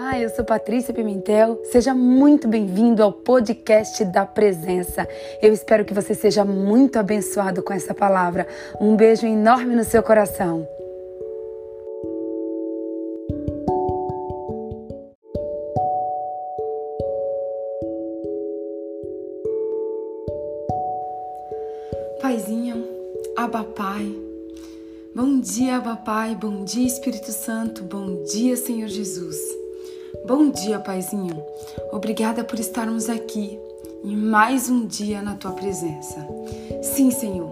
Olá, 0.00 0.16
eu 0.16 0.28
sou 0.30 0.44
Patrícia 0.44 0.94
Pimentel. 0.94 1.60
Seja 1.64 1.92
muito 1.92 2.46
bem-vindo 2.46 3.02
ao 3.02 3.12
podcast 3.12 4.04
da 4.04 4.24
Presença. 4.24 5.08
Eu 5.42 5.52
espero 5.52 5.84
que 5.84 5.92
você 5.92 6.14
seja 6.14 6.44
muito 6.44 7.00
abençoado 7.00 7.64
com 7.64 7.72
essa 7.72 7.92
palavra. 7.92 8.46
Um 8.80 8.94
beijo 8.94 9.26
enorme 9.26 9.74
no 9.74 9.82
seu 9.82 10.00
coração. 10.00 10.64
Paizinho, 22.22 22.86
Abba 23.36 23.64
Pai. 23.64 24.14
Bom 25.12 25.40
dia, 25.40 25.78
Abba 25.78 25.96
Pai. 25.96 26.36
Bom 26.36 26.62
dia, 26.62 26.86
Espírito 26.86 27.32
Santo. 27.32 27.82
Bom 27.82 28.22
dia, 28.22 28.56
Senhor 28.56 28.86
Jesus. 28.86 29.67
Bom 30.28 30.50
dia, 30.50 30.78
Paizinho. 30.78 31.42
Obrigada 31.90 32.44
por 32.44 32.60
estarmos 32.60 33.08
aqui 33.08 33.58
em 34.04 34.14
mais 34.14 34.68
um 34.68 34.86
dia 34.86 35.22
na 35.22 35.34
tua 35.34 35.52
presença. 35.52 36.18
Sim, 36.82 37.10
Senhor, 37.10 37.48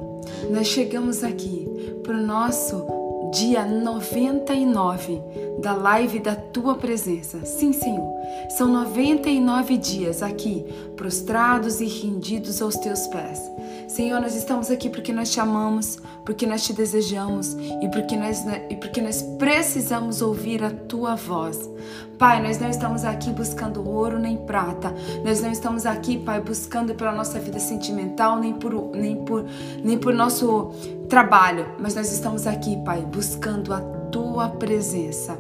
nós 0.51 0.67
chegamos 0.67 1.25
aqui 1.25 1.67
para 2.03 2.13
o 2.13 2.21
nosso 2.21 2.87
dia 3.33 3.65
99 3.65 5.23
da 5.63 5.73
live 5.73 6.19
da 6.19 6.37
tua 6.37 6.75
presença. 6.75 7.47
Sim, 7.47 7.73
Senhor, 7.73 8.13
são 8.59 8.69
99 8.69 9.79
dias 9.79 10.23
aqui, 10.23 10.63
prostrados 10.97 11.81
e 11.81 11.87
rendidos 11.87 12.61
aos 12.61 12.77
teus 12.77 13.07
pés. 13.07 13.41
Senhor, 13.89 14.21
nós 14.21 14.35
estamos 14.35 14.71
aqui 14.71 14.91
porque 14.91 15.13
nós 15.13 15.31
te 15.31 15.39
amamos, 15.39 15.99
porque 16.25 16.45
nós 16.47 16.65
te 16.65 16.73
desejamos 16.73 17.55
e 17.55 17.89
porque 17.89 18.17
nós, 18.17 18.45
e 18.69 18.77
porque 18.77 19.01
nós 19.01 19.23
precisamos 19.39 20.21
ouvir 20.21 20.63
a 20.65 20.71
tua 20.71 21.15
voz. 21.15 21.71
Pai, 22.19 22.43
nós 22.43 22.59
não 22.59 22.69
estamos 22.69 23.05
aqui 23.05 23.31
buscando 23.31 23.87
ouro 23.89 24.19
nem 24.19 24.37
prata. 24.39 24.95
Nós 25.25 25.41
não 25.41 25.51
estamos 25.51 25.87
aqui, 25.87 26.19
Pai, 26.19 26.41
buscando 26.41 26.95
pela 26.95 27.13
nossa 27.13 27.39
vida 27.39 27.59
sentimental, 27.59 28.39
nem 28.39 28.55
por, 28.55 28.91
nem 28.95 29.25
por, 29.25 29.45
nem 29.85 29.99
por 29.99 30.13
nosso 30.13 30.73
trabalho. 31.09 31.67
Mas 31.79 31.95
nós 31.95 32.11
estamos 32.11 32.47
aqui, 32.47 32.77
Pai, 32.85 33.03
buscando 33.03 33.73
a 33.73 33.96
tua 34.37 34.51
presença. 34.51 35.39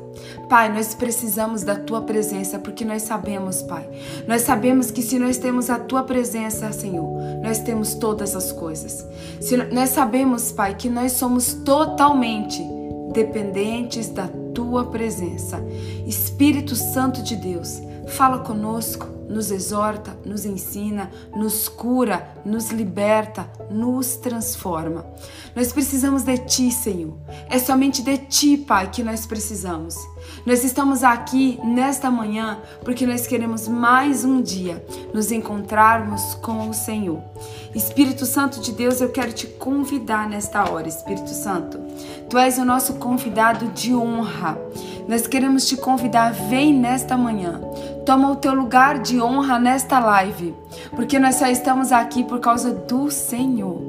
Pai, 0.48 0.72
nós 0.72 0.94
precisamos 0.94 1.62
da 1.62 1.74
tua 1.74 2.00
presença 2.00 2.58
porque 2.58 2.82
nós 2.82 3.02
sabemos, 3.02 3.60
Pai. 3.60 3.86
Nós 4.26 4.40
sabemos 4.40 4.90
que 4.90 5.02
se 5.02 5.18
nós 5.18 5.36
temos 5.36 5.68
a 5.68 5.78
tua 5.78 6.02
presença, 6.02 6.72
Senhor, 6.72 7.06
nós 7.42 7.58
temos 7.58 7.94
todas 7.94 8.34
as 8.34 8.52
coisas. 8.52 9.06
Se 9.38 9.54
nós 9.54 9.90
sabemos, 9.90 10.50
Pai, 10.50 10.74
que 10.74 10.88
nós 10.88 11.12
somos 11.12 11.52
totalmente 11.52 12.62
dependentes 13.12 14.08
da 14.08 14.28
tua 14.54 14.86
presença. 14.86 15.62
Espírito 16.06 16.74
Santo 16.74 17.22
de 17.22 17.36
Deus, 17.36 17.82
fala 18.06 18.38
conosco, 18.38 19.06
nos 19.28 19.50
exorta, 19.50 20.16
nos 20.24 20.44
ensina, 20.44 21.10
nos 21.34 21.68
cura, 21.68 22.34
nos 22.44 22.70
liberta, 22.70 23.50
nos 23.70 24.16
transforma. 24.16 25.06
Nós 25.54 25.72
precisamos 25.72 26.22
de 26.22 26.38
Ti, 26.38 26.70
Senhor. 26.70 27.14
É 27.48 27.58
somente 27.58 28.02
de 28.02 28.18
Ti, 28.18 28.56
Pai, 28.56 28.90
que 28.90 29.02
nós 29.02 29.26
precisamos. 29.26 29.96
Nós 30.44 30.64
estamos 30.64 31.02
aqui 31.02 31.58
nesta 31.64 32.10
manhã 32.10 32.60
porque 32.84 33.06
nós 33.06 33.26
queremos 33.26 33.68
mais 33.68 34.24
um 34.24 34.40
dia 34.40 34.84
nos 35.12 35.30
encontrarmos 35.30 36.34
com 36.36 36.68
o 36.68 36.74
Senhor. 36.74 37.22
Espírito 37.74 38.24
Santo 38.24 38.60
de 38.60 38.72
Deus, 38.72 39.00
eu 39.00 39.10
quero 39.10 39.32
te 39.32 39.46
convidar 39.46 40.28
nesta 40.28 40.70
hora, 40.70 40.88
Espírito 40.88 41.30
Santo. 41.30 41.85
Tu 42.28 42.38
és 42.38 42.58
o 42.58 42.64
nosso 42.64 42.94
convidado 42.94 43.68
de 43.68 43.94
honra. 43.94 44.58
Nós 45.08 45.26
queremos 45.26 45.68
te 45.68 45.76
convidar, 45.76 46.32
vem 46.32 46.74
nesta 46.74 47.16
manhã. 47.16 47.60
Toma 48.04 48.30
o 48.30 48.36
teu 48.36 48.54
lugar 48.54 48.98
de 48.98 49.20
honra 49.20 49.58
nesta 49.58 49.98
live, 49.98 50.54
porque 50.94 51.18
nós 51.18 51.36
só 51.36 51.46
estamos 51.46 51.90
aqui 51.90 52.24
por 52.24 52.40
causa 52.40 52.72
do 52.72 53.10
Senhor. 53.10 53.80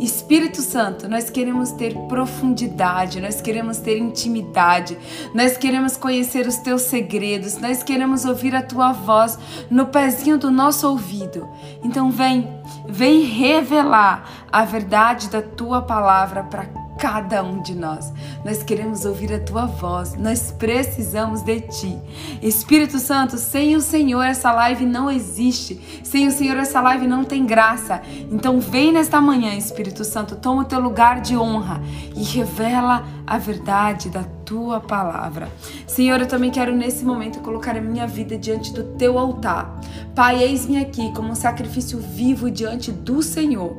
Espírito 0.00 0.62
Santo, 0.62 1.08
nós 1.08 1.28
queremos 1.30 1.72
ter 1.72 1.94
profundidade, 2.08 3.20
nós 3.20 3.40
queremos 3.40 3.78
ter 3.78 3.98
intimidade, 3.98 4.98
nós 5.34 5.56
queremos 5.56 5.96
conhecer 5.96 6.46
os 6.46 6.56
teus 6.56 6.82
segredos, 6.82 7.58
nós 7.58 7.82
queremos 7.82 8.24
ouvir 8.24 8.54
a 8.54 8.62
tua 8.62 8.92
voz 8.92 9.38
no 9.70 9.86
pezinho 9.86 10.38
do 10.38 10.50
nosso 10.50 10.88
ouvido. 10.88 11.46
Então 11.82 12.10
vem, 12.10 12.48
vem 12.86 13.22
revelar 13.22 14.46
a 14.50 14.64
verdade 14.64 15.28
da 15.28 15.42
tua 15.42 15.82
palavra 15.82 16.42
para 16.42 16.85
cada 16.98 17.42
um 17.42 17.60
de 17.60 17.74
nós. 17.74 18.12
Nós 18.44 18.62
queremos 18.62 19.04
ouvir 19.04 19.32
a 19.32 19.40
tua 19.40 19.66
voz, 19.66 20.14
nós 20.14 20.50
precisamos 20.52 21.42
de 21.42 21.60
ti. 21.60 21.98
Espírito 22.42 22.98
Santo, 22.98 23.36
sem 23.36 23.76
o 23.76 23.80
Senhor 23.80 24.22
essa 24.22 24.52
live 24.52 24.86
não 24.86 25.10
existe. 25.10 25.80
Sem 26.02 26.26
o 26.26 26.32
Senhor 26.32 26.56
essa 26.56 26.80
live 26.80 27.06
não 27.06 27.24
tem 27.24 27.46
graça. 27.46 28.00
Então 28.30 28.60
vem 28.60 28.92
nesta 28.92 29.20
manhã, 29.20 29.54
Espírito 29.54 30.04
Santo, 30.04 30.36
toma 30.36 30.62
o 30.62 30.64
teu 30.64 30.80
lugar 30.80 31.20
de 31.20 31.36
honra 31.36 31.80
e 32.14 32.22
revela 32.22 33.04
a 33.26 33.38
verdade 33.38 34.08
da 34.08 34.35
tua 34.46 34.80
palavra. 34.80 35.50
Senhor, 35.86 36.20
eu 36.20 36.26
também 36.26 36.50
quero 36.50 36.74
nesse 36.74 37.04
momento 37.04 37.40
colocar 37.40 37.76
a 37.76 37.80
minha 37.80 38.06
vida 38.06 38.38
diante 38.38 38.72
do 38.72 38.84
teu 38.96 39.18
altar. 39.18 39.80
Pai, 40.14 40.42
eis-me 40.42 40.78
aqui 40.78 41.12
como 41.12 41.32
um 41.32 41.34
sacrifício 41.34 41.98
vivo 41.98 42.50
diante 42.50 42.92
do 42.92 43.22
Senhor. 43.22 43.76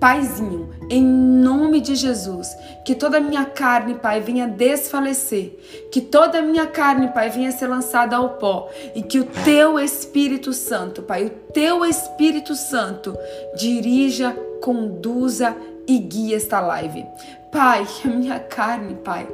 Paizinho, 0.00 0.70
em 0.90 1.02
nome 1.02 1.80
de 1.80 1.94
Jesus, 1.94 2.48
que 2.84 2.94
toda 2.94 3.18
a 3.18 3.20
minha 3.20 3.44
carne, 3.44 3.94
Pai, 3.94 4.20
venha 4.20 4.48
desfalecer, 4.48 5.58
que 5.92 6.00
toda 6.00 6.38
a 6.38 6.42
minha 6.42 6.66
carne, 6.66 7.08
Pai, 7.08 7.28
venha 7.28 7.52
ser 7.52 7.66
lançada 7.66 8.16
ao 8.16 8.30
pó 8.30 8.70
e 8.94 9.02
que 9.02 9.18
o 9.18 9.24
teu 9.24 9.78
Espírito 9.78 10.52
Santo, 10.52 11.02
Pai, 11.02 11.26
o 11.26 11.30
teu 11.52 11.84
Espírito 11.84 12.54
Santo 12.54 13.16
dirija, 13.56 14.36
conduza 14.62 15.54
e 15.86 15.98
guia 15.98 16.36
esta 16.36 16.60
live. 16.60 17.06
Pai, 17.56 17.86
a 18.04 18.08
minha 18.08 18.38
carne, 18.38 18.94
Pai, 18.96 19.26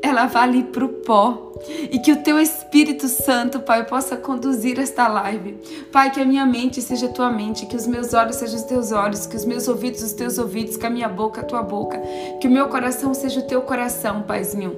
ela 0.00 0.24
vale 0.24 0.62
para 0.62 0.82
o 0.82 0.88
pó. 0.88 1.52
E 1.90 1.98
que 1.98 2.10
o 2.10 2.22
teu 2.22 2.40
Espírito 2.40 3.06
Santo, 3.06 3.60
Pai, 3.60 3.84
possa 3.84 4.16
conduzir 4.16 4.80
esta 4.80 5.06
live. 5.06 5.58
Pai, 5.92 6.10
que 6.10 6.18
a 6.18 6.24
minha 6.24 6.46
mente 6.46 6.80
seja 6.80 7.08
tua 7.08 7.30
mente, 7.30 7.66
que 7.66 7.76
os 7.76 7.86
meus 7.86 8.14
olhos 8.14 8.36
sejam 8.36 8.56
os 8.56 8.62
teus 8.62 8.92
olhos, 8.92 9.26
que 9.26 9.36
os 9.36 9.44
meus 9.44 9.68
ouvidos 9.68 10.02
os 10.02 10.14
teus 10.14 10.38
ouvidos, 10.38 10.78
que 10.78 10.86
a 10.86 10.90
minha 10.90 11.08
boca 11.08 11.42
a 11.42 11.44
tua 11.44 11.62
boca, 11.62 12.00
que 12.40 12.48
o 12.48 12.50
meu 12.50 12.66
coração 12.68 13.12
seja 13.12 13.40
o 13.40 13.46
teu 13.46 13.60
coração, 13.60 14.22
Paizinho. 14.22 14.74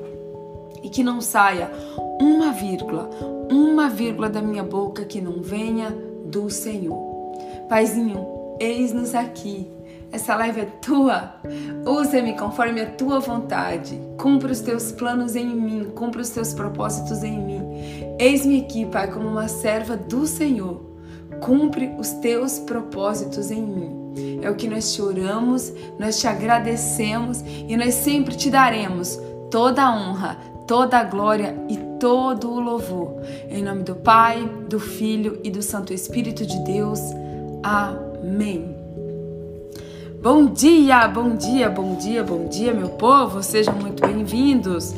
E 0.82 0.88
que 0.88 1.04
não 1.04 1.20
saia 1.20 1.70
uma 2.20 2.50
vírgula, 2.50 3.09
uma 3.48 3.88
vírgula 3.88 4.28
da 4.28 4.42
minha 4.42 4.65
boca 4.65 5.04
que 5.04 5.20
não 5.20 5.41
venha 5.41 5.97
do 6.25 6.50
Senhor. 6.50 6.98
Paizinho, 7.69 8.26
eis-nos 8.59 9.15
aqui 9.15 9.78
essa 10.11 10.35
live 10.37 10.61
é 10.61 10.65
tua. 10.65 11.35
Usa-me 11.87 12.33
conforme 12.35 12.81
a 12.81 12.87
tua 12.87 13.21
vontade. 13.21 14.01
Cumpra 14.19 14.51
os 14.51 14.61
teus 14.61 14.91
planos 14.91 15.37
em 15.37 15.47
mim, 15.47 15.91
cumpra 15.95 16.23
os 16.23 16.31
teus 16.31 16.55
propósitos 16.55 17.23
em 17.23 17.39
mim. 17.39 17.63
Eis-me 18.19 18.61
aqui, 18.63 18.87
Pai, 18.87 19.11
como 19.11 19.29
uma 19.29 19.49
serva 19.49 19.97
do 19.97 20.27
Senhor. 20.27 20.81
Cumpre 21.41 21.95
os 21.99 22.11
teus 22.15 22.59
propósitos 22.59 23.51
em 23.51 23.63
mim. 23.63 24.41
É 24.43 24.51
o 24.51 24.55
que 24.55 24.67
nós 24.67 24.93
te 24.95 25.03
oramos, 25.03 25.73
nós 25.99 26.19
te 26.19 26.27
agradecemos 26.27 27.43
e 27.47 27.77
nós 27.77 27.95
sempre 27.95 28.35
te 28.35 28.51
daremos 28.51 29.21
toda 29.51 29.85
a 29.85 29.95
honra, 29.95 30.39
toda 30.67 30.99
a 30.99 31.05
glória 31.05 31.55
e 31.69 31.77
todo 32.01 32.51
o 32.51 32.61
louvor. 32.61 33.21
Em 33.49 33.63
nome 33.63 33.83
do 33.83 33.95
Pai, 33.95 34.49
do 34.69 34.81
Filho 34.81 35.39
e 35.45 35.51
do 35.51 35.63
Santo 35.63 35.93
Espírito 35.93 36.47
de 36.47 36.59
Deus. 36.65 37.01
Amém. 37.63 38.78
Bom 40.21 40.47
dia, 40.47 41.06
bom 41.06 41.37
dia, 41.37 41.71
bom 41.71 41.95
dia, 41.95 42.25
bom 42.25 42.49
dia, 42.49 42.75
meu 42.75 42.89
povo. 42.89 43.41
Sejam 43.41 43.72
muito 43.75 44.04
bem-vindos 44.04 44.92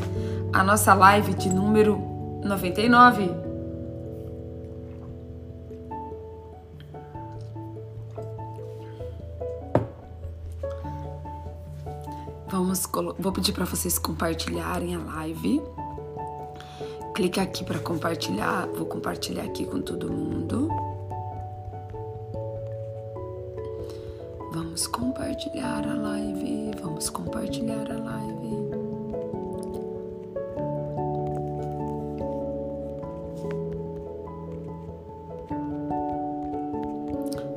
à 0.51 0.65
nossa 0.65 0.95
live 0.95 1.35
de 1.35 1.51
número 1.51 2.01
99. 2.43 3.31
Vamos, 12.49 12.89
vou 13.19 13.31
pedir 13.31 13.53
para 13.53 13.67
vocês 13.67 13.99
compartilharem 13.99 14.95
a 14.95 14.99
live. 14.99 15.61
Clica 17.15 17.43
aqui 17.43 17.63
para 17.63 17.79
compartilhar. 17.79 18.67
Vou 18.69 18.87
compartilhar 18.87 19.45
aqui 19.45 19.67
com 19.67 19.83
todo 19.83 20.11
mundo. 20.11 20.71
Vamos 24.53 24.89
compartilhar 24.89 25.87
a 25.87 25.95
live. 25.95 26.73
Vamos 26.83 27.09
compartilhar 27.09 27.89
a 27.89 27.99
live. 27.99 28.41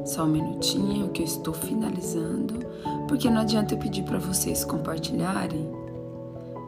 Só 0.05 0.25
um 0.25 0.27
minutinho 0.27 1.09
que 1.09 1.23
eu 1.23 1.25
estou 1.25 1.53
finalizando, 1.53 2.59
porque 3.07 3.27
não 3.27 3.41
adianta 3.41 3.73
eu 3.73 3.79
pedir 3.79 4.03
para 4.03 4.19
vocês 4.19 4.63
compartilharem 4.63 5.67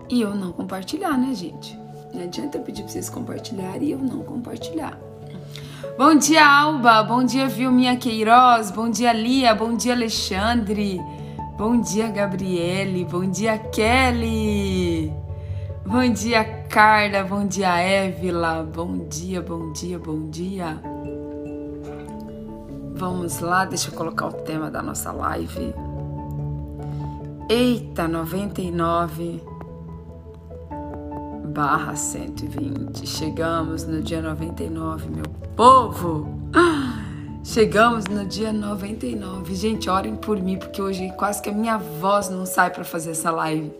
e 0.09 0.21
eu 0.21 0.33
não 0.33 0.51
compartilhar, 0.51 1.15
né, 1.17 1.35
gente? 1.35 1.77
Não 2.11 2.23
adianta 2.23 2.57
eu 2.57 2.63
pedir 2.63 2.81
para 2.81 2.93
vocês 2.93 3.09
compartilharem 3.11 3.89
e 3.89 3.91
eu 3.91 3.99
não 3.99 4.23
compartilhar. 4.23 5.04
Bom 5.97 6.15
dia, 6.15 6.45
Alba. 6.45 7.03
Bom 7.03 7.23
dia, 7.23 7.47
Vilminha 7.47 7.97
Queiroz. 7.97 8.71
Bom 8.71 8.89
dia, 8.89 9.13
Lia. 9.13 9.53
Bom 9.53 9.75
dia, 9.75 9.93
Alexandre. 9.93 10.99
Bom 11.57 11.79
dia, 11.79 12.07
Gabriele. 12.07 13.05
Bom 13.05 13.29
dia, 13.29 13.57
Kelly. 13.57 15.11
Bom 15.85 16.11
dia, 16.11 16.43
Carla. 16.69 17.23
Bom 17.23 17.45
dia, 17.45 17.79
Évila. 17.79 18.63
Bom 18.63 19.07
dia, 19.07 19.41
bom 19.41 19.71
dia, 19.71 19.99
bom 19.99 20.29
dia. 20.29 20.81
Vamos 22.95 23.39
lá, 23.39 23.65
deixa 23.65 23.89
eu 23.89 23.93
colocar 23.93 24.27
o 24.27 24.33
tema 24.33 24.71
da 24.71 24.81
nossa 24.81 25.11
live. 25.11 25.73
Eita, 27.49 28.07
99 28.07 29.54
barra 31.55 31.95
120. 31.95 33.07
Chegamos 33.07 33.85
no 33.85 34.01
dia 34.01 34.21
99, 34.21 35.09
meu 35.09 35.23
povo! 35.55 36.27
Chegamos 37.45 38.05
no 38.05 38.25
dia 38.25 38.51
99. 38.51 39.55
Gente, 39.55 39.89
orem 39.89 40.17
por 40.17 40.37
mim, 40.37 40.57
porque 40.57 40.81
hoje 40.81 41.13
quase 41.15 41.41
que 41.41 41.49
a 41.49 41.53
minha 41.53 41.77
voz 41.77 42.27
não 42.27 42.45
sai 42.45 42.71
para 42.71 42.83
fazer 42.83 43.11
essa 43.11 43.31
live. 43.31 43.71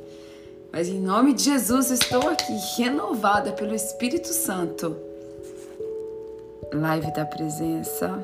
Mas 0.71 0.87
em 0.87 1.01
nome 1.01 1.33
de 1.33 1.43
Jesus, 1.43 1.91
estou 1.91 2.29
aqui 2.29 2.53
renovada 2.77 3.51
pelo 3.51 3.75
Espírito 3.75 4.29
Santo. 4.29 4.95
Live 6.73 7.13
da 7.13 7.25
presença. 7.25 8.23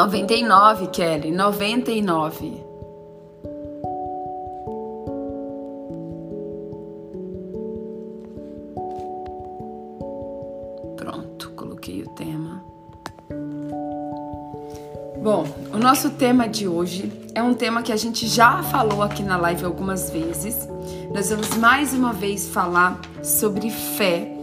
99, 0.00 0.86
Kelly, 0.86 1.30
99. 1.30 2.64
Pronto, 10.96 11.50
coloquei 11.50 12.02
o 12.02 12.08
tema. 12.14 12.64
Bom, 15.22 15.46
o 15.70 15.76
nosso 15.76 16.08
tema 16.08 16.48
de 16.48 16.66
hoje 16.66 17.12
é 17.34 17.42
um 17.42 17.52
tema 17.52 17.82
que 17.82 17.92
a 17.92 17.96
gente 17.96 18.26
já 18.26 18.62
falou 18.62 19.02
aqui 19.02 19.22
na 19.22 19.36
live 19.36 19.66
algumas 19.66 20.08
vezes. 20.08 20.66
Nós 21.12 21.28
vamos 21.28 21.54
mais 21.58 21.92
uma 21.92 22.14
vez 22.14 22.48
falar 22.48 22.98
sobre 23.22 23.68
fé. 23.68 24.34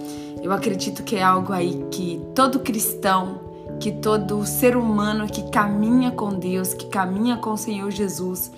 Eu 0.44 0.52
acredito 0.52 1.02
que 1.02 1.16
é 1.16 1.24
algo 1.24 1.52
aí 1.52 1.84
que 1.90 2.22
todo 2.36 2.60
cristão 2.60 3.47
que 3.80 3.92
todo 3.92 4.46
ser 4.46 4.76
humano 4.76 5.28
que 5.28 5.50
caminha 5.50 6.12
com 6.12 6.30
Deus, 6.30 6.74
que 6.74 6.88
caminha 6.88 7.38
com 7.38 7.52
o 7.52 7.58
Senhor 7.58 7.92
Jesus, 7.92 8.52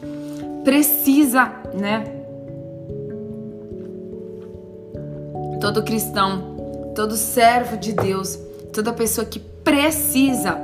precisa, 0.63 1.51
né? 1.74 2.04
Todo 5.60 5.83
cristão, 5.83 6.94
todo 6.95 7.16
servo 7.16 7.77
de 7.77 7.92
Deus, 7.92 8.39
toda 8.71 8.94
pessoa 8.94 9.25
que 9.25 9.39
precisa, 9.39 10.57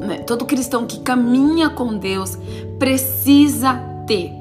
né? 0.00 0.18
todo 0.26 0.46
cristão 0.46 0.86
que 0.86 1.00
caminha 1.00 1.68
com 1.68 1.98
Deus 1.98 2.38
precisa 2.78 3.74
ter 4.06 4.32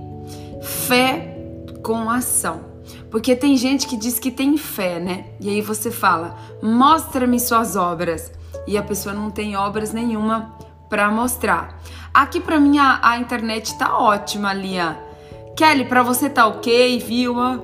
fé 0.61 1.35
com 1.83 2.09
ação. 2.09 2.61
Porque 3.09 3.35
tem 3.35 3.55
gente 3.55 3.87
que 3.87 3.95
diz 3.95 4.19
que 4.19 4.29
tem 4.29 4.57
fé, 4.57 4.99
né? 4.99 5.25
E 5.39 5.49
aí 5.49 5.61
você 5.61 5.89
fala: 5.89 6.37
"Mostra-me 6.61 7.39
suas 7.39 7.75
obras". 7.75 8.31
E 8.67 8.77
a 8.77 8.83
pessoa 8.83 9.13
não 9.13 9.29
tem 9.29 9.55
obras 9.55 9.93
nenhuma 9.93 10.55
para 10.89 11.09
mostrar. 11.09 11.79
Aqui 12.13 12.39
para 12.39 12.59
mim 12.59 12.77
a, 12.77 12.99
a, 13.01 13.17
internet 13.17 13.77
tá 13.77 13.97
ótima, 13.97 14.53
Lia. 14.53 14.97
Kelly, 15.55 15.85
para 15.85 16.03
você 16.03 16.29
tá 16.29 16.47
OK, 16.47 16.99
Vilma? 16.99 17.63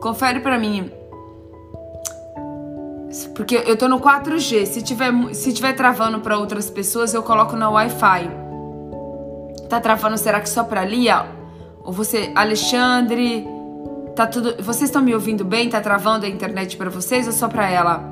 Confere 0.00 0.40
para 0.40 0.58
mim. 0.58 0.90
Porque 3.34 3.56
eu 3.66 3.76
tô 3.76 3.88
no 3.88 4.00
4G. 4.00 4.66
Se 4.66 4.82
tiver, 4.82 5.12
se 5.34 5.52
tiver 5.52 5.72
travando 5.72 6.20
para 6.20 6.38
outras 6.38 6.70
pessoas, 6.70 7.14
eu 7.14 7.22
coloco 7.22 7.56
no 7.56 7.72
Wi-Fi. 7.72 8.30
Tá 9.68 9.80
travando, 9.80 10.16
será 10.16 10.40
que 10.40 10.48
só 10.48 10.64
pra 10.64 10.84
Lia? 10.84 11.26
Ou 11.82 11.92
você, 11.92 12.32
Alexandre, 12.34 13.46
tá 14.18 14.26
tudo. 14.26 14.60
Vocês 14.60 14.90
estão 14.90 15.00
me 15.00 15.14
ouvindo 15.14 15.44
bem? 15.44 15.70
Tá 15.70 15.80
travando 15.80 16.26
a 16.26 16.28
internet 16.28 16.76
para 16.76 16.90
vocês 16.90 17.28
ou 17.28 17.32
só 17.32 17.46
para 17.46 17.70
ela? 17.70 18.02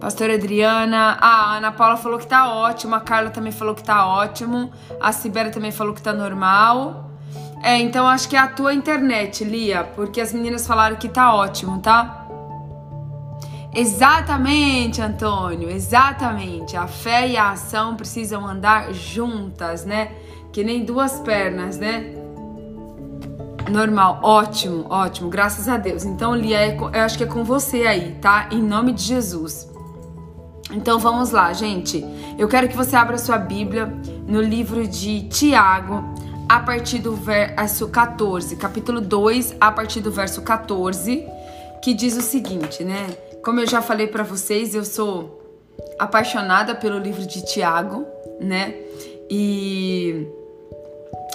Pastora 0.00 0.34
Adriana, 0.34 1.18
a 1.20 1.56
Ana 1.56 1.72
Paula 1.72 1.96
falou 1.96 2.18
que 2.18 2.28
tá 2.28 2.48
ótimo, 2.48 2.94
a 2.94 3.00
Carla 3.00 3.28
também 3.28 3.52
falou 3.52 3.74
que 3.74 3.82
tá 3.82 4.06
ótimo, 4.06 4.70
a 4.98 5.12
Sibera 5.12 5.50
também 5.50 5.72
falou 5.72 5.92
que 5.92 6.00
tá 6.00 6.12
normal. 6.12 7.10
É, 7.62 7.76
então 7.76 8.06
acho 8.06 8.28
que 8.28 8.36
é 8.36 8.38
a 8.38 8.46
tua 8.46 8.72
internet, 8.72 9.44
Lia, 9.44 9.82
porque 9.96 10.20
as 10.20 10.32
meninas 10.32 10.64
falaram 10.64 10.94
que 10.96 11.08
tá 11.08 11.34
ótimo, 11.34 11.80
tá? 11.80 12.28
Exatamente, 13.74 15.02
Antônio, 15.02 15.68
exatamente. 15.68 16.76
A 16.76 16.86
fé 16.86 17.28
e 17.28 17.36
a 17.36 17.50
ação 17.50 17.96
precisam 17.96 18.46
andar 18.46 18.92
juntas, 18.94 19.84
né? 19.84 20.12
que 20.52 20.64
nem 20.64 20.84
duas 20.84 21.20
pernas, 21.20 21.78
né? 21.78 22.12
Normal, 23.70 24.18
ótimo, 24.22 24.84
ótimo, 24.90 25.30
graças 25.30 25.68
a 25.68 25.76
Deus. 25.76 26.04
Então, 26.04 26.34
Lia, 26.34 26.58
é 26.58 26.76
eu 26.76 27.00
acho 27.00 27.16
que 27.16 27.24
é 27.24 27.26
com 27.26 27.44
você 27.44 27.86
aí, 27.86 28.16
tá? 28.20 28.48
Em 28.50 28.60
nome 28.60 28.92
de 28.92 29.02
Jesus. 29.02 29.68
Então 30.72 30.98
vamos 30.98 31.30
lá, 31.30 31.52
gente. 31.52 32.04
Eu 32.38 32.48
quero 32.48 32.68
que 32.68 32.76
você 32.76 32.96
abra 32.96 33.16
sua 33.16 33.38
Bíblia 33.38 33.86
no 34.26 34.40
livro 34.40 34.86
de 34.86 35.28
Tiago, 35.28 36.04
a 36.48 36.60
partir 36.60 36.98
do 36.98 37.14
verso 37.14 37.88
14, 37.88 38.56
capítulo 38.56 39.00
2, 39.00 39.56
a 39.60 39.70
partir 39.70 40.00
do 40.00 40.10
verso 40.10 40.42
14, 40.42 41.24
que 41.82 41.94
diz 41.94 42.16
o 42.16 42.22
seguinte, 42.22 42.82
né? 42.82 43.06
Como 43.44 43.60
eu 43.60 43.66
já 43.66 43.80
falei 43.80 44.06
para 44.08 44.22
vocês, 44.22 44.74
eu 44.74 44.84
sou 44.84 45.40
apaixonada 45.98 46.74
pelo 46.74 46.98
livro 46.98 47.26
de 47.26 47.44
Tiago, 47.44 48.04
né? 48.40 48.74
E 49.30 50.26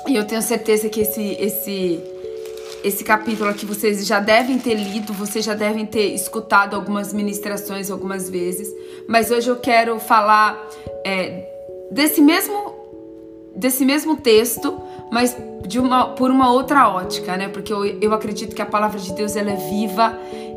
e 0.08 0.16
eu 0.16 0.24
tenho 0.26 0.42
certeza 0.42 0.88
que 0.88 1.02
esse, 1.02 1.36
esse, 1.40 2.04
esse 2.86 3.04
capítulo 3.04 3.50
aqui 3.50 3.66
vocês 3.66 4.06
já 4.06 4.20
devem 4.20 4.60
ter 4.60 4.76
lido, 4.76 5.12
vocês 5.12 5.44
já 5.44 5.56
devem 5.56 5.88
ter 5.88 6.14
escutado 6.14 6.76
algumas 6.76 7.12
ministrações 7.12 7.90
algumas 7.90 8.30
vezes. 8.30 8.72
Mas 9.08 9.32
hoje 9.32 9.50
eu 9.50 9.56
quero 9.56 10.00
falar 10.00 10.70
é, 11.04 11.50
desse 11.92 12.22
mesmo 12.22 12.76
desse 13.56 13.86
mesmo 13.86 14.18
texto, 14.18 14.80
mas 15.12 15.36
de 15.66 15.80
uma, 15.80 16.10
por 16.10 16.30
uma 16.30 16.52
outra 16.52 16.88
ótica, 16.90 17.36
né? 17.38 17.48
Porque 17.48 17.74
eu, 17.74 17.86
eu 17.86 18.14
acredito 18.14 18.56
que 18.56 18.62
a 18.62 18.66
palavra 18.66 19.00
de 19.00 19.14
Deus 19.14 19.36
ela 19.36 19.50
é 19.50 19.56
viva 19.56 20.16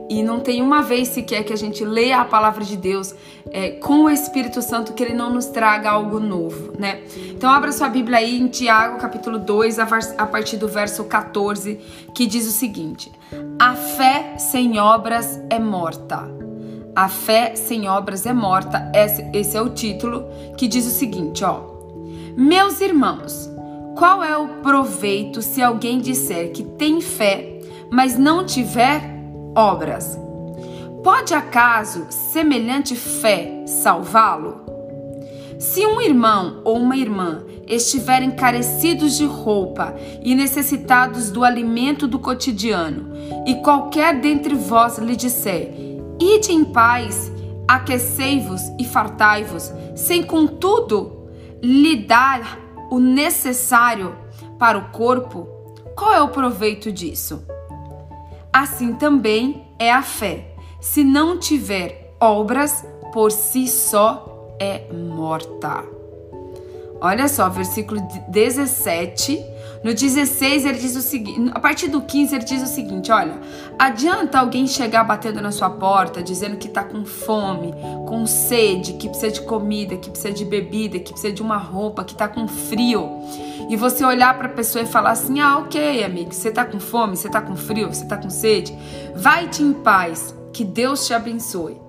e 0.09 0.23
não 0.23 0.41
tem 0.41 0.63
uma 0.63 0.83
vez 0.83 1.09
sequer 1.09 1.45
que 1.45 1.53
a 1.53 1.57
gente 1.57 1.85
leia 1.85 2.21
a 2.21 2.25
palavra 2.25 2.65
de 2.65 2.77
Deus 2.77 3.15
é, 3.51 3.71
com 3.71 4.05
o 4.05 4.11
Espírito 4.11 4.63
Santo 4.63 4.93
que 4.93 5.03
ele 5.03 5.15
não 5.15 5.33
nos 5.33 5.47
traga 5.47 5.91
algo 5.91 6.19
novo, 6.19 6.73
né? 6.79 7.03
Então 7.31 7.51
abra 7.51 7.73
sua 7.73 7.89
Bíblia 7.89 8.19
aí 8.19 8.39
em 8.39 8.49
Tiago, 8.49 8.99
capítulo 8.99 9.39
2, 9.39 9.79
a 9.79 10.27
partir 10.27 10.57
do 10.57 10.69
verso 10.69 11.05
14, 11.05 11.79
que 12.15 12.27
diz 12.27 12.47
o 12.47 12.53
seguinte: 12.53 13.13
A 13.59 13.75
fé 13.75 14.37
sem 14.39 14.79
obras 14.79 15.41
é 15.51 15.59
morta. 15.59 16.29
A 16.97 17.09
fé 17.09 17.55
sem 17.55 17.89
obras 17.89 18.27
é 18.27 18.33
morta. 18.33 18.91
Esse, 18.95 19.25
esse 19.33 19.57
é 19.57 19.61
o 19.63 19.71
título 19.71 20.25
que 20.57 20.67
diz 20.67 20.87
o 20.87 20.91
seguinte, 20.91 21.45
ó. 21.45 21.61
Meus 22.37 22.81
irmãos, 22.81 23.49
qual 23.97 24.23
é 24.23 24.37
o 24.37 24.49
proveito 24.63 25.43
se 25.43 25.63
alguém 25.63 25.99
disser 25.99 26.53
que 26.53 26.63
tem 26.63 27.01
fé, 27.01 27.61
mas 27.91 28.17
não 28.19 28.45
tiver 28.45 29.18
obras. 29.59 30.17
Pode 31.03 31.35
acaso 31.35 32.07
semelhante 32.11 32.95
fé 32.95 33.65
salvá-lo? 33.67 34.61
Se 35.59 35.85
um 35.85 36.01
irmão 36.01 36.61
ou 36.65 36.79
uma 36.79 36.97
irmã 36.97 37.43
estiverem 37.67 38.31
carecidos 38.31 39.17
de 39.17 39.27
roupa 39.27 39.97
e 40.23 40.35
necessitados 40.37 41.31
do 41.33 41.43
alimento 41.43 42.07
do 42.07 42.21
cotidiano, 42.21 43.11
e 43.45 43.57
qualquer 43.57 44.21
dentre 44.21 44.55
vós 44.55 44.99
lhe 44.99 45.17
disser: 45.17 45.75
Ide 46.21 46.53
em 46.53 46.65
paz, 46.65 47.33
aquecei-vos 47.67 48.63
e 48.79 48.85
fartai-vos, 48.85 49.73
sem 49.97 50.23
contudo 50.23 51.29
lhe 51.61 51.97
dar 51.97 52.61
o 52.93 53.01
necessário 53.01 54.15
para 54.57 54.79
o 54.79 54.91
corpo, 54.91 55.49
qual 55.97 56.15
é 56.15 56.23
o 56.23 56.29
proveito 56.29 56.93
disso? 56.93 57.45
Assim 58.59 58.93
também 58.95 59.69
é 59.79 59.93
a 59.93 60.03
fé. 60.03 60.53
Se 60.81 61.05
não 61.05 61.39
tiver 61.39 62.13
obras, 62.21 62.85
por 63.13 63.31
si 63.31 63.69
só 63.69 64.57
é 64.59 64.93
morta. 64.93 65.85
Olha 67.01 67.29
só, 67.29 67.49
versículo 67.49 68.01
17. 68.27 69.41
No 69.85 69.95
16 69.95 70.65
ele 70.65 70.79
diz 70.79 70.97
o 70.97 71.01
seguinte, 71.01 71.53
a 71.55 71.61
partir 71.61 71.87
do 71.87 72.01
15 72.01 72.35
ele 72.35 72.45
diz 72.45 72.61
o 72.61 72.67
seguinte, 72.67 73.13
olha, 73.13 73.39
adianta 73.79 74.41
alguém 74.41 74.67
chegar 74.67 75.05
batendo 75.05 75.41
na 75.41 75.53
sua 75.53 75.71
porta, 75.71 76.21
dizendo 76.21 76.57
que 76.57 76.67
tá 76.67 76.83
com 76.83 77.05
fome, 77.05 77.73
com 78.09 78.27
sede, 78.27 78.95
que 78.95 79.09
precisa 79.09 79.31
de 79.31 79.43
comida, 79.43 79.97
que 79.97 80.11
precisa 80.11 80.35
de 80.35 80.45
bebida, 80.45 80.99
que 80.99 81.13
precisa 81.13 81.33
de 81.33 81.43
uma 81.43 81.59
roupa, 81.59 82.05
que 82.05 82.17
tá 82.17 82.27
com 82.27 82.49
frio, 82.49 83.09
e 83.69 83.77
você 83.77 84.05
olhar 84.05 84.37
para 84.37 84.47
a 84.47 84.53
pessoa 84.53 84.83
e 84.83 84.87
falar 84.87 85.11
assim: 85.11 85.41
"Ah, 85.41 85.59
OK, 85.59 86.03
amigo, 86.03 86.33
você 86.33 86.51
tá 86.51 86.65
com 86.65 86.81
fome, 86.81 87.17
você 87.17 87.29
tá 87.29 87.41
com 87.41 87.57
frio, 87.57 87.89
você 87.89 88.05
tá 88.07 88.17
com 88.17 88.31
sede, 88.31 88.77
vai-te 89.15 89.63
em 89.63 89.73
paz, 89.73 90.35
que 90.53 90.65
Deus 90.65 91.07
te 91.07 91.15
abençoe". 91.15 91.81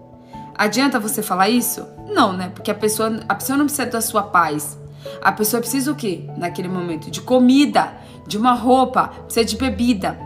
Adianta 0.55 0.99
você 0.99 1.23
falar 1.23 1.49
isso? 1.49 1.87
Não, 2.13 2.33
né? 2.33 2.51
Porque 2.53 2.69
a 2.69 2.75
pessoa, 2.75 3.21
a 3.29 3.35
pessoa 3.35 3.57
não 3.57 3.65
precisa 3.65 3.87
da 3.87 4.01
sua 4.01 4.23
paz. 4.23 4.77
A 5.21 5.31
pessoa 5.31 5.61
precisa 5.61 5.91
o 5.91 5.95
quê? 5.95 6.29
Naquele 6.37 6.67
momento 6.67 7.09
de 7.09 7.21
comida, 7.21 7.93
de 8.27 8.37
uma 8.37 8.53
roupa, 8.53 9.07
precisa 9.23 9.45
de 9.45 9.55
bebida, 9.55 10.19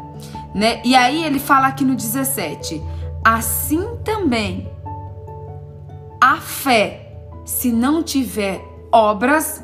né? 0.54 0.82
E 0.84 0.96
aí 0.96 1.24
ele 1.24 1.40
fala 1.40 1.68
aqui 1.68 1.86
no 1.86 1.96
17: 1.96 2.82
assim 3.24 3.98
também 4.04 4.72
a 6.20 6.38
fé, 6.38 7.16
se 7.46 7.72
não 7.72 8.02
tiver 8.02 8.64
obras, 8.92 9.64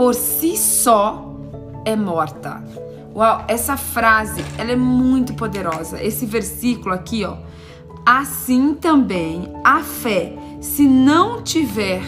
por 0.00 0.14
si 0.14 0.56
só 0.56 1.30
é 1.84 1.94
morta. 1.94 2.64
Uau, 3.14 3.44
essa 3.46 3.76
frase, 3.76 4.42
ela 4.56 4.72
é 4.72 4.76
muito 4.76 5.34
poderosa. 5.34 6.02
Esse 6.02 6.24
versículo 6.24 6.94
aqui, 6.94 7.22
ó. 7.22 7.36
Assim 8.06 8.72
também 8.72 9.52
a 9.62 9.80
fé, 9.80 10.32
se 10.58 10.86
não 10.86 11.42
tiver 11.42 12.00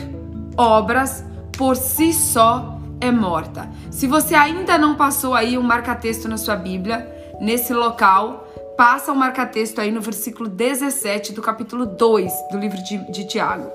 obras, 0.56 1.22
por 1.54 1.76
si 1.76 2.14
só 2.14 2.80
é 2.98 3.12
morta. 3.12 3.68
Se 3.90 4.06
você 4.06 4.34
ainda 4.34 4.78
não 4.78 4.94
passou 4.94 5.34
aí 5.34 5.58
um 5.58 5.62
marca-texto 5.62 6.26
na 6.26 6.38
sua 6.38 6.56
Bíblia, 6.56 7.06
nesse 7.42 7.74
local, 7.74 8.48
passa 8.74 9.12
o 9.12 9.14
um 9.14 9.18
marca-texto 9.18 9.82
aí 9.82 9.90
no 9.90 10.00
versículo 10.00 10.48
17 10.48 11.34
do 11.34 11.42
capítulo 11.42 11.84
2 11.84 12.32
do 12.50 12.56
livro 12.56 12.82
de, 12.84 13.12
de 13.12 13.28
Tiago. 13.28 13.70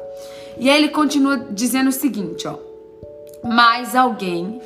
E 0.57 0.71
aí 0.71 0.75
ele 0.75 0.89
continua 0.89 1.37
dizendo 1.51 1.89
o 1.89 1.93
seguinte, 1.93 2.47
ó. 2.47 2.66
Mas 3.43 3.95
alguém, 3.95 4.61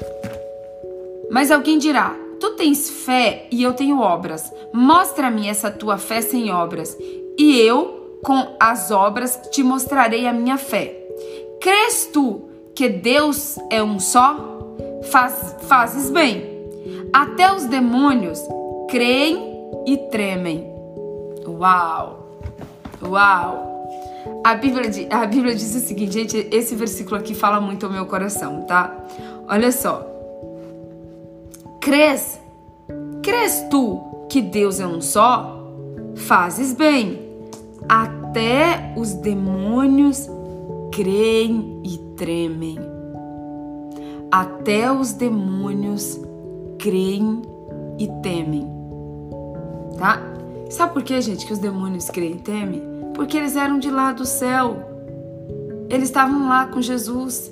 mas 1.30 1.52
alguém 1.52 1.78
dirá: 1.78 2.16
Tu 2.40 2.52
tens 2.56 2.90
fé 2.90 3.48
e 3.52 3.62
eu 3.62 3.74
tenho 3.74 4.00
obras. 4.00 4.52
Mostra-me 4.74 5.48
essa 5.48 5.70
tua 5.70 5.98
fé 5.98 6.22
sem 6.22 6.52
obras, 6.52 6.98
e 7.38 7.60
eu, 7.60 8.20
com 8.24 8.56
as 8.60 8.92
obras, 8.92 9.40
te 9.52 9.64
mostrarei 9.64 10.28
a 10.28 10.34
minha 10.34 10.58
fé. 10.58 10.98
Crês 11.62 12.10
tu 12.12 12.50
que 12.76 12.90
Deus 12.90 13.58
é 13.70 13.84
um 13.84 14.00
só? 14.00 14.36
Faz, 15.12 15.56
fazes 15.62 16.10
bem. 16.10 16.50
Até 17.14 17.54
os 17.54 17.66
demônios 17.66 18.42
creem 18.90 19.52
e 19.86 19.98
tremem. 20.10 20.66
Uau! 21.46 22.40
Uau! 23.04 23.71
A 24.44 24.56
Bíblia, 24.56 24.90
a 25.12 25.26
Bíblia 25.26 25.56
diz 25.56 25.76
o 25.76 25.80
seguinte, 25.80 26.14
gente, 26.14 26.48
esse 26.52 26.76
versículo 26.76 27.18
aqui 27.18 27.34
fala 27.34 27.60
muito 27.60 27.86
ao 27.86 27.92
meu 27.92 28.06
coração, 28.06 28.62
tá? 28.64 28.96
Olha 29.48 29.72
só. 29.72 30.08
Crês? 31.80 32.40
Crês 33.24 33.66
tu 33.70 34.00
que 34.30 34.42
Deus 34.42 34.80
é 34.80 34.88
um 34.88 35.02
só? 35.02 35.74
Fazes 36.16 36.74
bem. 36.74 37.20
Até 37.88 38.94
os 38.96 39.14
demônios 39.14 40.30
creem 40.92 41.82
e 41.84 41.98
tremem. 42.16 42.78
Até 44.32 44.92
os 44.92 45.14
demônios 45.14 46.20
creem 46.78 47.42
e 47.98 48.08
temem. 48.22 48.68
Tá? 49.98 50.22
Sabe 50.70 50.94
por 50.94 51.04
que, 51.04 51.20
gente, 51.22 51.46
que 51.46 51.54
os 51.54 51.60
demônios 51.60 52.10
creem 52.10 52.34
e 52.34 52.40
temem? 52.40 52.91
Porque 53.14 53.38
eles 53.38 53.56
eram 53.56 53.80
de 53.80 53.90
lá 53.90 54.12
do 54.14 54.26
céu. 54.26 54.88
Eles 55.90 56.10
estavam 56.10 56.48
lá 56.48 56.68
com 56.68 56.82
Jesus. 56.82 57.52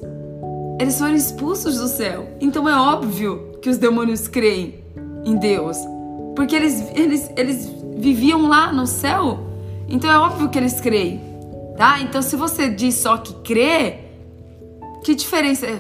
Eles 0.80 0.98
foram 0.98 1.16
expulsos 1.16 1.78
do 1.78 1.88
céu. 1.88 2.30
Então 2.40 2.68
é 2.68 2.76
óbvio 2.76 3.58
que 3.62 3.70
os 3.70 3.78
demônios 3.78 4.28
creem 4.28 4.84
em 5.26 5.36
Deus. 5.36 5.78
Porque 6.36 6.56
eles, 6.56 6.84
eles, 6.96 7.30
eles 7.36 7.70
viviam 7.98 8.48
lá 8.48 8.72
no 8.72 8.88
céu. 8.88 9.40
Então 9.88 10.10
é 10.10 10.18
óbvio 10.18 10.50
que 10.50 10.58
eles 10.58 10.80
creem 10.80 11.30
tá? 11.80 12.02
Então, 12.02 12.22
se 12.22 12.36
você 12.36 12.70
diz 12.70 12.96
só 12.96 13.18
que 13.18 13.34
crê, 13.36 14.00
que 15.02 15.16
diferença? 15.16 15.66
É? 15.66 15.80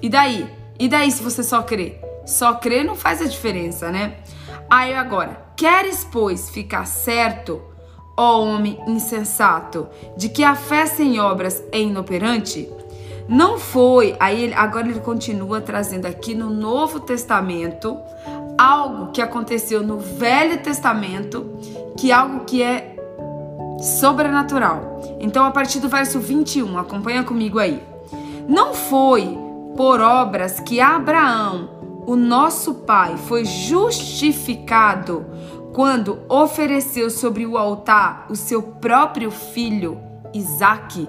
E 0.00 0.08
daí? 0.08 0.48
E 0.78 0.88
daí 0.88 1.10
se 1.10 1.24
você 1.24 1.42
só 1.42 1.60
crê? 1.62 1.98
Só 2.24 2.54
crê 2.54 2.84
não 2.84 2.94
faz 2.94 3.20
a 3.20 3.24
diferença, 3.24 3.90
né? 3.90 4.18
Aí 4.70 4.94
agora, 4.94 5.52
queres, 5.56 6.04
pois, 6.04 6.48
ficar 6.48 6.86
certo, 6.86 7.60
ó 8.20 8.44
homem 8.44 8.78
insensato, 8.86 9.88
de 10.14 10.28
que 10.28 10.44
a 10.44 10.54
fé 10.54 10.84
sem 10.84 11.18
obras 11.18 11.64
é 11.72 11.80
inoperante? 11.80 12.68
Não 13.26 13.58
foi, 13.58 14.14
aí 14.20 14.52
agora 14.52 14.86
ele 14.86 15.00
continua 15.00 15.62
trazendo 15.62 16.04
aqui 16.04 16.34
no 16.34 16.50
Novo 16.50 17.00
Testamento 17.00 17.96
algo 18.58 19.10
que 19.10 19.22
aconteceu 19.22 19.82
no 19.82 19.98
Velho 19.98 20.62
Testamento, 20.62 21.46
que 21.96 22.10
é 22.10 22.14
algo 22.14 22.40
que 22.40 22.62
é 22.62 22.94
sobrenatural. 23.80 25.00
Então, 25.18 25.42
a 25.46 25.50
partir 25.50 25.80
do 25.80 25.88
verso 25.88 26.20
21, 26.20 26.76
acompanha 26.76 27.24
comigo 27.24 27.58
aí. 27.58 27.82
Não 28.46 28.74
foi 28.74 29.38
por 29.78 30.02
obras 30.02 30.60
que 30.60 30.78
Abraão, 30.78 31.70
o 32.06 32.16
nosso 32.16 32.74
pai, 32.74 33.16
foi 33.16 33.46
justificado 33.46 35.24
quando 35.72 36.20
ofereceu 36.28 37.10
sobre 37.10 37.46
o 37.46 37.56
altar 37.56 38.26
o 38.28 38.36
seu 38.36 38.62
próprio 38.62 39.30
filho, 39.30 39.98
Isaque. 40.34 41.08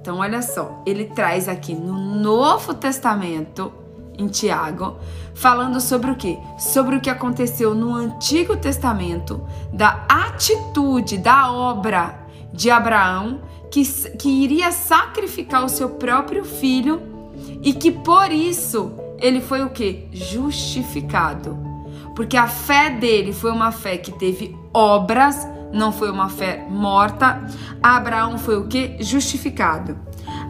Então, 0.00 0.18
olha 0.18 0.42
só, 0.42 0.82
ele 0.86 1.06
traz 1.06 1.48
aqui 1.48 1.74
no 1.74 1.92
Novo 1.98 2.74
Testamento 2.74 3.72
em 4.18 4.26
Tiago, 4.26 4.96
falando 5.34 5.80
sobre 5.80 6.10
o 6.10 6.16
que? 6.16 6.38
Sobre 6.58 6.96
o 6.96 7.00
que 7.00 7.10
aconteceu 7.10 7.74
no 7.74 7.94
Antigo 7.94 8.56
Testamento, 8.56 9.46
da 9.72 10.04
atitude, 10.08 11.18
da 11.18 11.52
obra 11.52 12.26
de 12.52 12.70
Abraão, 12.70 13.40
que, 13.70 13.84
que 14.16 14.28
iria 14.28 14.72
sacrificar 14.72 15.64
o 15.64 15.68
seu 15.68 15.90
próprio 15.90 16.44
filho 16.44 17.00
e 17.62 17.72
que 17.72 17.92
por 17.92 18.32
isso 18.32 18.92
ele 19.18 19.40
foi 19.40 19.62
o 19.62 19.70
que? 19.70 20.08
Justificado. 20.12 21.67
Porque 22.18 22.36
a 22.36 22.48
fé 22.48 22.90
dele 22.90 23.32
foi 23.32 23.52
uma 23.52 23.70
fé 23.70 23.96
que 23.96 24.10
teve 24.10 24.52
obras, 24.74 25.46
não 25.72 25.92
foi 25.92 26.10
uma 26.10 26.28
fé 26.28 26.66
morta. 26.68 27.46
Abraão 27.80 28.36
foi 28.36 28.56
o 28.56 28.66
que? 28.66 28.96
Justificado. 28.98 29.96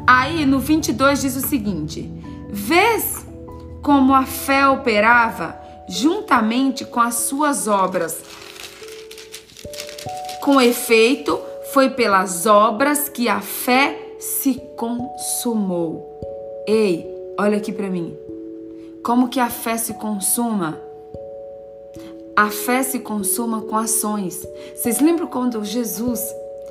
Aí 0.06 0.46
no 0.46 0.60
22 0.60 1.20
diz 1.20 1.36
o 1.36 1.46
seguinte: 1.46 2.10
Vês 2.48 3.22
como 3.82 4.14
a 4.14 4.24
fé 4.24 4.66
operava 4.66 5.60
juntamente 5.86 6.86
com 6.86 7.00
as 7.00 7.16
suas 7.16 7.68
obras. 7.68 8.18
Com 10.40 10.58
efeito, 10.58 11.38
foi 11.74 11.90
pelas 11.90 12.46
obras 12.46 13.10
que 13.10 13.28
a 13.28 13.42
fé 13.42 14.14
se 14.18 14.54
consumou. 14.74 16.18
Ei, 16.66 17.06
olha 17.38 17.58
aqui 17.58 17.72
para 17.72 17.90
mim. 17.90 18.16
Como 19.04 19.28
que 19.28 19.38
a 19.38 19.50
fé 19.50 19.76
se 19.76 19.92
consuma? 19.92 20.87
A 22.38 22.50
fé 22.50 22.84
se 22.84 23.00
consuma 23.00 23.62
com 23.62 23.76
ações. 23.76 24.46
Vocês 24.72 25.00
lembram 25.00 25.26
quando 25.26 25.64
Jesus, 25.64 26.20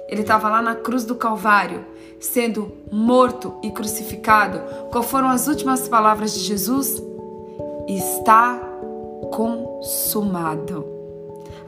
ele 0.08 0.22
estava 0.22 0.48
lá 0.48 0.62
na 0.62 0.76
cruz 0.76 1.04
do 1.04 1.14
Calvário, 1.14 1.86
sendo 2.22 2.72
morto 2.90 3.54
e 3.62 3.70
crucificado, 3.70 4.62
qual 4.90 5.04
foram 5.04 5.28
as 5.28 5.46
últimas 5.46 5.90
palavras 5.90 6.34
de 6.34 6.40
Jesus? 6.40 7.04
Está 7.86 8.58
consumado. 9.30 10.88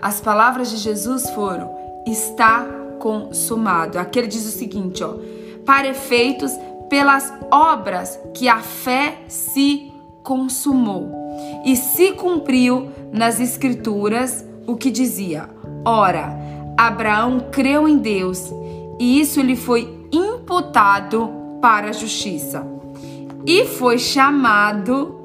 As 0.01 0.21
palavras 0.21 0.69
de 0.69 0.77
Jesus 0.77 1.29
foram: 1.31 1.69
está 2.07 2.65
consumado. 2.99 3.99
Aqui 3.99 4.19
ele 4.19 4.29
diz 4.29 4.45
o 4.45 4.57
seguinte, 4.57 5.03
ó: 5.03 5.15
para 5.65 5.89
efeitos 5.89 6.53
pelas 6.89 7.33
obras 7.51 8.17
que 8.33 8.47
a 8.47 8.61
fé 8.61 9.17
se 9.27 9.91
consumou 10.23 11.18
e 11.65 11.75
se 11.75 12.13
cumpriu 12.13 12.89
nas 13.11 13.39
escrituras 13.39 14.45
o 14.65 14.75
que 14.75 14.91
dizia: 14.91 15.49
Ora, 15.85 16.37
Abraão 16.77 17.47
creu 17.51 17.87
em 17.87 17.97
Deus 17.97 18.51
e 18.99 19.19
isso 19.19 19.41
lhe 19.41 19.55
foi 19.55 20.07
imputado 20.11 21.29
para 21.61 21.89
a 21.89 21.93
justiça. 21.93 22.65
E 23.45 23.65
foi 23.65 23.97
chamado 23.97 25.19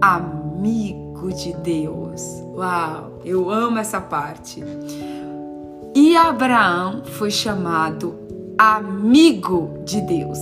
amigo 0.00 1.32
de 1.32 1.54
Deus. 1.54 2.22
Uau, 2.54 3.20
eu 3.24 3.50
amo 3.50 3.78
essa 3.78 4.00
parte. 4.00 4.62
E 5.94 6.16
Abraão 6.16 7.02
foi 7.04 7.30
chamado 7.30 8.14
amigo 8.58 9.80
de 9.84 10.00
Deus. 10.02 10.38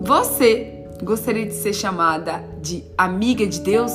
Você, 0.00 0.84
gostaria 1.02 1.46
de 1.46 1.54
ser 1.54 1.72
chamada 1.72 2.44
de 2.60 2.84
amiga 2.98 3.46
de 3.46 3.60
Deus? 3.60 3.92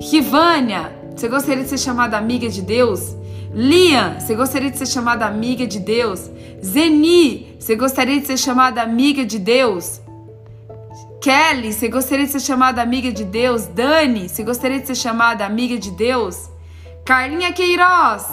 Rivânia, 0.00 0.92
você 1.14 1.28
gostaria 1.28 1.62
de 1.62 1.70
ser 1.70 1.78
chamada 1.78 2.16
amiga 2.16 2.48
de 2.48 2.60
Deus? 2.60 3.16
Lian, 3.52 4.20
você 4.20 4.34
gostaria 4.34 4.70
de 4.70 4.76
ser 4.76 4.86
chamada 4.86 5.26
amiga 5.26 5.66
de 5.66 5.78
Deus? 5.78 6.30
Zeni, 6.62 7.56
você 7.58 7.74
gostaria 7.74 8.20
de 8.20 8.26
ser 8.26 8.36
chamada 8.36 8.82
amiga 8.82 9.24
de 9.24 9.38
Deus? 9.38 10.00
Kelly, 11.20 11.72
você 11.72 11.88
gostaria 11.88 12.26
de 12.26 12.32
ser 12.32 12.40
chamada 12.40 12.82
amiga 12.82 13.10
de 13.10 13.24
Deus? 13.24 13.66
Dani, 13.66 14.28
você 14.28 14.42
gostaria 14.42 14.78
de 14.78 14.86
ser 14.86 14.94
chamada 14.94 15.44
amiga 15.44 15.78
de 15.78 15.90
Deus? 15.90 16.50
Carlinha 17.04 17.52
Queiroz, 17.52 18.26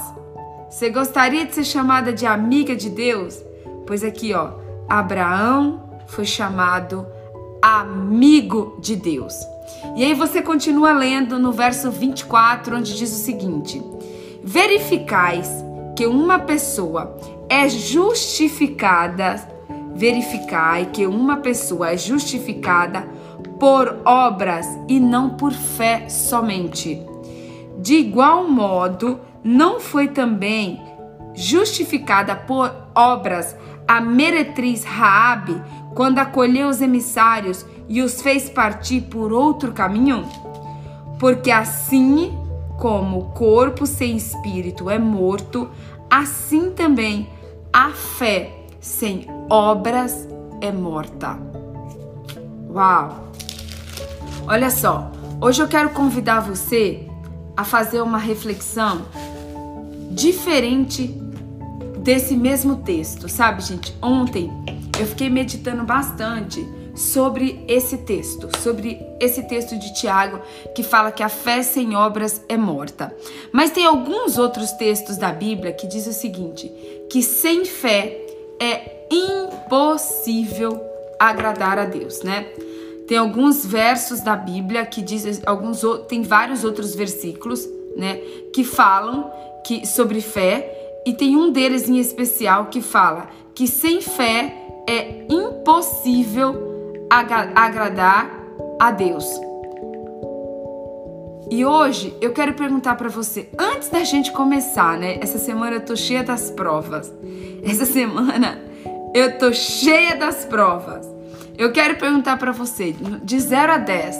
você 0.70 0.90
gostaria 0.90 1.46
de 1.46 1.56
ser 1.56 1.64
chamada 1.64 2.12
de 2.12 2.26
amiga 2.26 2.76
de 2.76 2.90
Deus? 2.90 3.42
Pois 3.88 4.04
aqui, 4.04 4.34
ó, 4.34 4.52
Abraão 4.90 5.90
foi 6.08 6.26
chamado 6.26 7.08
amigo 7.62 8.78
de 8.82 8.96
Deus. 8.96 9.53
E 9.96 10.04
aí 10.04 10.14
você 10.14 10.42
continua 10.42 10.94
lendo 10.94 11.38
no 11.38 11.52
verso 11.52 11.92
24, 11.92 12.78
onde 12.78 12.96
diz 12.96 13.12
o 13.12 13.24
seguinte: 13.24 13.82
Verificais 14.44 15.50
que 15.96 16.08
uma 16.08 16.40
pessoa 16.40 17.18
é 17.48 17.70
justificada, 17.70 19.36
verificai 19.96 20.88
que 20.92 21.06
uma 21.06 21.38
pessoa 21.38 21.92
é 21.92 21.98
justificada 21.98 23.08
por 23.60 24.02
obras 24.06 24.68
e 24.88 25.00
não 25.00 25.32
por 25.32 25.54
fé 25.54 26.10
somente. 26.10 27.02
De 27.78 27.96
igual 27.96 28.50
modo, 28.50 29.20
não 29.44 29.80
foi 29.80 30.08
também 30.08 30.82
justificada 31.34 32.36
por 32.36 32.74
obras 32.96 33.56
a 33.88 34.00
meretriz 34.00 34.84
Raabe 34.84 35.62
quando 35.94 36.20
acolheu 36.20 36.70
os 36.70 36.82
emissários 36.82 37.66
e 37.88 38.02
os 38.02 38.22
fez 38.22 38.50
partir 38.50 39.02
por 39.02 39.32
outro 39.32 39.72
caminho? 39.72 40.26
Porque 41.20 41.52
assim 41.52 42.38
como 42.78 43.20
o 43.20 43.26
corpo 43.32 43.86
sem 43.86 44.18
espírito 44.18 44.90
é 44.90 45.00
morto, 45.00 45.70
assim 46.10 46.72
também 46.72 47.30
a 47.72 47.92
fé 47.92 48.52
sem 48.80 49.28
obras 49.50 50.28
é 50.62 50.72
morta. 50.72 51.38
Uau! 52.70 53.32
Olha 54.48 54.70
só, 54.70 55.12
hoje 55.40 55.62
eu 55.62 55.68
quero 55.68 55.92
convidar 55.92 56.42
você 56.42 57.08
a 57.56 57.64
fazer 57.64 58.02
uma 58.02 58.18
reflexão 58.18 59.04
diferente 60.12 61.08
desse 62.00 62.36
mesmo 62.36 62.78
texto, 62.78 63.30
sabe, 63.30 63.62
gente? 63.62 63.96
Ontem 64.02 64.52
eu 65.00 65.06
fiquei 65.08 65.30
meditando 65.30 65.84
bastante 65.84 66.68
sobre 66.96 67.64
esse 67.68 67.98
texto, 67.98 68.50
sobre 68.60 69.02
esse 69.20 69.44
texto 69.44 69.78
de 69.78 69.94
Tiago 69.94 70.40
que 70.76 70.84
fala 70.84 71.12
que 71.12 71.24
a 71.24 71.30
fé 71.30 71.64
sem 71.64 71.96
obras 71.96 72.42
é 72.48 72.58
morta. 72.58 73.16
Mas 73.52 73.72
tem 73.72 73.86
alguns 73.86 74.38
outros 74.38 74.72
textos 74.74 75.18
da 75.18 75.32
Bíblia 75.32 75.74
que 75.74 75.88
diz 75.88 76.06
o 76.08 76.14
seguinte, 76.14 76.72
que 77.10 77.24
sem 77.24 77.66
fé 77.66 78.20
é 78.60 79.08
impossível 79.12 80.80
agradar 81.20 81.80
a 81.80 81.86
Deus, 81.86 82.22
né? 82.22 82.46
Tem 83.08 83.18
alguns 83.18 83.66
versos 83.66 84.22
da 84.22 84.36
Bíblia 84.36 84.86
que 84.86 85.02
dizem 85.02 85.42
alguns 85.46 85.82
tem 86.08 86.22
vários 86.22 86.64
outros 86.64 86.96
versículos, 86.96 87.68
né, 87.98 88.16
que 88.54 88.64
falam 88.64 89.32
que 89.66 89.86
sobre 89.86 90.22
fé 90.22 91.02
e 91.06 91.14
tem 91.14 91.36
um 91.36 91.52
deles 91.52 91.88
em 91.90 92.00
especial 92.00 92.68
que 92.68 92.82
fala 92.82 93.30
que 93.54 93.68
sem 93.68 94.02
fé 94.02 94.56
é 94.88 95.26
impossível 95.30 96.73
agradar 97.56 98.30
a 98.80 98.92
Deus. 98.92 99.26
E 101.52 101.64
hoje 101.64 102.16
eu 102.20 102.34
quero 102.34 102.54
perguntar 102.54 102.96
para 102.96 103.10
você, 103.10 103.50
antes 103.60 103.90
da 103.90 104.04
gente 104.04 104.32
começar, 104.32 104.98
né? 104.98 105.20
Essa 105.22 105.38
semana 105.38 105.76
eu 105.76 105.82
tô 105.82 105.96
cheia 105.96 106.24
das 106.24 106.50
provas. 106.50 107.14
Essa 107.64 107.86
semana 107.86 108.60
eu 109.14 109.38
tô 109.38 109.54
cheia 109.54 110.16
das 110.16 110.46
provas. 110.46 111.08
Eu 111.56 111.72
quero 111.72 111.98
perguntar 111.98 112.38
para 112.38 112.52
você, 112.52 112.96
de 113.24 113.40
0 113.40 113.74
a 113.74 113.78
10. 113.78 114.18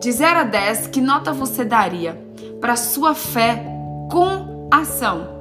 De 0.00 0.12
0 0.12 0.40
a 0.40 0.44
10, 0.44 0.86
que 0.88 1.00
nota 1.00 1.32
você 1.32 1.64
daria 1.64 2.16
para 2.60 2.76
sua 2.76 3.14
fé 3.14 3.64
com 4.10 4.68
ação? 4.70 5.34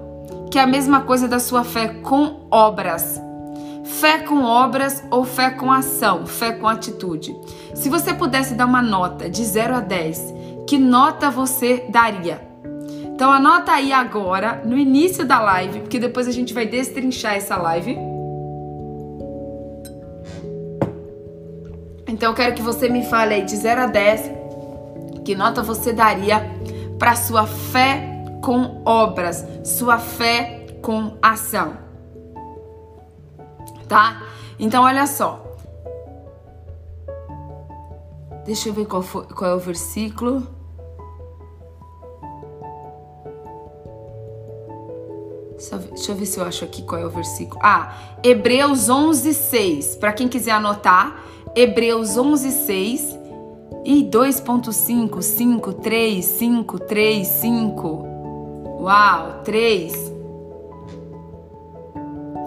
Que 0.50 0.58
é 0.58 0.64
a 0.64 0.68
mesma 0.68 1.02
coisa 1.02 1.28
da 1.28 1.38
sua 1.38 1.64
fé 1.64 1.90
com 1.90 2.48
obras. 2.50 3.22
Fé 3.86 4.18
com 4.20 4.44
obras 4.44 5.04
ou 5.12 5.24
fé 5.24 5.52
com 5.52 5.72
ação, 5.72 6.26
fé 6.26 6.52
com 6.52 6.68
atitude. 6.68 7.36
Se 7.76 7.88
você 7.88 8.14
pudesse 8.14 8.56
dar 8.56 8.66
uma 8.66 8.82
nota 8.82 9.30
de 9.30 9.46
0 9.46 9.76
a 9.76 9.80
10, 9.80 10.34
que 10.68 10.78
nota 10.78 11.30
você 11.30 11.86
daria? 11.90 12.42
Então 13.06 13.32
anota 13.32 13.74
aí 13.74 13.94
agora, 13.94 14.64
no 14.66 14.76
início 14.76 15.24
da 15.24 15.40
live, 15.40 15.82
porque 15.82 16.00
depois 16.00 16.28
a 16.28 16.32
gente 16.32 16.52
vai 16.52 16.66
destrinchar 16.66 17.36
essa 17.36 17.56
live. 17.58 17.96
Então 22.08 22.32
eu 22.32 22.36
quero 22.36 22.56
que 22.56 22.64
você 22.64 22.90
me 22.90 23.06
fale 23.06 23.36
aí 23.36 23.44
de 23.44 23.56
0 23.56 23.82
a 23.82 23.86
10, 23.86 24.32
que 25.24 25.36
nota 25.36 25.62
você 25.62 25.94
daria 25.94 26.44
para 26.98 27.16
sua 27.16 27.46
fé 27.46 28.24
com 28.42 28.82
obras, 28.84 29.46
sua 29.64 30.00
fé 30.00 30.66
com 30.82 31.18
ação 31.22 31.85
tá? 33.88 34.22
Então, 34.60 34.84
olha 34.84 35.08
só. 35.08 35.44
Deixa 38.46 38.70
eu 38.70 38.74
ver 38.74 38.86
qual, 38.86 39.02
foi, 39.02 39.26
qual 39.26 39.52
é 39.52 39.56
o 39.56 39.60
versículo. 39.60 40.48
Deixa 45.90 46.12
eu 46.12 46.16
ver 46.16 46.26
se 46.26 46.40
eu 46.40 46.46
acho 46.46 46.64
aqui 46.64 46.84
qual 46.84 47.02
é 47.02 47.06
o 47.06 47.10
versículo. 47.10 47.60
Ah, 47.64 47.94
Hebreus 48.24 48.88
11, 48.88 49.34
6. 49.34 49.96
Para 49.96 50.14
quem 50.14 50.28
quiser 50.28 50.52
anotar, 50.52 51.24
Hebreus 51.56 52.18
11, 52.18 52.52
6. 52.52 53.20
E 53.84 54.04
2.5, 54.04 55.22
5, 55.22 55.74
3, 55.74 56.26
5, 56.26 56.80
3, 56.80 57.28
5. 57.28 58.06
Uau, 58.80 59.42
3. 59.44 60.15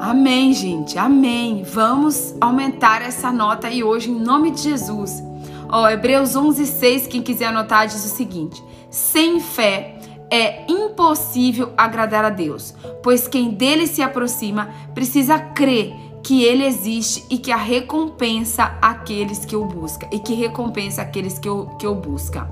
Amém, 0.00 0.52
gente. 0.52 0.96
Amém. 0.96 1.64
Vamos 1.64 2.34
aumentar 2.40 3.02
essa 3.02 3.32
nota 3.32 3.66
aí 3.66 3.82
hoje 3.82 4.10
em 4.10 4.18
nome 4.18 4.52
de 4.52 4.62
Jesus. 4.62 5.22
Ó, 5.68 5.88
Hebreus 5.88 6.36
11:6, 6.36 7.08
quem 7.08 7.20
quiser 7.20 7.46
anotar 7.46 7.88
diz 7.88 8.04
o 8.04 8.08
seguinte: 8.08 8.62
Sem 8.90 9.40
fé 9.40 9.98
é 10.30 10.70
impossível 10.70 11.72
agradar 11.76 12.24
a 12.24 12.30
Deus, 12.30 12.74
pois 13.02 13.26
quem 13.26 13.50
dele 13.50 13.88
se 13.88 14.00
aproxima 14.00 14.68
precisa 14.94 15.38
crer 15.38 15.94
que 16.22 16.44
ele 16.44 16.64
existe 16.64 17.24
e 17.28 17.36
que 17.36 17.50
a 17.50 17.56
recompensa 17.56 18.78
aqueles 18.80 19.44
que 19.44 19.56
o 19.56 19.64
buscam 19.64 20.06
e 20.12 20.20
que 20.20 20.34
recompensa 20.34 21.02
aqueles 21.02 21.38
que 21.38 21.48
o, 21.48 21.66
que 21.76 21.86
o 21.86 21.94
busca. 21.94 22.48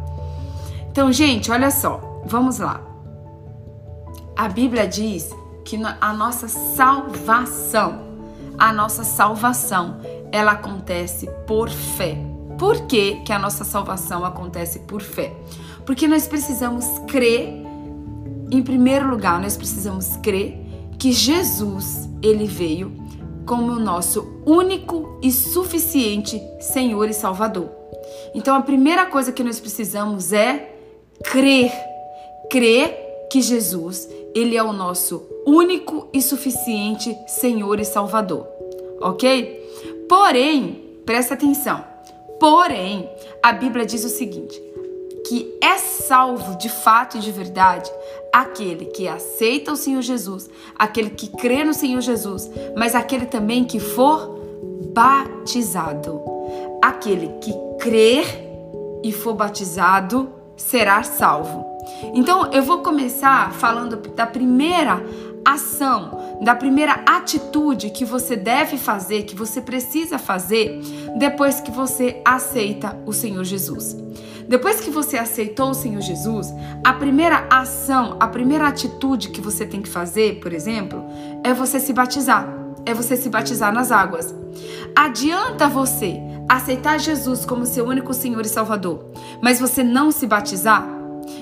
Então, 0.90 1.12
gente, 1.12 1.50
olha 1.52 1.70
só, 1.70 2.22
vamos 2.24 2.58
lá. 2.58 2.80
A 4.36 4.48
Bíblia 4.48 4.86
diz 4.86 5.30
que 5.66 5.76
a 6.00 6.12
nossa 6.14 6.46
salvação, 6.46 8.06
a 8.56 8.72
nossa 8.72 9.02
salvação, 9.02 10.00
ela 10.30 10.52
acontece 10.52 11.28
por 11.44 11.68
fé. 11.68 12.16
Por 12.56 12.86
que, 12.86 13.16
que 13.16 13.32
a 13.32 13.38
nossa 13.38 13.64
salvação 13.64 14.24
acontece 14.24 14.78
por 14.80 15.02
fé? 15.02 15.34
Porque 15.84 16.06
nós 16.06 16.28
precisamos 16.28 16.84
crer, 17.08 17.48
em 18.50 18.62
primeiro 18.62 19.10
lugar, 19.10 19.40
nós 19.40 19.56
precisamos 19.56 20.16
crer 20.18 20.56
que 20.98 21.10
Jesus, 21.10 22.08
ele 22.22 22.46
veio 22.46 22.92
como 23.44 23.72
o 23.72 23.80
nosso 23.80 24.40
único 24.46 25.18
e 25.20 25.32
suficiente 25.32 26.40
Senhor 26.60 27.08
e 27.08 27.12
Salvador. 27.12 27.68
Então 28.34 28.54
a 28.54 28.62
primeira 28.62 29.06
coisa 29.06 29.32
que 29.32 29.42
nós 29.42 29.58
precisamos 29.58 30.32
é 30.32 30.76
crer, 31.24 31.72
crer 32.48 33.26
que 33.30 33.42
Jesus, 33.42 34.08
ele 34.36 34.54
é 34.54 34.62
o 34.62 34.72
nosso 34.72 35.26
único 35.46 36.08
e 36.12 36.20
suficiente 36.20 37.16
Senhor 37.26 37.80
e 37.80 37.84
Salvador, 37.84 38.46
ok? 39.00 40.06
Porém, 40.06 41.00
presta 41.06 41.32
atenção. 41.34 41.82
Porém, 42.38 43.08
a 43.42 43.52
Bíblia 43.52 43.86
diz 43.86 44.04
o 44.04 44.10
seguinte: 44.10 44.60
que 45.26 45.56
é 45.62 45.78
salvo 45.78 46.56
de 46.58 46.68
fato 46.68 47.16
e 47.16 47.20
de 47.20 47.32
verdade 47.32 47.90
aquele 48.30 48.84
que 48.86 49.08
aceita 49.08 49.72
o 49.72 49.76
Senhor 49.76 50.02
Jesus, 50.02 50.50
aquele 50.78 51.08
que 51.08 51.28
crê 51.28 51.64
no 51.64 51.72
Senhor 51.72 52.02
Jesus, 52.02 52.50
mas 52.76 52.94
aquele 52.94 53.24
também 53.24 53.64
que 53.64 53.80
for 53.80 54.38
batizado. 54.92 56.20
Aquele 56.82 57.28
que 57.40 57.52
crer 57.80 58.26
e 59.02 59.10
for 59.10 59.34
batizado 59.34 60.30
será 60.56 61.02
salvo. 61.02 61.75
Então 62.14 62.52
eu 62.52 62.62
vou 62.62 62.78
começar 62.78 63.52
falando 63.52 63.96
da 64.14 64.26
primeira 64.26 65.02
ação, 65.44 66.38
da 66.42 66.54
primeira 66.54 67.04
atitude 67.06 67.90
que 67.90 68.04
você 68.04 68.36
deve 68.36 68.76
fazer, 68.76 69.22
que 69.22 69.36
você 69.36 69.60
precisa 69.60 70.18
fazer 70.18 70.80
depois 71.16 71.60
que 71.60 71.70
você 71.70 72.20
aceita 72.24 72.98
o 73.06 73.12
Senhor 73.12 73.44
Jesus. 73.44 73.96
Depois 74.48 74.80
que 74.80 74.90
você 74.90 75.18
aceitou 75.18 75.70
o 75.70 75.74
Senhor 75.74 76.00
Jesus, 76.00 76.52
a 76.84 76.92
primeira 76.92 77.46
ação, 77.50 78.16
a 78.20 78.28
primeira 78.28 78.68
atitude 78.68 79.30
que 79.30 79.40
você 79.40 79.66
tem 79.66 79.82
que 79.82 79.88
fazer, 79.88 80.38
por 80.40 80.52
exemplo, 80.52 81.04
é 81.42 81.52
você 81.52 81.80
se 81.80 81.92
batizar. 81.92 82.48
É 82.84 82.94
você 82.94 83.16
se 83.16 83.28
batizar 83.28 83.72
nas 83.72 83.90
águas. 83.90 84.32
Adianta 84.94 85.68
você 85.68 86.20
aceitar 86.48 86.98
Jesus 86.98 87.44
como 87.44 87.66
seu 87.66 87.84
único 87.84 88.14
Senhor 88.14 88.44
e 88.46 88.48
Salvador, 88.48 89.10
mas 89.42 89.58
você 89.58 89.82
não 89.82 90.12
se 90.12 90.26
batizar? 90.26 90.95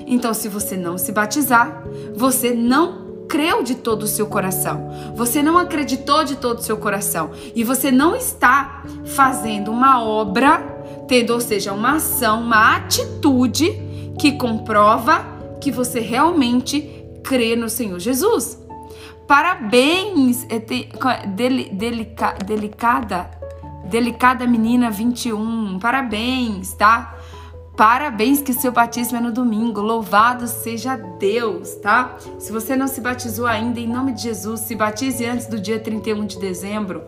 Então, 0.07 0.33
se 0.33 0.47
você 0.47 0.75
não 0.75 0.97
se 0.97 1.11
batizar, 1.11 1.83
você 2.15 2.53
não 2.53 3.05
creu 3.27 3.63
de 3.63 3.75
todo 3.75 4.03
o 4.03 4.07
seu 4.07 4.27
coração, 4.27 4.89
você 5.15 5.41
não 5.41 5.57
acreditou 5.57 6.23
de 6.23 6.35
todo 6.35 6.59
o 6.59 6.61
seu 6.61 6.77
coração 6.77 7.31
e 7.55 7.63
você 7.63 7.91
não 7.91 8.15
está 8.15 8.83
fazendo 9.03 9.71
uma 9.71 10.03
obra, 10.03 10.59
tendo, 11.07 11.33
ou 11.33 11.41
seja, 11.41 11.73
uma 11.73 11.95
ação, 11.95 12.41
uma 12.41 12.75
atitude 12.75 13.81
que 14.19 14.33
comprova 14.33 15.25
que 15.59 15.71
você 15.71 15.99
realmente 15.99 17.03
crê 17.23 17.55
no 17.55 17.69
Senhor 17.69 17.99
Jesus. 17.99 18.59
Parabéns, 19.27 20.45
delica, 21.35 22.35
delicada, 22.45 23.31
delicada 23.89 24.45
menina 24.45 24.91
21. 24.91 25.79
Parabéns, 25.79 26.73
tá? 26.73 27.17
Parabéns 27.77 28.41
que 28.41 28.51
o 28.51 28.59
seu 28.59 28.71
batismo 28.71 29.17
é 29.17 29.21
no 29.21 29.33
domingo. 29.33 29.81
Louvado 29.81 30.47
seja 30.47 30.95
Deus, 30.95 31.75
tá? 31.75 32.15
Se 32.39 32.51
você 32.51 32.73
não 32.73 32.87
se 32.87 33.01
batizou 33.01 33.45
ainda, 33.45 33.81
em 33.81 33.87
nome 33.87 34.13
de 34.13 34.23
Jesus, 34.23 34.61
se 34.61 34.75
batize 34.75 35.25
antes 35.25 35.47
do 35.47 35.59
dia 35.59 35.77
31 35.77 36.25
de 36.25 36.39
dezembro, 36.39 37.03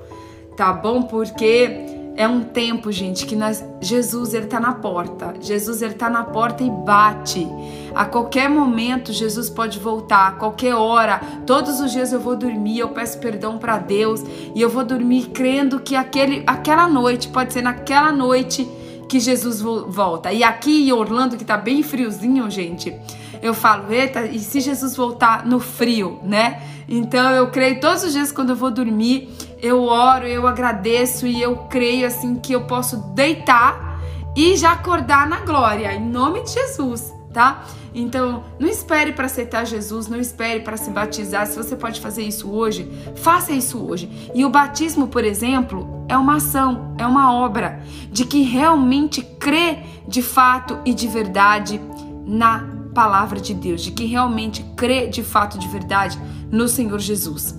tá 0.58 0.74
bom? 0.74 1.04
Porque 1.04 1.86
é 2.18 2.28
um 2.28 2.44
tempo, 2.44 2.92
gente, 2.92 3.26
que 3.26 3.36
nós, 3.36 3.64
Jesus 3.80 4.34
ele 4.34 4.48
tá 4.48 4.60
na 4.60 4.74
porta. 4.74 5.36
Jesus 5.40 5.82
ele 5.82 5.94
tá 5.94 6.10
na 6.10 6.26
porta 6.26 6.64
e 6.64 6.70
bate. 6.70 7.48
A 7.96 8.04
qualquer 8.04 8.50
momento 8.50 9.14
Jesus 9.14 9.50
pode 9.50 9.80
voltar, 9.80 10.28
a 10.28 10.32
qualquer 10.32 10.76
hora. 10.76 11.22
Todos 11.46 11.80
os 11.80 11.94
dias 11.94 12.12
eu 12.12 12.20
vou 12.20 12.36
dormir, 12.36 12.80
eu 12.80 12.90
peço 12.90 13.20
perdão 13.20 13.58
para 13.58 13.78
Deus 13.78 14.22
e 14.54 14.62
eu 14.62 14.70
vou 14.70 14.84
dormir 14.84 15.30
crendo 15.30 15.80
que 15.80 15.96
aquele, 15.96 16.44
aquela 16.46 16.90
noite 16.90 17.30
pode 17.30 17.54
ser 17.54 17.62
naquela 17.62 18.12
noite 18.12 18.68
que 19.08 19.20
Jesus 19.20 19.62
volta. 19.62 20.32
E 20.32 20.44
aqui 20.44 20.88
em 20.88 20.94
Orlando, 20.94 21.38
que 21.38 21.46
tá 21.46 21.58
bem 21.58 21.82
friozinho, 21.84 22.50
gente, 22.50 22.94
eu 23.42 23.54
falo, 23.54 23.92
eita, 23.92 24.26
e 24.26 24.40
se 24.40 24.60
Jesus 24.60 24.96
voltar 24.96 25.46
no 25.46 25.60
frio, 25.60 26.20
né? 26.24 26.62
Então 26.88 27.32
eu 27.32 27.50
creio 27.50 27.80
todos 27.80 28.04
os 28.04 28.14
dias 28.14 28.32
quando 28.32 28.52
eu 28.52 28.56
vou 28.56 28.72
dormir, 28.72 29.30
eu 29.62 29.84
oro, 29.84 30.26
eu 30.26 30.48
agradeço 30.48 31.28
e 31.28 31.42
eu 31.42 31.56
creio 31.70 32.08
assim 32.08 32.36
que 32.36 32.54
eu 32.54 32.62
posso 32.62 32.98
deitar 33.14 34.00
e 34.36 34.56
já 34.56 34.72
acordar 34.72 35.28
na 35.28 35.40
glória, 35.40 35.94
em 35.94 36.10
nome 36.10 36.44
de 36.44 36.52
Jesus, 36.52 37.14
tá? 37.34 37.66
Então, 38.00 38.44
não 38.60 38.70
espere 38.70 39.12
para 39.12 39.26
aceitar 39.26 39.66
Jesus, 39.66 40.08
não 40.08 40.20
espere 40.20 40.60
para 40.60 40.78
se 40.78 40.92
batizar. 40.92 41.48
Se 41.48 41.58
você 41.58 41.76
pode 41.76 42.00
fazer 42.00 42.22
isso 42.22 42.48
hoje, 42.48 42.88
faça 43.16 43.52
isso 43.52 43.84
hoje. 43.84 44.30
E 44.36 44.46
o 44.46 44.50
batismo, 44.52 45.08
por 45.08 45.26
exemplo, 45.26 46.06
é 46.08 46.16
uma 46.16 46.36
ação, 46.36 46.94
é 47.00 47.08
uma 47.08 47.34
obra 47.34 47.82
de 48.12 48.24
que 48.24 48.44
realmente 48.44 49.24
crê 49.40 49.80
de 50.08 50.22
fato 50.22 50.78
e 50.86 50.94
de 50.94 51.08
verdade 51.08 51.82
na 52.24 52.70
palavra 52.94 53.40
de 53.40 53.56
Deus, 53.56 53.82
de 53.82 53.90
que 53.90 54.06
realmente 54.06 54.64
crê 54.76 55.08
de 55.08 55.24
fato 55.24 55.58
de 55.58 55.68
verdade 55.68 56.20
no 56.52 56.68
Senhor 56.68 57.00
Jesus. 57.00 57.58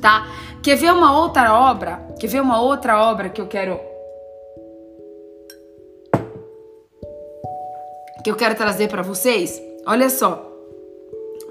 Tá? 0.00 0.26
Quer 0.64 0.74
ver 0.74 0.92
uma 0.92 1.16
outra 1.16 1.54
obra? 1.54 2.04
Quer 2.18 2.26
ver 2.26 2.42
uma 2.42 2.60
outra 2.60 3.00
obra 3.00 3.28
que 3.28 3.40
eu 3.40 3.46
quero 3.46 3.78
que 8.24 8.30
eu 8.30 8.34
quero 8.34 8.54
trazer 8.54 8.88
para 8.88 9.02
vocês? 9.02 9.62
Olha 9.86 10.08
só. 10.08 10.50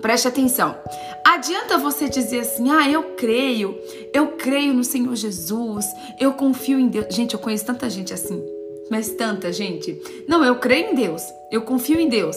Preste 0.02 0.28
atenção. 0.28 0.76
Adianta 1.24 1.78
você 1.78 2.10
dizer 2.10 2.40
assim: 2.40 2.70
"Ah, 2.72 2.90
eu 2.90 3.04
creio. 3.16 3.78
Eu 4.12 4.30
creio 4.30 4.74
no 4.74 4.84
Senhor 4.84 5.16
Jesus. 5.16 5.86
Eu 6.20 6.34
confio 6.34 6.80
em 6.80 6.88
Deus". 6.88 7.06
Gente, 7.12 7.36
eu 7.36 7.40
conheço 7.40 7.66
tanta 7.66 7.88
gente 7.92 8.12
assim. 8.12 8.44
Mas 8.90 9.12
tanta 9.12 9.54
gente. 9.54 10.02
Não, 10.28 10.44
eu 10.44 10.56
creio 10.56 10.92
em 10.92 10.96
Deus. 10.96 11.22
Eu 11.52 11.62
confio 11.62 12.00
em 12.00 12.10
Deus. 12.10 12.36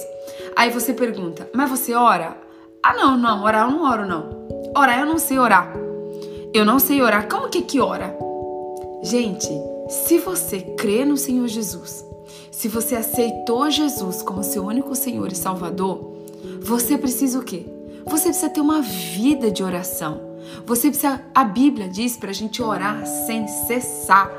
Aí 0.55 0.68
você 0.70 0.92
pergunta: 0.92 1.49
"Mas 1.55 1.70
você 1.70 1.94
ora?" 1.94 2.37
Ah, 2.83 2.94
não, 2.94 3.16
não, 3.16 3.42
orar 3.42 3.66
eu 3.66 3.70
não 3.72 3.90
oro 3.90 4.07
não. 4.07 4.46
Orar 4.77 5.01
eu 5.01 5.07
não 5.07 5.18
sei 5.18 5.38
orar. 5.38 5.75
Eu 6.53 6.64
não 6.64 6.79
sei 6.79 7.01
orar. 7.01 7.27
Como 7.27 7.49
que 7.49 7.62
que 7.62 7.81
ora? 7.81 8.16
Gente, 9.03 9.49
se 9.88 10.18
você 10.18 10.61
crê 10.77 11.05
no 11.05 11.16
Senhor 11.16 11.49
Jesus, 11.49 12.06
se 12.51 12.68
você 12.68 12.96
aceitou 12.96 13.70
Jesus 13.70 14.22
como 14.22 14.42
seu 14.42 14.64
único 14.64 14.94
Senhor 14.94 15.31
e 15.31 15.37
Salvador, 15.37 16.16
você 16.61 16.96
precisa 16.96 17.38
o 17.38 17.42
quê? 17.42 17.66
Você 18.07 18.29
precisa 18.29 18.49
ter 18.49 18.61
uma 18.61 18.81
vida 18.81 19.51
de 19.51 19.62
oração. 19.62 20.20
Você 20.64 20.88
precisa. 20.88 21.20
A 21.35 21.44
Bíblia 21.44 21.88
diz 21.88 22.16
para 22.16 22.31
a 22.31 22.35
gente 22.35 22.62
orar 22.62 23.05
sem 23.05 23.46
cessar. 23.49 24.31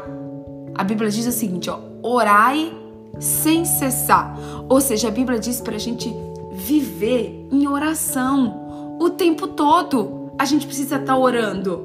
A 0.73 0.83
Bíblia 0.83 1.09
diz 1.09 1.27
o 1.27 1.31
seguinte: 1.31 1.69
ó, 1.69 1.79
orai 2.01 2.75
sem 3.19 3.65
cessar. 3.65 4.37
Ou 4.69 4.79
seja, 4.79 5.09
a 5.09 5.11
Bíblia 5.11 5.39
diz 5.39 5.59
para 5.59 5.75
a 5.75 5.79
gente 5.79 6.13
viver 6.53 7.47
em 7.51 7.67
oração 7.67 8.97
o 8.99 9.09
tempo 9.09 9.47
todo. 9.47 10.31
A 10.37 10.45
gente 10.45 10.65
precisa 10.65 10.95
estar 10.95 11.13
tá 11.13 11.17
orando. 11.17 11.83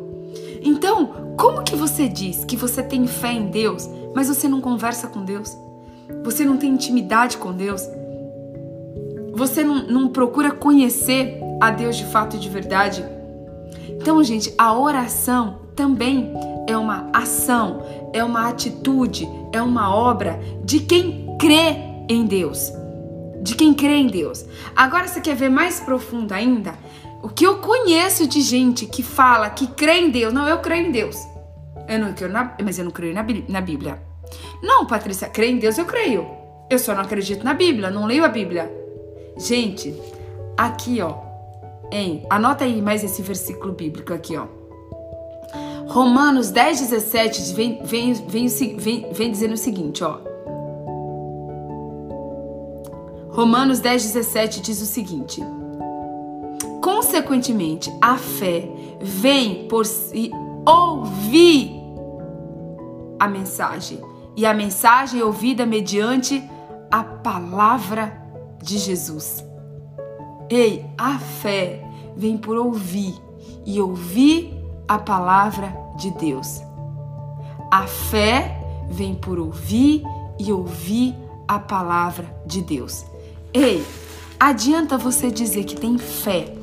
Então, 0.62 1.35
como 1.37 1.62
que 1.62 1.75
você 1.75 2.09
diz 2.09 2.44
que 2.44 2.57
você 2.57 2.83
tem 2.83 3.07
fé 3.07 3.33
em 3.33 3.46
Deus, 3.48 3.88
mas 4.14 4.29
você 4.29 4.48
não 4.48 4.61
conversa 4.61 5.09
com 5.09 5.25
Deus? 5.25 5.57
Você 6.25 6.45
não 6.45 6.57
tem 6.57 6.71
intimidade 6.71 7.37
com 7.37 7.53
Deus? 7.53 7.83
Você 9.35 9.65
não, 9.65 9.87
não 9.87 10.09
procura 10.09 10.51
conhecer 10.51 11.38
a 11.61 11.71
Deus 11.71 11.97
de 11.97 12.05
fato 12.07 12.37
e 12.37 12.38
de 12.38 12.49
verdade? 12.49 13.05
Então, 13.88 14.23
gente, 14.23 14.53
a 14.59 14.77
oração 14.77 15.61
também 15.75 16.33
é 16.69 16.77
uma 16.77 17.09
ação, 17.12 17.83
é 18.12 18.23
uma 18.23 18.49
atitude, 18.49 19.29
é 19.53 19.62
uma 19.62 19.95
obra 19.95 20.41
de 20.65 20.81
quem 20.81 21.37
crê 21.38 21.77
em 22.09 22.25
Deus. 22.27 22.73
De 23.43 23.55
quem 23.55 23.75
crê 23.75 23.97
em 23.97 24.07
Deus. 24.07 24.45
Agora, 24.77 25.09
você 25.09 25.21
quer 25.21 25.35
ver 25.35 25.49
mais 25.49 25.81
profundo 25.81 26.33
ainda? 26.33 26.75
O 27.23 27.29
que 27.29 27.47
eu 27.47 27.59
conheço 27.59 28.27
de 28.27 28.41
gente 28.41 28.87
que 28.87 29.03
fala 29.03 29.51
que 29.51 29.67
crê 29.69 30.01
em 30.01 30.11
Deus. 30.11 30.33
Não, 30.33 30.47
eu 30.47 30.59
creio 30.59 30.88
em 30.88 30.93
Deus. 30.93 31.17
Eu 31.88 31.99
não 31.99 32.12
creio 32.12 32.33
na, 32.33 32.57
mas 32.62 32.79
eu 32.79 32.85
não 32.85 32.93
creio 32.93 33.15
na, 33.15 33.25
na 33.49 33.61
Bíblia. 33.61 34.01
Não, 34.62 34.87
Patrícia, 34.87 35.29
crê 35.29 35.51
em 35.51 35.59
Deus, 35.59 35.77
eu 35.79 35.85
creio. 35.85 36.27
Eu 36.71 36.79
só 36.79 36.95
não 36.95 37.03
acredito 37.03 37.45
na 37.45 37.53
Bíblia, 37.53 37.90
não 37.90 38.07
leio 38.07 38.25
a 38.25 38.29
Bíblia. 38.29 38.73
Gente, 39.37 39.95
aqui, 40.57 41.01
ó, 41.01 41.14
hein? 41.90 42.25
Anota 42.31 42.64
aí 42.64 42.81
mais 42.81 43.03
esse 43.03 43.21
versículo 43.23 43.73
bíblico 43.73 44.12
aqui, 44.12 44.37
ó. 44.37 44.47
Romanos 45.88 46.51
10, 46.51 46.81
17 46.81 47.53
vem, 47.55 47.83
vem, 47.85 48.14
vem, 48.14 48.49
vem, 48.49 49.12
vem 49.12 49.31
dizendo 49.31 49.55
o 49.55 49.59
seguinte, 49.59 50.03
ó. 50.03 50.18
Romanos 53.29 53.81
10, 53.81 54.05
17 54.05 54.61
diz 54.61 54.81
o 54.81 54.87
seguinte: 54.87 55.42
Consequentemente, 56.83 57.92
a 58.01 58.16
fé 58.16 58.68
vem 59.01 59.66
por 59.68 59.85
se 59.85 60.31
ouvir 60.66 61.73
a 63.18 63.29
mensagem 63.29 64.12
e 64.37 64.47
a 64.47 64.55
mensagem 64.55 65.23
ouvida 65.23 65.66
mediante 65.66 66.42
a 66.90 67.03
palavra 67.03 68.21
de 68.62 68.79
Jesus. 68.79 69.45
Ei, 70.49 70.85
a 70.97 71.18
fé 71.18 71.83
vem 72.16 72.37
por 72.37 72.57
ouvir 72.57 73.14
e 73.64 73.81
ouvir 73.81 74.55
a 74.87 74.99
palavra 74.99 75.75
de 75.97 76.11
Deus. 76.12 76.61
A 77.71 77.87
fé 77.87 78.61
vem 78.90 79.14
por 79.14 79.38
ouvir 79.38 80.03
e 80.38 80.53
ouvir 80.53 81.14
a 81.49 81.59
palavra 81.59 82.27
de 82.47 82.61
Deus. 82.62 83.05
Ei, 83.53 83.85
adianta 84.38 84.99
você 84.99 85.31
dizer 85.31 85.64
que 85.64 85.77
tem 85.77 85.97
fé. 85.99 86.55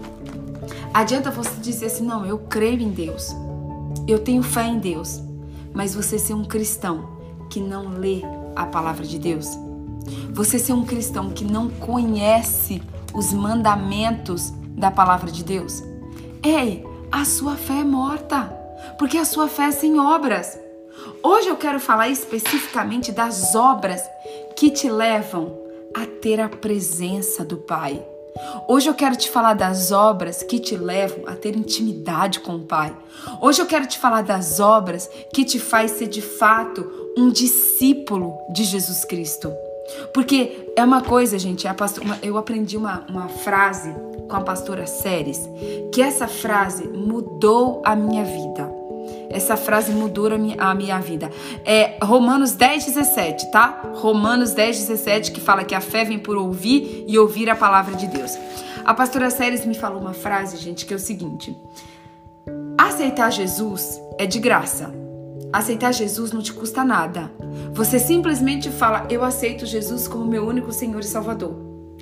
Adianta 0.94 1.32
você 1.32 1.56
dizer 1.62 1.88
assim: 1.88 2.06
não, 2.06 2.26
eu 2.26 2.40
creio 2.40 2.82
em 2.82 2.90
Deus. 2.90 3.36
Eu 4.08 4.20
tenho 4.20 4.44
fé 4.44 4.68
em 4.68 4.80
Deus. 4.80 5.22
Mas 5.74 5.94
você 5.94 6.18
ser 6.18 6.34
um 6.34 6.46
cristão 6.46 7.19
que 7.50 7.60
não 7.60 7.90
lê 7.90 8.22
a 8.56 8.66
palavra 8.66 9.06
de 9.06 9.18
Deus? 9.18 9.48
Você 10.32 10.60
ser 10.60 10.74
um 10.74 10.86
cristão 10.86 11.30
que 11.30 11.44
não 11.44 11.70
conhece 11.70 12.82
os 13.14 13.34
mandamentos 13.34 14.52
da 14.70 14.92
palavra 14.92 15.32
de 15.32 15.44
Deus? 15.44 15.84
Ei, 16.44 16.86
a 17.12 17.26
sua 17.26 17.56
fé 17.56 17.80
é 17.80 17.84
morta, 17.84 18.44
porque 18.98 19.18
a 19.18 19.26
sua 19.26 19.48
fé 19.48 19.64
é 19.66 19.72
sem 19.72 20.00
obras. 20.00 20.58
Hoje 21.22 21.50
eu 21.50 21.58
quero 21.58 21.80
falar 21.80 22.10
especificamente 22.10 23.12
das 23.12 23.56
obras 23.56 24.02
que 24.56 24.70
te 24.70 24.90
levam 24.90 25.58
a 25.94 26.06
ter 26.06 26.40
a 26.40 26.48
presença 26.48 27.44
do 27.44 27.58
Pai. 27.58 28.02
Hoje 28.68 28.90
eu 28.90 28.94
quero 28.94 29.16
te 29.16 29.30
falar 29.30 29.54
das 29.54 29.92
obras 29.92 30.44
que 30.44 30.60
te 30.60 30.78
levam 30.78 31.28
a 31.28 31.36
ter 31.36 31.56
intimidade 31.56 32.40
com 32.40 32.56
o 32.56 32.64
Pai. 32.64 32.96
Hoje 33.42 33.62
eu 33.62 33.66
quero 33.66 33.86
te 33.86 33.98
falar 33.98 34.22
das 34.22 34.60
obras 34.60 35.10
que 35.34 35.44
te 35.44 35.60
faz 35.60 35.92
ser 35.92 36.08
de 36.08 36.22
fato 36.22 36.99
um 37.18 37.30
discípulo 37.30 38.38
de 38.52 38.64
Jesus 38.64 39.06
Cristo. 39.06 39.52
Porque 40.14 40.72
é 40.76 40.84
uma 40.84 41.02
coisa, 41.02 41.38
gente, 41.40 41.68
eu 42.22 42.38
aprendi 42.38 42.78
uma, 42.78 43.06
uma 43.10 43.28
frase 43.28 43.94
com 44.28 44.36
a 44.36 44.42
pastora 44.42 44.86
Séries, 44.86 45.50
que 45.92 46.02
essa 46.02 46.28
frase 46.28 46.88
mudou 46.88 47.82
a 47.84 47.96
minha 47.96 48.24
vida. 48.24 48.80
Essa 49.30 49.56
frase 49.56 49.92
mudou 49.92 50.28
a 50.28 50.38
minha, 50.38 50.56
a 50.60 50.74
minha 50.74 51.00
vida. 51.00 51.32
É 51.66 51.98
Romanos 52.02 52.54
10, 52.54 52.86
17, 52.86 53.52
tá? 53.52 53.82
Romanos 53.96 54.54
10, 54.54 54.78
17, 54.88 55.32
que 55.32 55.42
fala 55.42 55.64
que 55.64 55.76
a 55.76 55.82
fé 55.82 56.04
vem 56.04 56.20
por 56.20 56.36
ouvir 56.36 57.06
e 57.08 57.18
ouvir 57.18 57.50
a 57.50 57.56
palavra 57.56 57.96
de 57.96 58.08
Deus. 58.08 58.32
A 58.84 58.94
pastora 58.94 59.30
Séries 59.30 59.66
me 59.66 59.76
falou 59.76 60.02
uma 60.02 60.14
frase, 60.14 60.58
gente, 60.58 60.86
que 60.86 60.94
é 60.94 60.96
o 60.96 61.00
seguinte: 61.00 61.56
aceitar 62.78 63.32
Jesus 63.32 64.02
é 64.18 64.26
de 64.26 64.40
graça. 64.40 65.09
Aceitar 65.52 65.92
Jesus 65.92 66.32
não 66.32 66.42
te 66.42 66.54
custa 66.54 66.84
nada. 66.84 67.32
Você 67.74 68.00
simplesmente 68.00 68.70
fala: 68.70 69.08
Eu 69.10 69.24
aceito 69.24 69.66
Jesus 69.66 70.08
como 70.08 70.26
meu 70.26 70.48
único 70.48 70.72
Senhor 70.72 71.00
e 71.00 71.06
Salvador. 71.06 71.56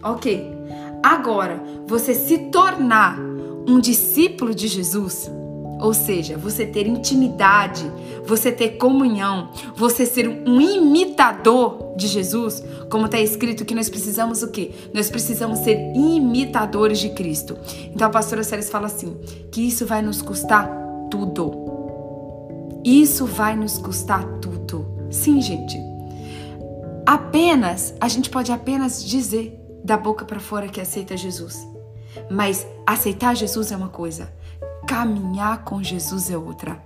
Ok. 0.04 0.56
Agora, 1.04 1.64
você 1.86 2.14
se 2.14 2.38
tornar 2.50 3.18
um 3.68 3.80
discípulo 3.80 4.54
de 4.54 4.68
Jesus 4.68 5.30
ou 5.80 5.94
seja, 5.94 6.38
você 6.38 6.66
ter 6.66 6.88
intimidade, 6.88 7.92
você 8.26 8.52
ter 8.52 8.78
comunhão, 8.78 9.52
você 9.76 10.06
ser 10.06 10.28
um 10.28 10.60
imitador 10.60 11.94
de 11.96 12.08
Jesus, 12.08 12.64
como 12.90 13.06
está 13.06 13.20
escrito 13.20 13.66
que 13.66 13.76
nós 13.76 13.90
precisamos 13.90 14.42
o 14.42 14.50
quê? 14.50 14.72
Nós 14.94 15.10
precisamos 15.10 15.60
ser 15.60 15.78
imitadores 15.96 17.00
de 17.00 17.10
Cristo. 17.10 17.58
Então 17.94 18.08
a 18.08 18.12
pastora 18.12 18.44
Séries 18.44 18.70
fala 18.70 18.88
assim, 18.88 19.16
que 19.52 19.62
isso 19.62 19.86
vai 19.86 20.02
nos 20.02 20.22
custar 20.22 20.70
tudo. 21.12 21.67
Isso 22.88 23.26
vai 23.26 23.56
nos 23.56 23.78
custar 23.78 24.24
tudo. 24.40 25.08
Sim, 25.12 25.42
gente. 25.42 25.78
Apenas, 27.06 27.94
a 28.00 28.08
gente 28.08 28.30
pode 28.30 28.52
apenas 28.52 29.04
dizer 29.04 29.60
da 29.84 29.98
boca 29.98 30.24
para 30.24 30.40
fora 30.40 30.68
que 30.70 30.80
aceita 30.80 31.18
Jesus. 31.18 31.68
Mas 32.32 32.66
aceitar 32.86 33.36
Jesus 33.36 33.72
é 33.72 33.76
uma 33.76 33.90
coisa, 33.90 34.32
Caminhar 34.88 35.66
com 35.66 35.84
Jesus 35.84 36.32
é 36.32 36.38
outra. 36.38 36.82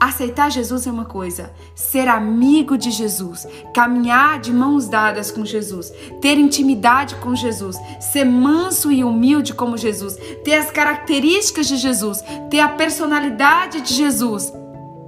Aceitar 0.00 0.50
Jesus 0.50 0.86
é 0.86 0.90
uma 0.90 1.04
coisa, 1.04 1.52
ser 1.74 2.08
amigo 2.08 2.78
de 2.78 2.90
Jesus, 2.90 3.46
caminhar 3.74 4.40
de 4.40 4.52
mãos 4.52 4.88
dadas 4.88 5.30
com 5.30 5.44
Jesus, 5.44 5.92
ter 6.20 6.38
intimidade 6.38 7.14
com 7.16 7.34
Jesus, 7.34 7.76
ser 8.00 8.24
manso 8.24 8.90
e 8.90 9.04
humilde 9.04 9.52
como 9.52 9.76
Jesus, 9.76 10.16
ter 10.42 10.54
as 10.54 10.70
características 10.70 11.68
de 11.68 11.76
Jesus, 11.76 12.24
ter 12.50 12.60
a 12.60 12.68
personalidade 12.68 13.82
de 13.82 13.92
Jesus, 13.92 14.50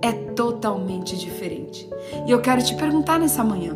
é 0.04 0.12
totalmente 0.12 1.16
diferente. 1.16 1.88
E 2.26 2.30
eu 2.30 2.40
quero 2.42 2.62
te 2.62 2.74
perguntar 2.74 3.18
nessa 3.18 3.42
manhã: 3.42 3.74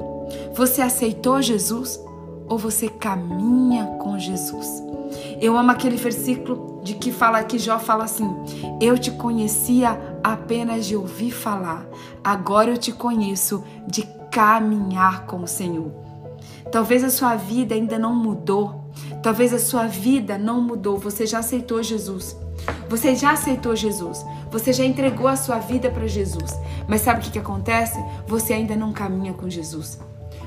você 0.55 0.83
aceitou 0.83 1.41
Jesus 1.41 1.99
ou 2.47 2.59
você 2.59 2.87
caminha 2.89 3.87
com 3.99 4.19
Jesus? 4.19 4.83
Eu 5.41 5.57
amo 5.57 5.71
aquele 5.71 5.97
versículo 5.97 6.83
de 6.85 6.95
que 6.95 7.11
fala 7.11 7.43
que 7.43 7.59
Jó 7.59 7.79
fala 7.79 8.05
assim: 8.05 8.29
Eu 8.79 8.99
te 8.99 9.11
conhecia 9.11 9.99
apenas 10.23 10.85
de 10.85 10.95
ouvir 10.95 11.31
falar, 11.31 11.87
agora 12.23 12.71
eu 12.71 12.77
te 12.77 12.93
conheço 12.93 13.65
de 13.87 14.03
caminhar 14.31 15.25
com 15.25 15.43
o 15.43 15.49
Senhor. 15.49 15.91
Talvez 16.71 17.03
a 17.03 17.09
sua 17.09 17.37
vida 17.37 17.75
ainda 17.75 17.99
não 17.99 18.15
mudou, 18.15 18.93
talvez 19.23 19.55
a 19.55 19.59
sua 19.59 19.87
vida 19.87 20.37
não 20.37 20.61
mudou, 20.61 20.99
você 20.99 21.25
já 21.25 21.39
aceitou 21.39 21.83
Jesus. 21.83 22.37
Você 22.89 23.15
já 23.15 23.33
aceitou 23.33 23.77
Jesus, 23.77 24.25
você 24.51 24.73
já 24.73 24.85
entregou 24.85 25.29
a 25.29 25.37
sua 25.37 25.59
vida 25.59 25.91
para 25.91 26.07
Jesus, 26.07 26.59
mas 26.89 27.03
sabe 27.03 27.21
o 27.21 27.23
que, 27.23 27.33
que 27.33 27.39
acontece? 27.39 28.03
Você 28.27 28.55
ainda 28.55 28.75
não 28.75 28.93
caminha 28.93 29.33
com 29.35 29.49
Jesus. 29.49 29.99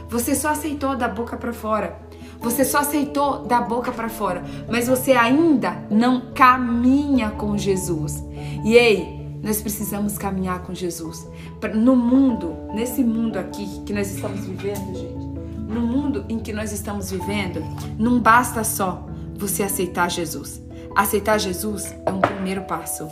Você 0.09 0.35
só 0.35 0.49
aceitou 0.49 0.95
da 0.95 1.07
boca 1.07 1.37
para 1.37 1.53
fora. 1.53 1.97
Você 2.41 2.65
só 2.65 2.79
aceitou 2.79 3.45
da 3.45 3.61
boca 3.61 3.91
para 3.91 4.09
fora, 4.09 4.43
mas 4.67 4.87
você 4.87 5.11
ainda 5.11 5.77
não 5.91 6.33
caminha 6.33 7.29
com 7.29 7.55
Jesus. 7.55 8.23
E 8.65 8.73
ei, 8.73 9.21
nós 9.43 9.61
precisamos 9.61 10.17
caminhar 10.17 10.63
com 10.63 10.73
Jesus. 10.73 11.27
No 11.75 11.95
mundo, 11.95 12.55
nesse 12.73 13.03
mundo 13.03 13.37
aqui 13.37 13.83
que 13.85 13.93
nós 13.93 14.11
estamos 14.11 14.45
vivendo, 14.45 14.95
gente, 14.95 15.31
no 15.71 15.81
mundo 15.81 16.25
em 16.27 16.39
que 16.39 16.51
nós 16.51 16.71
estamos 16.71 17.11
vivendo, 17.11 17.63
não 17.97 18.19
basta 18.19 18.63
só 18.63 19.07
você 19.35 19.61
aceitar 19.61 20.09
Jesus. 20.09 20.61
Aceitar 20.95 21.39
Jesus 21.39 21.95
é 22.05 22.11
um 22.11 22.19
primeiro 22.19 22.63
passo. 22.63 23.07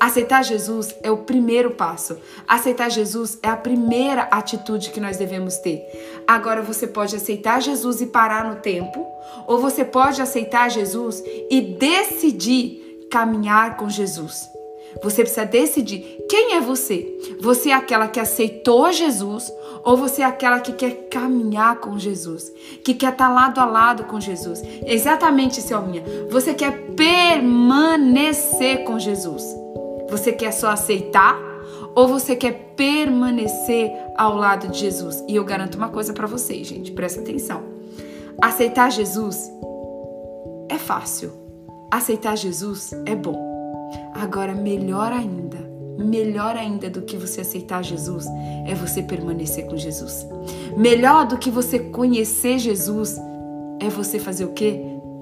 Aceitar 0.00 0.42
Jesus 0.42 0.94
é 1.02 1.10
o 1.10 1.18
primeiro 1.18 1.72
passo. 1.72 2.16
Aceitar 2.46 2.90
Jesus 2.90 3.38
é 3.42 3.48
a 3.48 3.56
primeira 3.56 4.22
atitude 4.22 4.90
que 4.90 5.00
nós 5.00 5.16
devemos 5.16 5.58
ter. 5.58 5.82
Agora 6.26 6.62
você 6.62 6.86
pode 6.86 7.14
aceitar 7.14 7.60
Jesus 7.60 8.00
e 8.00 8.06
parar 8.06 8.44
no 8.44 8.60
tempo, 8.60 9.06
ou 9.46 9.58
você 9.58 9.84
pode 9.84 10.20
aceitar 10.20 10.70
Jesus 10.70 11.22
e 11.50 11.60
decidir 11.60 12.80
caminhar 13.10 13.76
com 13.76 13.88
Jesus. 13.88 14.48
Você 15.02 15.22
precisa 15.22 15.44
decidir 15.44 16.18
quem 16.28 16.54
é 16.54 16.60
você. 16.60 17.06
Você 17.40 17.70
é 17.70 17.74
aquela 17.74 18.08
que 18.08 18.18
aceitou 18.18 18.90
Jesus 18.92 19.52
ou 19.84 19.96
você 19.96 20.22
é 20.22 20.24
aquela 20.24 20.60
que 20.60 20.72
quer 20.72 21.08
caminhar 21.08 21.76
com 21.80 21.98
Jesus, 21.98 22.52
que 22.84 22.94
quer 22.94 23.12
estar 23.12 23.28
lado 23.28 23.60
a 23.60 23.64
lado 23.64 24.04
com 24.04 24.20
Jesus. 24.20 24.62
Exatamente, 24.84 25.60
Selminha. 25.60 26.02
Você 26.30 26.54
quer 26.54 26.72
permanecer 26.96 28.84
com 28.84 28.98
Jesus. 28.98 29.42
Você 30.10 30.32
quer 30.32 30.52
só 30.52 30.70
aceitar 30.70 31.38
ou 31.94 32.08
você 32.08 32.36
quer 32.36 32.72
permanecer 32.76 33.90
ao 34.16 34.36
lado 34.36 34.68
de 34.68 34.78
Jesus? 34.78 35.22
E 35.28 35.36
eu 35.36 35.44
garanto 35.44 35.76
uma 35.76 35.88
coisa 35.88 36.12
para 36.12 36.26
vocês, 36.26 36.66
gente, 36.66 36.92
presta 36.92 37.20
atenção. 37.20 37.62
Aceitar 38.40 38.90
Jesus 38.90 39.50
é 40.68 40.78
fácil. 40.78 41.32
Aceitar 41.90 42.36
Jesus 42.36 42.92
é 43.04 43.14
bom. 43.14 43.50
Agora, 44.14 44.54
melhor 44.54 45.12
ainda, 45.12 45.58
melhor 46.00 46.56
ainda 46.56 46.88
do 46.88 47.02
que 47.02 47.16
você 47.16 47.42
aceitar 47.42 47.82
Jesus 47.82 48.26
é 48.66 48.74
você 48.74 49.02
permanecer 49.02 49.66
com 49.66 49.76
Jesus. 49.76 50.26
Melhor 50.76 51.26
do 51.26 51.38
que 51.38 51.50
você 51.50 51.78
conhecer 51.78 52.58
Jesus 52.58 53.16
é 53.80 53.88
você 53.88 54.18
fazer 54.18 54.44
o 54.44 54.52
quê? 54.52 54.80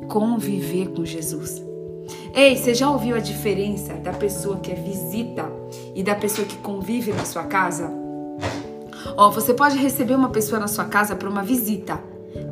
Conviver 0.09 0.89
com 0.89 1.05
Jesus. 1.05 1.63
Ei, 2.35 2.57
você 2.57 2.75
já 2.75 2.91
ouviu 2.91 3.17
a 3.17 3.21
diferença 3.21 3.95
da 3.95 4.13
pessoa 4.13 4.59
que 4.59 4.71
é 4.71 4.75
visita 4.75 5.51
e 5.95 6.03
da 6.03 6.15
pessoa 6.15 6.47
que 6.47 6.57
convive 6.59 7.13
na 7.13 7.25
sua 7.25 7.45
casa? 7.45 7.91
Ó, 9.17 9.31
você 9.31 9.53
pode 9.53 9.77
receber 9.79 10.15
uma 10.15 10.29
pessoa 10.31 10.61
na 10.61 10.69
sua 10.69 10.85
casa 10.85 11.17
para 11.17 11.29
uma 11.29 11.43
visita. 11.43 12.01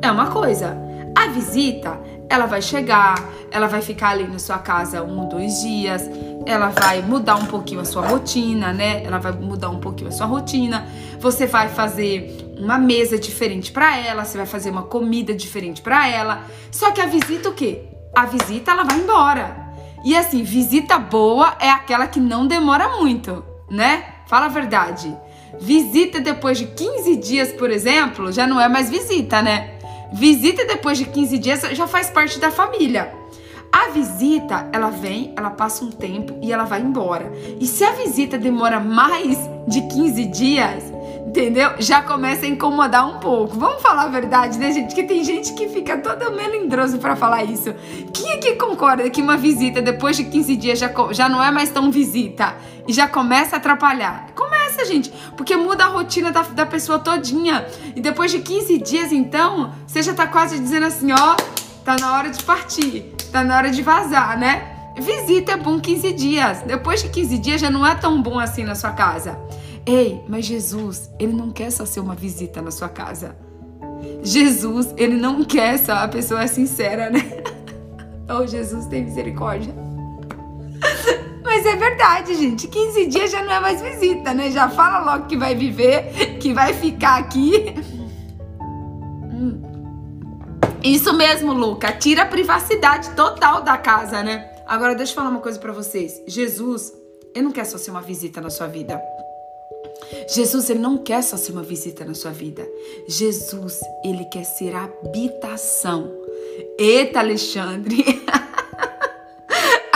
É 0.01 0.11
uma 0.11 0.31
coisa. 0.31 0.77
A 1.15 1.27
visita, 1.29 1.99
ela 2.29 2.45
vai 2.45 2.61
chegar, 2.61 3.15
ela 3.51 3.67
vai 3.67 3.81
ficar 3.81 4.09
ali 4.09 4.27
na 4.27 4.39
sua 4.39 4.57
casa 4.57 5.03
um, 5.03 5.27
dois 5.27 5.61
dias, 5.61 6.09
ela 6.45 6.69
vai 6.69 7.01
mudar 7.01 7.35
um 7.35 7.45
pouquinho 7.45 7.81
a 7.81 7.85
sua 7.85 8.07
rotina, 8.07 8.71
né? 8.73 9.03
Ela 9.03 9.17
vai 9.17 9.31
mudar 9.31 9.69
um 9.69 9.79
pouquinho 9.79 10.09
a 10.09 10.11
sua 10.11 10.25
rotina. 10.25 10.87
Você 11.19 11.45
vai 11.45 11.69
fazer 11.69 12.55
uma 12.57 12.77
mesa 12.77 13.17
diferente 13.17 13.71
para 13.71 13.97
ela, 13.97 14.23
você 14.23 14.37
vai 14.37 14.45
fazer 14.45 14.69
uma 14.69 14.83
comida 14.83 15.33
diferente 15.33 15.81
para 15.81 16.07
ela. 16.07 16.43
Só 16.71 16.91
que 16.91 17.01
a 17.01 17.05
visita 17.05 17.49
o 17.49 17.53
quê? 17.53 17.83
A 18.15 18.25
visita 18.25 18.71
ela 18.71 18.83
vai 18.83 18.97
embora. 18.97 19.67
E 20.03 20.15
assim, 20.15 20.43
visita 20.43 20.97
boa 20.97 21.55
é 21.59 21.69
aquela 21.69 22.07
que 22.07 22.19
não 22.19 22.47
demora 22.47 22.97
muito, 22.97 23.43
né? 23.69 24.05
Fala 24.27 24.45
a 24.45 24.49
verdade. 24.49 25.15
Visita 25.59 26.19
depois 26.19 26.57
de 26.57 26.67
15 26.67 27.15
dias, 27.17 27.51
por 27.51 27.71
exemplo, 27.71 28.31
já 28.31 28.45
não 28.45 28.59
é 28.59 28.69
mais 28.69 28.89
visita, 28.89 29.41
né? 29.41 29.76
Visita 30.13 30.65
depois 30.65 30.97
de 30.97 31.05
15 31.05 31.37
dias 31.37 31.61
já 31.71 31.87
faz 31.87 32.09
parte 32.09 32.39
da 32.39 32.51
família. 32.51 33.13
A 33.71 33.89
visita, 33.89 34.69
ela 34.71 34.89
vem, 34.89 35.33
ela 35.35 35.49
passa 35.49 35.83
um 35.83 35.91
tempo 35.91 36.37
e 36.41 36.51
ela 36.51 36.63
vai 36.63 36.81
embora. 36.81 37.31
E 37.59 37.67
se 37.67 37.83
a 37.83 37.91
visita 37.91 38.37
demora 38.37 38.79
mais 38.79 39.37
de 39.67 39.81
15 39.81 40.25
dias, 40.25 40.83
entendeu? 41.27 41.71
Já 41.79 42.01
começa 42.01 42.45
a 42.45 42.49
incomodar 42.49 43.07
um 43.07 43.19
pouco. 43.19 43.57
Vamos 43.57 43.81
falar 43.81 44.03
a 44.03 44.07
verdade, 44.07 44.57
né, 44.57 44.71
gente? 44.71 44.95
Que 44.95 45.03
tem 45.03 45.23
gente 45.23 45.53
que 45.53 45.67
fica 45.67 45.97
toda 45.97 46.31
melindroso 46.31 46.97
para 46.97 47.15
falar 47.15 47.43
isso. 47.43 47.75
Quem 48.13 48.31
é 48.31 48.37
que 48.37 48.55
concorda 48.55 49.09
que 49.09 49.21
uma 49.21 49.37
visita 49.37 49.81
depois 49.81 50.15
de 50.15 50.23
15 50.23 50.55
dias 50.55 50.79
já, 50.79 50.91
já 51.11 51.29
não 51.29 51.43
é 51.43 51.51
mais 51.51 51.69
tão 51.69 51.91
visita 51.91 52.55
e 52.87 52.93
já 52.93 53.07
começa 53.07 53.57
a 53.57 53.59
atrapalhar? 53.59 54.27
Começa, 54.77 54.85
gente, 54.85 55.11
porque 55.35 55.55
muda 55.55 55.85
a 55.85 55.87
rotina 55.87 56.31
da, 56.31 56.43
da 56.43 56.65
pessoa 56.65 56.99
todinha. 56.99 57.65
E 57.95 58.01
depois 58.01 58.29
de 58.29 58.39
15 58.39 58.77
dias, 58.77 59.11
então, 59.11 59.73
você 59.87 60.03
já 60.03 60.13
tá 60.13 60.27
quase 60.27 60.59
dizendo 60.59 60.85
assim, 60.85 61.11
ó, 61.11 61.35
tá 61.83 61.95
na 61.99 62.13
hora 62.13 62.29
de 62.29 62.43
partir, 62.43 63.15
tá 63.31 63.43
na 63.43 63.57
hora 63.57 63.71
de 63.71 63.81
vazar, 63.81 64.37
né? 64.37 64.91
Visita 64.95 65.53
é 65.53 65.57
bom 65.57 65.79
15 65.79 66.13
dias. 66.13 66.61
Depois 66.61 67.01
de 67.01 67.09
15 67.09 67.37
dias 67.39 67.61
já 67.61 67.71
não 67.71 67.85
é 67.85 67.95
tão 67.95 68.21
bom 68.21 68.37
assim 68.37 68.63
na 68.63 68.75
sua 68.75 68.91
casa. 68.91 69.39
Ei, 69.83 70.21
mas 70.27 70.45
Jesus, 70.45 71.09
ele 71.17 71.33
não 71.33 71.49
quer 71.49 71.71
só 71.71 71.83
ser 71.83 71.99
uma 71.99 72.13
visita 72.13 72.61
na 72.61 72.69
sua 72.69 72.89
casa. 72.89 73.35
Jesus, 74.21 74.93
ele 74.95 75.15
não 75.15 75.43
quer 75.43 75.79
só 75.79 75.93
a 75.93 76.07
pessoa 76.07 76.47
sincera, 76.47 77.09
né? 77.09 77.21
Oh, 78.29 78.45
Jesus, 78.45 78.85
tem 78.87 79.05
misericórdia. 79.05 79.73
Mas 81.57 81.65
é 81.65 81.75
verdade, 81.75 82.35
gente. 82.35 82.67
15 82.67 83.07
dias 83.07 83.31
já 83.31 83.41
não 83.41 83.51
é 83.51 83.59
mais 83.59 83.81
visita, 83.81 84.31
né? 84.31 84.51
Já 84.51 84.69
fala 84.69 84.99
logo 85.11 85.25
que 85.25 85.35
vai 85.35 85.55
viver, 85.55 86.37
que 86.37 86.53
vai 86.53 86.71
ficar 86.71 87.17
aqui. 87.17 87.73
Hum. 88.61 89.59
Isso 90.83 91.11
mesmo, 91.13 91.53
Luca. 91.53 91.91
Tira 91.93 92.21
a 92.21 92.25
privacidade 92.27 93.09
total 93.15 93.63
da 93.63 93.75
casa, 93.75 94.21
né? 94.21 94.47
Agora 94.67 94.93
deixa 94.93 95.13
eu 95.13 95.15
falar 95.15 95.29
uma 95.29 95.39
coisa 95.39 95.57
para 95.57 95.73
vocês. 95.73 96.21
Jesus, 96.27 96.93
ele 97.33 97.45
não 97.45 97.51
quer 97.51 97.65
só 97.65 97.79
ser 97.79 97.89
uma 97.89 98.03
visita 98.03 98.39
na 98.39 98.51
sua 98.51 98.67
vida. 98.67 99.01
Jesus, 100.31 100.69
ele 100.69 100.77
não 100.77 100.99
quer 100.99 101.23
só 101.23 101.37
ser 101.37 101.53
uma 101.53 101.63
visita 101.63 102.05
na 102.05 102.13
sua 102.13 102.29
vida. 102.29 102.63
Jesus, 103.07 103.79
ele 104.05 104.25
quer 104.25 104.43
ser 104.43 104.75
habitação. 104.75 106.07
Eita, 106.77 107.17
Alexandre. 107.17 108.05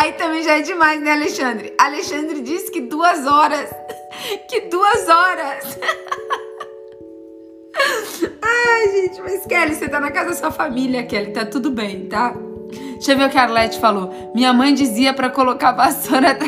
Aí 0.01 0.13
também 0.13 0.41
já 0.41 0.57
é 0.57 0.61
demais, 0.61 0.99
né, 0.99 1.11
Alexandre? 1.11 1.75
Alexandre 1.77 2.41
disse 2.41 2.71
que 2.71 2.81
duas 2.81 3.27
horas. 3.27 3.69
Que 4.49 4.61
duas 4.61 5.07
horas. 5.07 5.77
Ai, 8.41 8.91
gente, 8.91 9.21
mas 9.21 9.45
Kelly, 9.45 9.75
você 9.75 9.87
tá 9.87 9.99
na 9.99 10.11
casa 10.11 10.29
da 10.29 10.35
sua 10.35 10.51
família, 10.51 11.05
Kelly. 11.05 11.31
Tá 11.31 11.45
tudo 11.45 11.71
bem, 11.71 12.07
tá? 12.07 12.35
Deixa 12.93 13.13
eu 13.13 13.17
ver 13.17 13.27
o 13.27 13.29
que 13.29 13.37
a 13.37 13.43
Arlete 13.43 13.79
falou. 13.79 14.31
Minha 14.35 14.53
mãe 14.53 14.73
dizia 14.73 15.13
para 15.13 15.29
colocar 15.29 15.71
vassoura. 15.71 16.37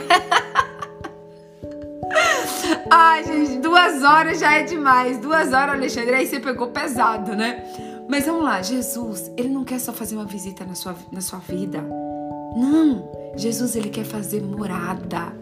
Ai, 2.91 3.23
gente, 3.23 3.59
duas 3.59 4.03
horas 4.03 4.39
já 4.39 4.55
é 4.55 4.63
demais. 4.63 5.17
Duas 5.19 5.53
horas, 5.53 5.75
Alexandre, 5.75 6.15
aí 6.15 6.27
você 6.27 6.39
pegou 6.39 6.67
pesado, 6.67 7.35
né? 7.35 7.63
Mas 8.09 8.25
vamos 8.25 8.43
lá, 8.43 8.61
Jesus, 8.61 9.31
ele 9.37 9.49
não 9.49 9.63
quer 9.63 9.79
só 9.79 9.93
fazer 9.93 10.15
uma 10.15 10.25
visita 10.25 10.65
na 10.65 10.75
sua, 10.75 10.95
na 11.11 11.21
sua 11.21 11.39
vida. 11.39 11.83
Não, 12.55 13.09
Jesus, 13.35 13.75
ele 13.75 13.89
quer 13.89 14.05
fazer 14.05 14.41
morada. 14.41 15.33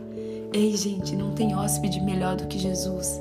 Ei, 0.53 0.75
gente, 0.75 1.15
não 1.15 1.31
tem 1.31 1.55
hóspede 1.55 2.01
melhor 2.01 2.35
do 2.35 2.47
que 2.47 2.59
Jesus. 2.59 3.19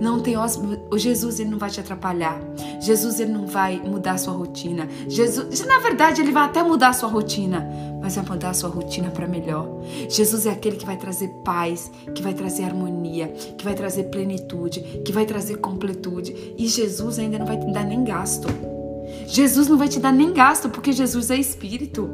Não 0.00 0.20
tem 0.20 0.36
hóspede. 0.36 0.80
O 0.90 0.98
Jesus 0.98 1.40
ele 1.40 1.50
não 1.50 1.58
vai 1.58 1.70
te 1.70 1.80
atrapalhar. 1.80 2.40
Jesus 2.80 3.20
ele 3.20 3.32
não 3.32 3.46
vai 3.46 3.80
mudar 3.80 4.12
a 4.12 4.18
sua 4.18 4.32
rotina. 4.32 4.88
Jesus, 5.08 5.64
na 5.66 5.78
verdade, 5.78 6.20
ele 6.20 6.32
vai 6.32 6.44
até 6.44 6.62
mudar 6.62 6.88
a 6.88 6.92
sua 6.92 7.08
rotina, 7.08 7.68
mas 8.00 8.16
vai 8.16 8.24
mudar 8.24 8.50
a 8.50 8.54
sua 8.54 8.70
rotina 8.70 9.10
para 9.10 9.26
melhor. 9.26 9.68
Jesus 10.08 10.46
é 10.46 10.50
aquele 10.50 10.76
que 10.76 10.86
vai 10.86 10.96
trazer 10.96 11.28
paz, 11.44 11.90
que 12.14 12.22
vai 12.22 12.34
trazer 12.34 12.64
harmonia, 12.64 13.28
que 13.28 13.64
vai 13.64 13.74
trazer 13.74 14.04
plenitude, 14.04 14.80
que 15.04 15.12
vai 15.12 15.26
trazer 15.26 15.56
completude. 15.56 16.54
E 16.56 16.66
Jesus 16.66 17.18
ainda 17.18 17.38
não 17.38 17.46
vai 17.46 17.58
te 17.58 17.70
dar 17.72 17.84
nem 17.84 18.04
gasto. 18.04 18.77
Jesus 19.30 19.68
não 19.68 19.76
vai 19.76 19.88
te 19.88 20.00
dar 20.00 20.10
nem 20.10 20.32
gasto, 20.32 20.70
porque 20.70 20.90
Jesus 20.90 21.30
é 21.30 21.36
espírito. 21.36 22.08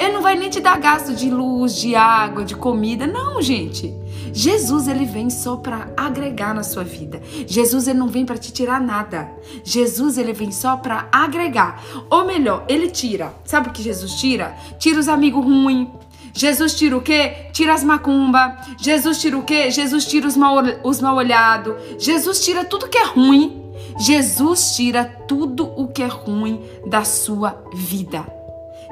Ele 0.00 0.12
não 0.12 0.20
vai 0.20 0.36
nem 0.36 0.50
te 0.50 0.58
dar 0.58 0.78
gasto 0.80 1.14
de 1.14 1.30
luz, 1.30 1.76
de 1.76 1.94
água, 1.94 2.44
de 2.44 2.56
comida. 2.56 3.06
Não, 3.06 3.40
gente. 3.40 3.94
Jesus 4.32 4.88
ele 4.88 5.04
vem 5.04 5.30
só 5.30 5.56
para 5.56 5.88
agregar 5.96 6.52
na 6.52 6.64
sua 6.64 6.82
vida. 6.82 7.22
Jesus 7.46 7.86
ele 7.86 8.00
não 8.00 8.08
vem 8.08 8.26
para 8.26 8.36
te 8.36 8.52
tirar 8.52 8.80
nada. 8.80 9.30
Jesus 9.62 10.18
ele 10.18 10.32
vem 10.32 10.50
só 10.50 10.76
para 10.76 11.08
agregar. 11.12 11.80
Ou 12.10 12.26
melhor, 12.26 12.64
ele 12.68 12.90
tira. 12.90 13.32
Sabe 13.44 13.68
o 13.68 13.72
que 13.72 13.82
Jesus 13.82 14.14
tira? 14.14 14.56
Tira 14.76 14.98
os 14.98 15.08
amigos 15.08 15.44
ruins. 15.44 15.88
Jesus 16.34 16.74
tira 16.74 16.96
o 16.96 17.00
quê? 17.00 17.46
Tira 17.52 17.74
as 17.74 17.84
macumba. 17.84 18.58
Jesus 18.76 19.20
tira 19.20 19.38
o 19.38 19.44
quê? 19.44 19.70
Jesus 19.70 20.04
tira 20.04 20.26
os 20.26 20.36
mal, 20.36 20.56
os 20.82 21.00
mal 21.00 21.14
olhados. 21.14 21.74
Jesus 21.96 22.44
tira 22.44 22.64
tudo 22.64 22.88
que 22.88 22.98
é 22.98 23.06
ruim 23.06 23.55
Jesus 23.98 24.76
tira 24.76 25.04
tudo 25.04 25.72
o 25.76 25.88
que 25.88 26.02
é 26.02 26.06
ruim 26.06 26.62
da 26.86 27.04
sua 27.04 27.62
vida. 27.74 28.26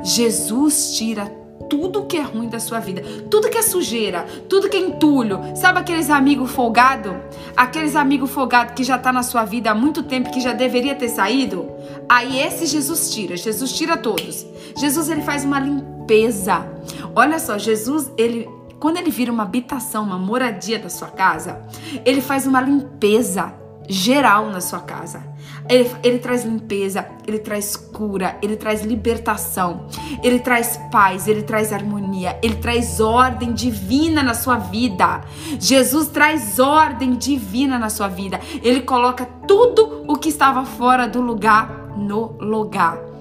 Jesus 0.02 0.96
tira 0.96 1.26
tudo 1.68 2.00
o 2.00 2.06
que 2.06 2.16
é 2.16 2.22
ruim 2.22 2.48
da 2.48 2.58
sua 2.58 2.80
vida, 2.80 3.02
tudo 3.30 3.48
que 3.48 3.58
é 3.58 3.62
sujeira, 3.62 4.26
tudo 4.48 4.68
que 4.68 4.76
é 4.76 4.80
entulho. 4.80 5.40
Sabe 5.54 5.78
aqueles 5.78 6.10
amigos 6.10 6.50
folgado? 6.50 7.16
Aqueles 7.56 7.96
amigos 7.96 8.30
folgado 8.30 8.74
que 8.74 8.82
já 8.82 8.98
tá 8.98 9.12
na 9.12 9.22
sua 9.22 9.44
vida 9.44 9.70
há 9.70 9.74
muito 9.74 10.02
tempo 10.02 10.30
que 10.30 10.40
já 10.40 10.52
deveria 10.52 10.94
ter 10.94 11.08
saído? 11.08 11.66
Aí 12.08 12.40
esse 12.40 12.66
Jesus 12.66 13.10
tira, 13.10 13.36
Jesus 13.36 13.72
tira 13.72 13.96
todos. 13.96 14.46
Jesus 14.76 15.08
ele 15.08 15.22
faz 15.22 15.44
uma 15.44 15.60
limpeza. 15.60 16.66
Olha 17.14 17.38
só, 17.38 17.58
Jesus 17.58 18.10
ele 18.16 18.48
quando 18.80 18.98
ele 18.98 19.10
vira 19.10 19.32
uma 19.32 19.44
habitação, 19.44 20.04
uma 20.04 20.18
moradia 20.18 20.78
da 20.78 20.90
sua 20.90 21.08
casa, 21.08 21.62
ele 22.04 22.20
faz 22.20 22.46
uma 22.46 22.60
limpeza 22.60 23.63
geral 23.88 24.50
na 24.50 24.60
sua 24.60 24.80
casa. 24.80 25.22
Ele, 25.68 25.90
ele, 26.02 26.18
traz 26.18 26.44
limpeza, 26.44 27.06
ele 27.26 27.38
traz 27.38 27.74
cura, 27.74 28.36
ele 28.42 28.56
traz 28.56 28.82
libertação, 28.82 29.86
ele 30.22 30.38
traz 30.38 30.78
paz, 30.90 31.26
ele 31.26 31.42
traz 31.42 31.72
harmonia, 31.72 32.38
ele 32.42 32.56
traz 32.56 33.00
ordem 33.00 33.52
divina 33.52 34.22
na 34.22 34.34
sua 34.34 34.58
vida. 34.58 35.22
Jesus 35.58 36.08
traz 36.08 36.58
ordem 36.58 37.14
divina 37.14 37.78
na 37.78 37.88
sua 37.88 38.08
vida. 38.08 38.40
Ele 38.62 38.82
coloca 38.82 39.24
tudo 39.46 40.04
o 40.06 40.16
que 40.16 40.28
estava 40.28 40.64
fora 40.64 41.08
do 41.08 41.20
lugar 41.20 41.94
no 41.96 42.36
lugar. 42.38 43.13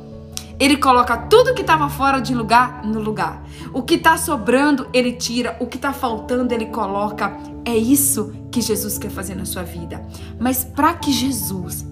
Ele 0.63 0.77
coloca 0.77 1.17
tudo 1.17 1.53
que 1.53 1.59
estava 1.59 1.89
fora 1.89 2.21
de 2.21 2.33
lugar 2.33 2.85
no 2.85 3.01
lugar. 3.01 3.43
O 3.73 3.83
que 3.83 3.95
está 3.95 4.15
sobrando, 4.15 4.87
ele 4.93 5.11
tira. 5.11 5.57
O 5.59 5.67
que 5.67 5.75
está 5.75 5.91
faltando, 5.91 6.53
ele 6.53 6.67
coloca. 6.67 7.37
É 7.65 7.75
isso 7.75 8.33
que 8.49 8.61
Jesus 8.61 8.97
quer 8.97 9.11
fazer 9.11 9.35
na 9.35 9.43
sua 9.43 9.63
vida. 9.63 10.01
Mas 10.39 10.63
para 10.63 10.93
que 10.93 11.11
Jesus 11.11 11.85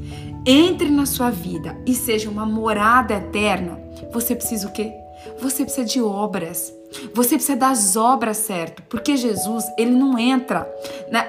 entre 0.46 0.90
na 0.90 1.06
sua 1.06 1.30
vida 1.30 1.78
e 1.86 1.94
seja 1.94 2.30
uma 2.30 2.46
morada 2.46 3.14
eterna, 3.14 3.78
você 4.10 4.34
precisa 4.34 4.70
o 4.70 4.72
quê? 4.72 4.94
Você 5.42 5.66
precisa 5.66 5.86
de 5.86 6.02
obras. 6.02 6.74
Você 7.14 7.36
precisa 7.36 7.58
das 7.58 7.98
obras 7.98 8.38
certo, 8.38 8.84
porque 8.84 9.18
Jesus, 9.18 9.66
ele 9.78 9.92
não 9.92 10.18
entra, 10.18 10.66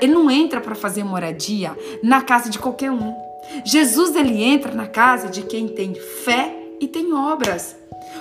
ele 0.00 0.12
não 0.12 0.30
entra 0.30 0.60
para 0.60 0.76
fazer 0.76 1.02
moradia 1.02 1.76
na 2.04 2.22
casa 2.22 2.48
de 2.48 2.60
qualquer 2.60 2.92
um. 2.92 3.12
Jesus 3.64 4.14
ele 4.14 4.40
entra 4.44 4.72
na 4.72 4.86
casa 4.86 5.28
de 5.28 5.42
quem 5.42 5.66
tem 5.66 5.92
fé 6.24 6.61
e 6.82 6.88
tem 6.88 7.14
obras. 7.14 7.76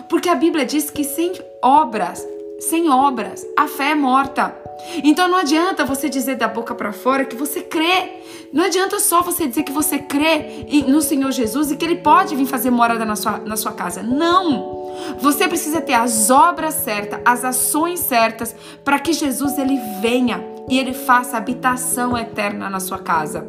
Porque 0.07 0.29
a 0.29 0.35
Bíblia 0.35 0.65
diz 0.65 0.91
que 0.91 1.03
sem 1.03 1.33
obras, 1.63 2.25
sem 2.59 2.89
obras, 2.89 3.45
a 3.57 3.67
fé 3.67 3.91
é 3.91 3.95
morta. 3.95 4.55
Então 5.03 5.27
não 5.27 5.37
adianta 5.37 5.83
você 5.83 6.07
dizer 6.07 6.35
da 6.35 6.47
boca 6.47 6.75
para 6.75 6.93
fora 6.93 7.25
que 7.25 7.35
você 7.35 7.61
crê. 7.61 8.21
Não 8.53 8.65
adianta 8.65 8.99
só 8.99 9.21
você 9.23 9.47
dizer 9.47 9.63
que 9.63 9.71
você 9.71 9.97
crê 9.97 10.67
no 10.87 11.01
Senhor 11.01 11.31
Jesus 11.31 11.71
e 11.71 11.75
que 11.75 11.83
Ele 11.83 11.95
pode 11.95 12.35
vir 12.35 12.45
fazer 12.45 12.69
morada 12.69 13.03
na 13.03 13.15
sua, 13.15 13.39
na 13.39 13.57
sua 13.57 13.71
casa. 13.71 14.03
Não! 14.03 14.79
Você 15.19 15.47
precisa 15.47 15.81
ter 15.81 15.93
as 15.93 16.29
obras 16.29 16.75
certas, 16.75 17.19
as 17.25 17.43
ações 17.43 17.99
certas 17.99 18.55
para 18.85 18.99
que 18.99 19.13
Jesus 19.13 19.57
ele 19.57 19.79
venha 20.01 20.43
e 20.69 20.77
ele 20.77 20.93
faça 20.93 21.37
habitação 21.37 22.15
eterna 22.15 22.69
na 22.69 22.79
sua 22.79 22.99
casa. 22.99 23.47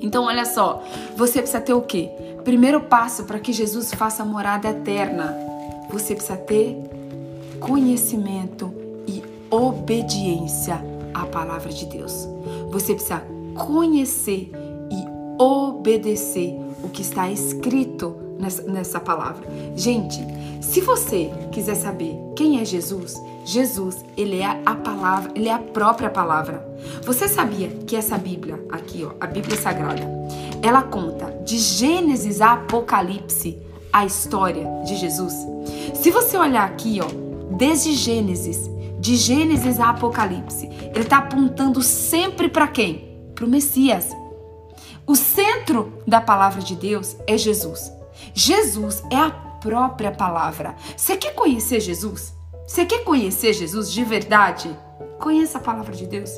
Então, 0.00 0.24
olha 0.24 0.44
só, 0.44 0.82
você 1.16 1.38
precisa 1.38 1.60
ter 1.60 1.72
o 1.72 1.80
quê? 1.80 2.10
Primeiro 2.46 2.82
passo 2.82 3.24
para 3.24 3.40
que 3.40 3.52
Jesus 3.52 3.92
faça 3.92 4.24
morada 4.24 4.68
eterna. 4.68 5.36
Você 5.90 6.14
precisa 6.14 6.36
ter 6.36 6.78
conhecimento 7.58 8.72
e 9.04 9.20
obediência 9.50 10.80
à 11.12 11.26
palavra 11.26 11.72
de 11.72 11.84
Deus. 11.86 12.28
Você 12.70 12.94
precisa 12.94 13.24
conhecer 13.56 14.52
e 14.92 15.42
obedecer 15.42 16.56
o 16.84 16.88
que 16.88 17.02
está 17.02 17.28
escrito 17.28 18.14
nessa, 18.38 18.62
nessa 18.62 19.00
palavra. 19.00 19.44
Gente, 19.74 20.24
se 20.60 20.80
você 20.80 21.32
quiser 21.50 21.74
saber 21.74 22.16
quem 22.36 22.60
é 22.60 22.64
Jesus, 22.64 23.20
Jesus, 23.44 24.04
ele 24.16 24.40
é 24.40 24.62
a 24.64 24.74
palavra, 24.76 25.32
ele 25.34 25.48
é 25.48 25.52
a 25.52 25.58
própria 25.58 26.10
palavra. 26.10 26.64
Você 27.02 27.26
sabia 27.26 27.68
que 27.86 27.96
essa 27.96 28.16
Bíblia 28.16 28.64
aqui, 28.70 29.04
ó, 29.04 29.14
a 29.20 29.26
Bíblia 29.26 29.56
Sagrada, 29.56 30.02
ela 30.66 30.82
conta 30.82 31.30
de 31.44 31.58
Gênesis 31.58 32.40
a 32.40 32.54
Apocalipse 32.54 33.62
a 33.92 34.04
história 34.04 34.66
de 34.84 34.96
Jesus? 34.96 35.34
Se 35.94 36.10
você 36.10 36.36
olhar 36.36 36.64
aqui, 36.64 37.00
ó, 37.00 37.06
desde 37.56 37.92
Gênesis, 37.92 38.68
de 38.98 39.16
Gênesis 39.16 39.78
a 39.78 39.90
Apocalipse, 39.90 40.66
ele 40.66 41.00
está 41.00 41.18
apontando 41.18 41.82
sempre 41.82 42.48
para 42.48 42.66
quem? 42.66 43.16
Para 43.34 43.44
o 43.44 43.48
Messias. 43.48 44.10
O 45.06 45.14
centro 45.14 46.02
da 46.06 46.20
palavra 46.20 46.60
de 46.60 46.74
Deus 46.74 47.16
é 47.26 47.38
Jesus. 47.38 47.92
Jesus 48.34 49.02
é 49.10 49.16
a 49.16 49.30
própria 49.30 50.10
palavra. 50.10 50.74
Você 50.96 51.16
quer 51.16 51.34
conhecer 51.34 51.80
Jesus? 51.80 52.34
Você 52.66 52.84
quer 52.84 53.04
conhecer 53.04 53.52
Jesus 53.52 53.92
de 53.92 54.02
verdade? 54.02 54.76
Conheça 55.20 55.58
a 55.58 55.60
palavra 55.60 55.94
de 55.94 56.06
Deus. 56.06 56.30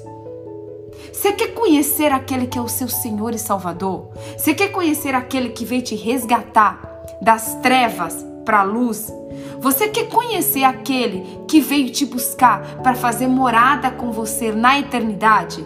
Você 1.12 1.32
quer 1.32 1.54
conhecer 1.54 2.12
aquele 2.12 2.46
que 2.46 2.58
é 2.58 2.60
o 2.60 2.68
seu 2.68 2.88
Senhor 2.88 3.34
e 3.34 3.38
Salvador? 3.38 4.10
Você 4.36 4.54
quer 4.54 4.68
conhecer 4.68 5.14
aquele 5.14 5.50
que 5.50 5.64
veio 5.64 5.82
te 5.82 5.94
resgatar 5.94 6.80
das 7.20 7.54
trevas 7.56 8.24
para 8.44 8.60
a 8.60 8.64
luz? 8.64 9.12
Você 9.60 9.88
quer 9.88 10.08
conhecer 10.08 10.64
aquele 10.64 11.40
que 11.46 11.60
veio 11.60 11.90
te 11.90 12.06
buscar 12.06 12.82
para 12.82 12.94
fazer 12.94 13.26
morada 13.26 13.90
com 13.90 14.10
você 14.12 14.52
na 14.52 14.78
eternidade? 14.78 15.64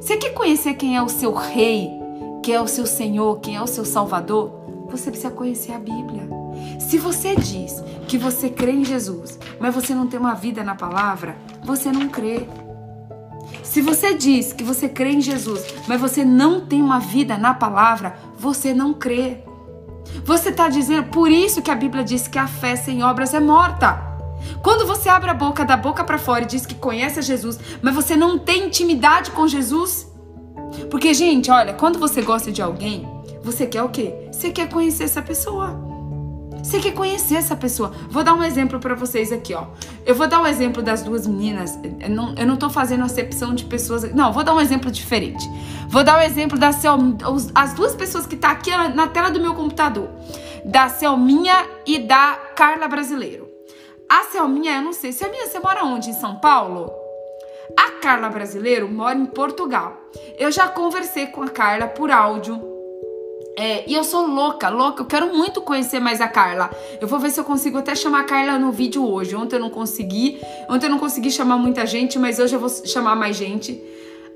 Você 0.00 0.16
quer 0.16 0.34
conhecer 0.34 0.74
quem 0.74 0.96
é 0.96 1.02
o 1.02 1.08
seu 1.08 1.32
rei, 1.32 1.90
quem 2.42 2.54
é 2.54 2.60
o 2.60 2.68
seu 2.68 2.86
Senhor, 2.86 3.40
quem 3.40 3.56
é 3.56 3.62
o 3.62 3.66
seu 3.66 3.84
Salvador? 3.84 4.64
Você 4.90 5.10
precisa 5.10 5.32
conhecer 5.32 5.72
a 5.72 5.78
Bíblia. 5.78 6.28
Se 6.78 6.98
você 6.98 7.34
diz 7.34 7.82
que 8.06 8.18
você 8.18 8.48
crê 8.48 8.72
em 8.72 8.84
Jesus, 8.84 9.38
mas 9.58 9.74
você 9.74 9.94
não 9.94 10.06
tem 10.06 10.20
uma 10.20 10.34
vida 10.34 10.62
na 10.62 10.74
palavra, 10.74 11.36
você 11.64 11.90
não 11.90 12.08
crê. 12.08 12.46
Se 13.74 13.82
você 13.82 14.14
diz 14.14 14.52
que 14.52 14.62
você 14.62 14.88
crê 14.88 15.14
em 15.14 15.20
Jesus, 15.20 15.60
mas 15.88 16.00
você 16.00 16.24
não 16.24 16.60
tem 16.60 16.80
uma 16.80 17.00
vida 17.00 17.36
na 17.36 17.52
palavra, 17.52 18.16
você 18.38 18.72
não 18.72 18.94
crê. 18.94 19.38
Você 20.24 20.50
está 20.50 20.68
dizendo, 20.68 21.08
por 21.08 21.28
isso 21.28 21.60
que 21.60 21.72
a 21.72 21.74
Bíblia 21.74 22.04
diz 22.04 22.28
que 22.28 22.38
a 22.38 22.46
fé 22.46 22.76
sem 22.76 23.02
obras 23.02 23.34
é 23.34 23.40
morta. 23.40 24.00
Quando 24.62 24.86
você 24.86 25.08
abre 25.08 25.28
a 25.28 25.34
boca 25.34 25.64
da 25.64 25.76
boca 25.76 26.04
para 26.04 26.18
fora 26.18 26.44
e 26.44 26.46
diz 26.46 26.64
que 26.64 26.76
conhece 26.76 27.18
a 27.18 27.22
Jesus, 27.22 27.58
mas 27.82 27.92
você 27.92 28.14
não 28.14 28.38
tem 28.38 28.66
intimidade 28.66 29.32
com 29.32 29.48
Jesus. 29.48 30.06
Porque, 30.88 31.12
gente, 31.12 31.50
olha, 31.50 31.74
quando 31.74 31.98
você 31.98 32.22
gosta 32.22 32.52
de 32.52 32.62
alguém, 32.62 33.04
você 33.42 33.66
quer 33.66 33.82
o 33.82 33.88
quê? 33.88 34.28
Você 34.30 34.52
quer 34.52 34.68
conhecer 34.68 35.02
essa 35.02 35.20
pessoa. 35.20 35.93
Você 36.64 36.80
quer 36.80 36.94
conhecer 36.94 37.34
essa 37.34 37.54
pessoa. 37.54 37.92
Vou 38.08 38.24
dar 38.24 38.32
um 38.32 38.42
exemplo 38.42 38.80
para 38.80 38.94
vocês 38.94 39.30
aqui, 39.30 39.52
ó. 39.52 39.66
Eu 40.06 40.14
vou 40.14 40.26
dar 40.26 40.40
um 40.40 40.46
exemplo 40.46 40.82
das 40.82 41.02
duas 41.02 41.26
meninas. 41.26 41.78
Eu 42.00 42.08
não, 42.08 42.34
eu 42.36 42.46
não 42.46 42.56
tô 42.56 42.70
fazendo 42.70 43.04
acepção 43.04 43.54
de 43.54 43.66
pessoas. 43.66 44.14
Não, 44.14 44.32
vou 44.32 44.42
dar 44.42 44.54
um 44.54 44.60
exemplo 44.60 44.90
diferente. 44.90 45.46
Vou 45.88 46.02
dar 46.02 46.16
o 46.16 46.20
um 46.20 46.22
exemplo 46.22 46.58
das 46.58 46.82
as 47.54 47.74
duas 47.74 47.94
pessoas 47.94 48.26
que 48.26 48.34
tá 48.34 48.50
aqui 48.50 48.70
na 48.94 49.06
tela 49.08 49.30
do 49.30 49.38
meu 49.38 49.54
computador. 49.54 50.08
Da 50.64 50.88
Selminha 50.88 51.66
e 51.86 51.98
da 51.98 52.34
Carla 52.56 52.88
Brasileiro. 52.88 53.46
A 54.08 54.24
Selminha, 54.24 54.76
eu 54.76 54.82
não 54.82 54.94
sei. 54.94 55.12
Selminha, 55.12 55.46
você 55.46 55.60
mora 55.60 55.84
onde? 55.84 56.08
Em 56.08 56.14
São 56.14 56.36
Paulo? 56.36 56.90
A 57.78 57.90
Carla 58.00 58.30
Brasileiro 58.30 58.88
mora 58.88 59.18
em 59.18 59.26
Portugal. 59.26 60.00
Eu 60.38 60.50
já 60.50 60.66
conversei 60.66 61.26
com 61.26 61.42
a 61.42 61.48
Carla 61.50 61.88
por 61.88 62.10
áudio 62.10 62.73
é, 63.56 63.88
e 63.88 63.94
eu 63.94 64.02
sou 64.02 64.26
louca, 64.26 64.68
louca, 64.68 65.02
eu 65.02 65.06
quero 65.06 65.32
muito 65.32 65.60
conhecer 65.60 66.00
mais 66.00 66.20
a 66.20 66.26
Carla. 66.26 66.70
Eu 67.00 67.06
vou 67.06 67.18
ver 67.18 67.30
se 67.30 67.38
eu 67.38 67.44
consigo 67.44 67.78
até 67.78 67.94
chamar 67.94 68.20
a 68.20 68.24
Carla 68.24 68.58
no 68.58 68.72
vídeo 68.72 69.06
hoje. 69.06 69.36
Ontem 69.36 69.56
eu 69.56 69.60
não 69.60 69.70
consegui, 69.70 70.40
ontem 70.68 70.86
eu 70.86 70.90
não 70.90 70.98
consegui 70.98 71.30
chamar 71.30 71.56
muita 71.56 71.86
gente, 71.86 72.18
mas 72.18 72.38
hoje 72.38 72.54
eu 72.54 72.60
vou 72.60 72.68
chamar 72.68 73.14
mais 73.14 73.36
gente. 73.36 73.80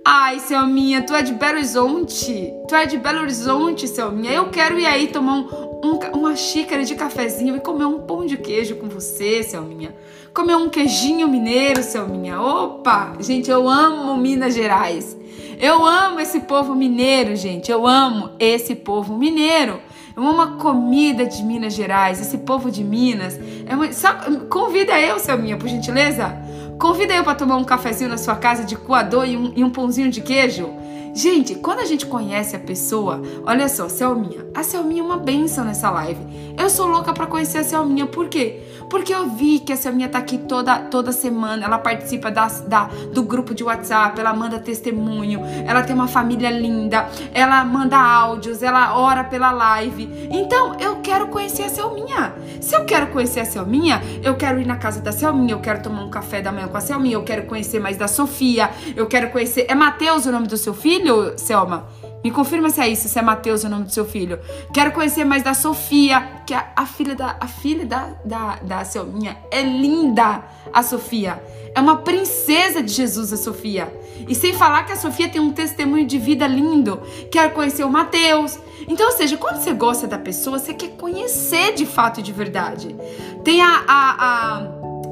Ai, 0.05 0.39
Selminha, 0.39 1.03
tu 1.03 1.15
é 1.15 1.23
de 1.23 1.35
Belo 1.35 1.57
Horizonte? 1.57 2.51
Tu 2.67 2.75
é 2.75 2.87
de 2.87 2.97
Belo 2.97 3.21
Horizonte, 3.21 3.89
Selminha? 3.89 4.33
Eu 4.33 4.49
quero 4.49 4.79
ir 4.79 4.87
aí 4.87 5.09
tomar 5.09 5.35
um, 5.35 5.49
um, 5.85 5.99
uma 6.19 6.37
xícara 6.37 6.85
de 6.85 6.95
cafezinho 6.95 7.57
e 7.57 7.61
comer 7.61 7.85
um 7.85 8.01
pão 8.01 8.25
de 8.25 8.37
queijo 8.37 8.77
com 8.77 8.89
você, 8.89 9.43
Selminha. 9.43 9.95
Comer 10.33 10.55
um 10.55 10.71
queijinho 10.71 11.29
mineiro, 11.29 11.83
Selminha. 11.83 12.41
Opa! 12.41 13.17
Gente, 13.19 13.51
eu 13.51 13.69
amo 13.69 14.17
Minas 14.17 14.55
Gerais. 14.55 15.18
Eu 15.61 15.85
amo 15.85 16.21
esse 16.21 16.41
povo 16.41 16.75
mineiro, 16.75 17.35
gente. 17.35 17.71
Eu 17.71 17.87
amo 17.87 18.31
esse 18.39 18.77
povo 18.77 19.17
mineiro. 19.17 19.81
Eu 20.17 20.27
amo 20.27 20.41
a 20.41 20.47
comida 20.53 21.27
de 21.27 21.43
Minas 21.43 21.75
Gerais, 21.75 22.21
esse 22.21 22.39
povo 22.39 22.71
de 22.71 22.85
Minas. 22.85 23.39
É 23.67 23.75
uma... 23.75 23.93
Só... 23.93 24.09
Convida 24.49 25.01
eu, 25.01 25.19
Selminha, 25.19 25.57
por 25.57 25.69
gentileza. 25.69 26.37
Convida 26.79 27.13
eu 27.15 27.25
para 27.25 27.35
tomar 27.35 27.57
um 27.57 27.65
cafezinho 27.65 28.11
na 28.11 28.19
sua 28.19 28.37
casa 28.37 28.63
de 28.63 28.77
coador 28.77 29.27
e 29.27 29.37
um, 29.37 29.53
e 29.57 29.65
um 29.65 29.71
pãozinho 29.71 30.11
de 30.11 30.21
queijo. 30.21 30.71
Gente, 31.13 31.57
quando 31.57 31.81
a 31.81 31.85
gente 31.85 32.07
conhece 32.07 32.55
a 32.55 32.61
pessoa, 32.61 33.21
olha 33.45 33.69
só, 33.69 33.89
Selminha. 33.89 34.47
A 34.55 34.63
Selminha 34.63 35.03
é 35.03 35.05
uma 35.05 35.17
benção 35.17 35.65
nessa 35.65 35.91
live. 35.91 36.48
Eu 36.59 36.69
sou 36.69 36.89
louca 36.89 37.13
para 37.13 37.25
conhecer 37.25 37.59
a 37.59 37.65
Selminha, 37.65 38.05
por 38.05 38.29
quê? 38.29 38.61
Porque 38.91 39.15
eu 39.15 39.29
vi 39.31 39.61
que 39.61 39.73
a 39.73 39.77
Selminha 39.77 40.09
tá 40.09 40.19
aqui 40.19 40.39
toda, 40.39 40.81
toda 40.81 41.13
semana, 41.13 41.65
ela 41.65 41.79
participa 41.79 42.33
da, 42.33 42.49
da, 42.49 42.91
do 43.15 43.23
grupo 43.23 43.55
de 43.55 43.63
WhatsApp, 43.63 44.19
ela 44.19 44.33
manda 44.33 44.59
testemunho, 44.59 45.41
ela 45.65 45.85
tem 45.85 45.95
uma 45.95 46.09
família 46.09 46.51
linda, 46.51 47.09
ela 47.33 47.65
manda 47.65 47.97
áudios, 47.97 48.61
ela 48.61 48.99
ora 48.99 49.23
pela 49.23 49.53
live. 49.53 50.29
Então, 50.31 50.75
eu 50.81 50.97
quero 50.97 51.29
conhecer 51.29 51.63
a 51.63 51.69
Selminha. 51.69 52.35
Se 52.61 52.75
eu 52.75 52.85
quero 52.85 53.07
conhecer 53.09 53.41
a 53.41 53.45
Selminha, 53.45 54.03
eu 54.23 54.37
quero 54.37 54.61
ir 54.61 54.67
na 54.67 54.77
casa 54.77 55.01
da 55.01 55.13
Selminha, 55.13 55.53
eu 55.53 55.61
quero 55.61 55.81
tomar 55.81 56.03
um 56.03 56.11
café 56.11 56.43
da 56.43 56.51
manhã 56.51 56.67
com 56.67 56.77
a 56.77 56.81
Selminha, 56.81 57.15
eu 57.15 57.23
quero 57.23 57.45
conhecer 57.47 57.79
mais 57.79 57.97
da 57.97 58.09
Sofia, 58.09 58.69
eu 58.97 59.07
quero 59.07 59.31
conhecer. 59.31 59.67
É 59.69 59.77
Mateus 59.77 60.27
o 60.27 60.33
nome 60.33 60.49
do 60.49 60.57
seu 60.57 60.75
filho, 60.75 61.39
Selma? 61.39 61.87
Me 62.23 62.31
confirma 62.31 62.69
se 62.69 62.81
é 62.81 62.89
isso, 62.89 63.09
se 63.09 63.19
é 63.19 63.23
Mateus 63.23 63.63
o 63.63 63.69
nome 63.69 63.85
do 63.85 63.93
seu 63.93 64.05
filho. 64.05 64.41
Quero 64.73 64.93
conhecer 64.93 65.25
mais 65.25 65.43
da 65.43 65.55
Sofia, 65.55 66.21
que 66.45 66.53
é 66.53 66.73
a 66.75 66.85
filha 66.85 67.15
da 67.15 67.37
a 67.41 67.47
filha 67.47 67.87
da, 67.87 68.11
da, 68.25 68.57
da 68.57 68.85
Selminha. 68.85 69.37
É 69.51 69.63
linda 69.63 70.43
a 70.73 70.83
Sofia. 70.83 71.43
É 71.75 71.81
uma 71.81 71.99
princesa 71.99 72.83
de 72.83 72.93
Jesus, 72.93 73.33
a 73.33 73.37
Sofia. 73.37 73.93
E 74.27 74.35
sem 74.35 74.53
falar 74.53 74.85
que 74.85 74.93
a 74.93 74.97
Sofia 74.97 75.29
tem 75.29 75.41
um 75.41 75.53
testemunho 75.53 76.07
de 76.07 76.19
vida 76.19 76.47
lindo. 76.47 77.01
Quero 77.31 77.53
conhecer 77.53 77.85
o 77.85 77.91
Mateus. 77.91 78.59
Então, 78.89 79.07
ou 79.07 79.13
seja, 79.13 79.37
quando 79.37 79.57
você 79.57 79.73
gosta 79.73 80.07
da 80.07 80.19
pessoa, 80.19 80.59
você 80.59 80.75
quer 80.75 80.97
conhecer 80.97 81.75
de 81.75 81.87
fato 81.87 82.19
e 82.19 82.23
de 82.23 82.33
verdade. 82.33 82.97
Tem 83.45 83.63
a, 83.63 83.85
a, 83.87 84.63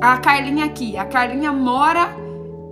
a, 0.00 0.14
a 0.14 0.18
Carlinha 0.18 0.64
aqui. 0.64 0.96
A 0.96 1.04
Carlinha 1.04 1.52
mora 1.52 2.16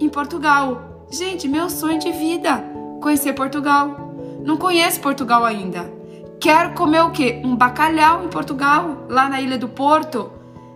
em 0.00 0.08
Portugal. 0.08 1.06
Gente, 1.10 1.46
meu 1.46 1.70
sonho 1.70 1.98
de 1.98 2.10
vida, 2.10 2.64
conhecer 3.00 3.32
Portugal. 3.34 4.03
Não 4.44 4.58
conheço 4.58 5.00
Portugal 5.00 5.42
ainda. 5.42 5.90
Quero 6.38 6.74
comer 6.74 7.00
o 7.00 7.10
quê? 7.10 7.40
Um 7.42 7.56
bacalhau 7.56 8.22
em 8.24 8.28
Portugal, 8.28 9.06
lá 9.08 9.26
na 9.26 9.40
Ilha 9.40 9.56
do 9.56 9.68
Porto, 9.68 10.30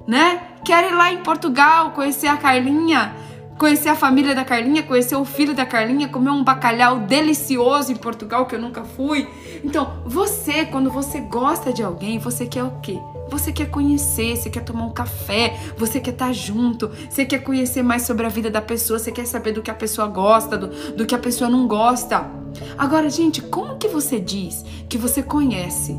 né? 0.07 0.41
Quero 0.65 0.89
ir 0.89 0.95
lá 0.95 1.13
em 1.13 1.19
Portugal, 1.19 1.91
conhecer 1.91 2.29
a 2.29 2.39
Carlinha, 2.39 3.15
conhecer 3.59 3.91
a 3.91 3.95
família 3.95 4.35
da 4.35 4.43
Carlinha, 4.43 4.83
conhecer 4.83 5.17
o 5.17 5.25
filho 5.27 5.55
da 5.55 5.67
Carlinha, 5.67 6.09
comer 6.09 6.31
um 6.31 6.43
bacalhau 6.43 7.01
delicioso 7.01 7.93
em 7.93 7.97
Portugal 7.97 8.47
que 8.47 8.55
eu 8.55 8.59
nunca 8.59 8.85
fui. 8.85 9.29
Então, 9.63 10.03
você, 10.07 10.65
quando 10.65 10.91
você 10.91 11.21
gosta 11.21 11.71
de 11.71 11.83
alguém, 11.83 12.19
você 12.19 12.47
quer 12.47 12.65
o 12.65 12.73
quê? 12.81 12.99
Você 13.31 13.53
quer 13.53 13.71
conhecer, 13.71 14.37
você 14.37 14.49
quer 14.49 14.65
tomar 14.65 14.85
um 14.85 14.93
café, 14.93 15.59
você 15.77 16.01
quer 16.01 16.13
estar 16.13 16.33
junto, 16.33 16.91
você 17.09 17.25
quer 17.25 17.41
conhecer 17.41 17.83
mais 17.83 18.03
sobre 18.03 18.27
a 18.27 18.29
vida 18.29 18.51
da 18.51 18.61
pessoa, 18.61 18.99
você 18.99 19.13
quer 19.13 19.27
saber 19.27 19.53
do 19.53 19.63
que 19.63 19.71
a 19.71 19.75
pessoa 19.75 20.07
gosta, 20.09 20.57
do, 20.57 20.95
do 20.95 21.07
que 21.07 21.15
a 21.15 21.19
pessoa 21.19 21.51
não 21.51 21.69
gosta. 21.69 22.31
Agora, 22.77 23.11
gente, 23.11 23.43
como 23.43 23.77
que 23.77 23.89
você 23.89 24.19
diz 24.19 24.65
que 24.89 24.99
você 24.99 25.23
conhece, 25.23 25.97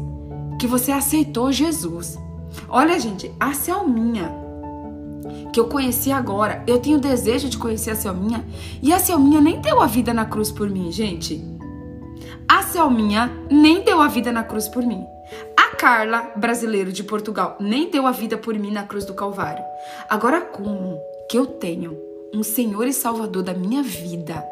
que 0.60 0.68
você 0.68 0.92
aceitou 0.92 1.52
Jesus? 1.52 2.18
Olha, 2.68 3.00
gente, 3.00 3.32
a 3.40 3.54
Selminha, 3.54 4.32
que 5.54 5.60
eu 5.60 5.66
conheci 5.66 6.12
agora, 6.12 6.64
eu 6.68 6.80
tenho 6.80 7.00
desejo 7.00 7.50
de 7.50 7.58
conhecer 7.58 7.92
a 7.92 7.96
Selminha, 7.96 8.46
e 8.82 8.94
a 8.94 9.00
Selminha 9.00 9.42
nem 9.42 9.60
deu 9.60 9.82
a 9.82 9.88
vida 9.88 10.14
na 10.14 10.26
cruz 10.26 10.52
por 10.52 10.70
mim, 10.70 10.92
gente. 10.92 11.44
A 12.48 12.64
Selminha 12.64 13.32
nem 13.50 13.84
deu 13.84 14.02
a 14.02 14.08
vida 14.08 14.32
na 14.32 14.44
cruz 14.44 14.68
por 14.68 14.84
mim. 14.84 15.06
Carla, 15.80 16.34
brasileiro 16.36 16.92
de 16.92 17.06
Portugal, 17.06 17.56
nem 17.58 17.90
deu 17.90 18.06
a 18.06 18.12
vida 18.12 18.38
por 18.38 18.54
mim 18.54 18.70
na 18.70 18.84
cruz 18.84 19.06
do 19.06 19.14
Calvário. 19.14 19.64
Agora, 20.10 20.42
como 20.42 21.00
que 21.30 21.38
eu 21.38 21.46
tenho 21.46 21.98
um 22.34 22.44
Senhor 22.44 22.86
e 22.86 22.92
Salvador 22.92 23.44
da 23.44 23.54
minha 23.54 23.82
vida, 23.82 24.46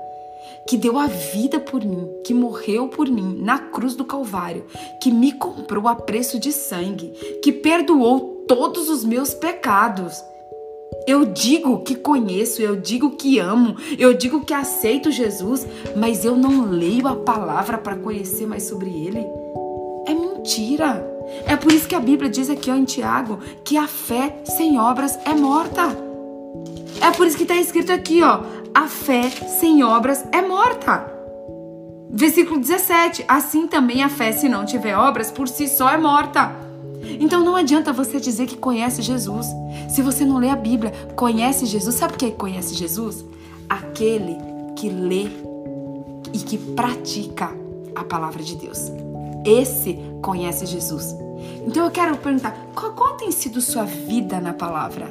que 0.70 0.78
deu 0.78 0.98
a 0.98 1.06
vida 1.06 1.60
por 1.60 1.84
mim, 1.84 2.10
que 2.24 2.34
morreu 2.34 2.88
por 2.88 3.10
mim 3.10 3.42
na 3.42 3.60
cruz 3.60 3.94
do 3.94 4.06
Calvário, 4.06 4.66
que 5.04 5.12
me 5.12 5.34
comprou 5.34 5.90
a 5.90 5.96
preço 5.96 6.40
de 6.40 6.54
sangue, 6.54 7.12
que 7.44 7.52
perdoou 7.52 8.46
todos 8.48 8.90
os 8.90 9.04
meus 9.04 9.34
pecados. 9.34 10.24
Eu 11.06 11.26
digo 11.26 11.84
que 11.84 11.96
conheço, 11.96 12.62
eu 12.62 12.78
digo 12.78 13.18
que 13.18 13.38
amo, 13.38 13.76
eu 14.00 14.14
digo 14.14 14.46
que 14.46 14.54
aceito 14.54 15.12
Jesus, 15.12 15.68
mas 15.98 16.24
eu 16.24 16.38
não 16.38 16.72
leio 16.72 17.06
a 17.06 17.18
palavra 17.18 17.78
para 17.78 17.98
conhecer 17.98 18.48
mais 18.48 18.64
sobre 18.64 18.90
ele. 18.90 19.28
Mentira. 20.48 21.06
É 21.46 21.58
por 21.58 21.74
isso 21.74 21.90
que 21.90 21.94
a 21.94 22.00
Bíblia 22.00 22.30
diz 22.30 22.50
aqui 22.50 22.72
em 22.72 22.86
Tiago 22.86 23.38
que 23.66 23.76
a 23.76 23.86
fé 23.86 24.34
sem 24.46 24.80
obras 24.80 25.20
é 25.26 25.36
morta. 25.36 25.90
É 27.02 27.12
por 27.12 27.28
isso 27.28 27.36
que 27.36 27.44
está 27.44 27.56
escrito 27.58 27.92
aqui, 27.92 28.24
ó, 28.24 28.40
a 28.74 28.88
fé 28.88 29.30
sem 29.30 29.84
obras 29.84 30.24
é 30.32 30.42
morta. 30.42 31.06
Versículo 32.10 32.62
17: 32.62 33.26
Assim 33.28 33.68
também 33.68 34.02
a 34.02 34.08
fé, 34.08 34.32
se 34.32 34.48
não 34.48 34.66
tiver 34.66 34.98
obras, 34.98 35.30
por 35.30 35.50
si 35.50 35.68
só 35.68 35.90
é 35.90 35.98
morta. 35.98 36.56
Então 37.20 37.44
não 37.44 37.58
adianta 37.58 37.92
você 37.92 38.18
dizer 38.18 38.48
que 38.48 38.56
conhece 38.56 39.02
Jesus. 39.02 39.48
Se 39.90 40.02
você 40.02 40.24
não 40.24 40.38
lê 40.38 40.50
a 40.50 40.56
Bíblia, 40.56 40.94
conhece 41.18 41.66
Jesus. 41.66 41.96
Sabe 41.96 42.14
o 42.14 42.18
que 42.18 42.26
é 42.26 42.32
conhece 42.32 42.74
Jesus? 42.74 43.26
Aquele 43.68 44.38
que 44.78 44.88
lê 44.88 45.28
e 46.32 46.40
que 46.40 46.58
pratica 46.58 47.52
a 47.94 48.06
palavra 48.06 48.42
de 48.42 48.56
Deus. 48.56 49.07
Esse 49.48 49.98
conhece 50.22 50.66
Jesus. 50.66 51.16
Então 51.66 51.86
eu 51.86 51.92
quero 51.92 52.18
perguntar: 52.18 52.54
qual, 52.76 52.92
qual, 52.92 53.14
tem 53.14 53.32
sido 53.32 53.62
sua 53.62 53.84
vida 53.84 54.42
na 54.42 54.52
palavra? 54.52 55.08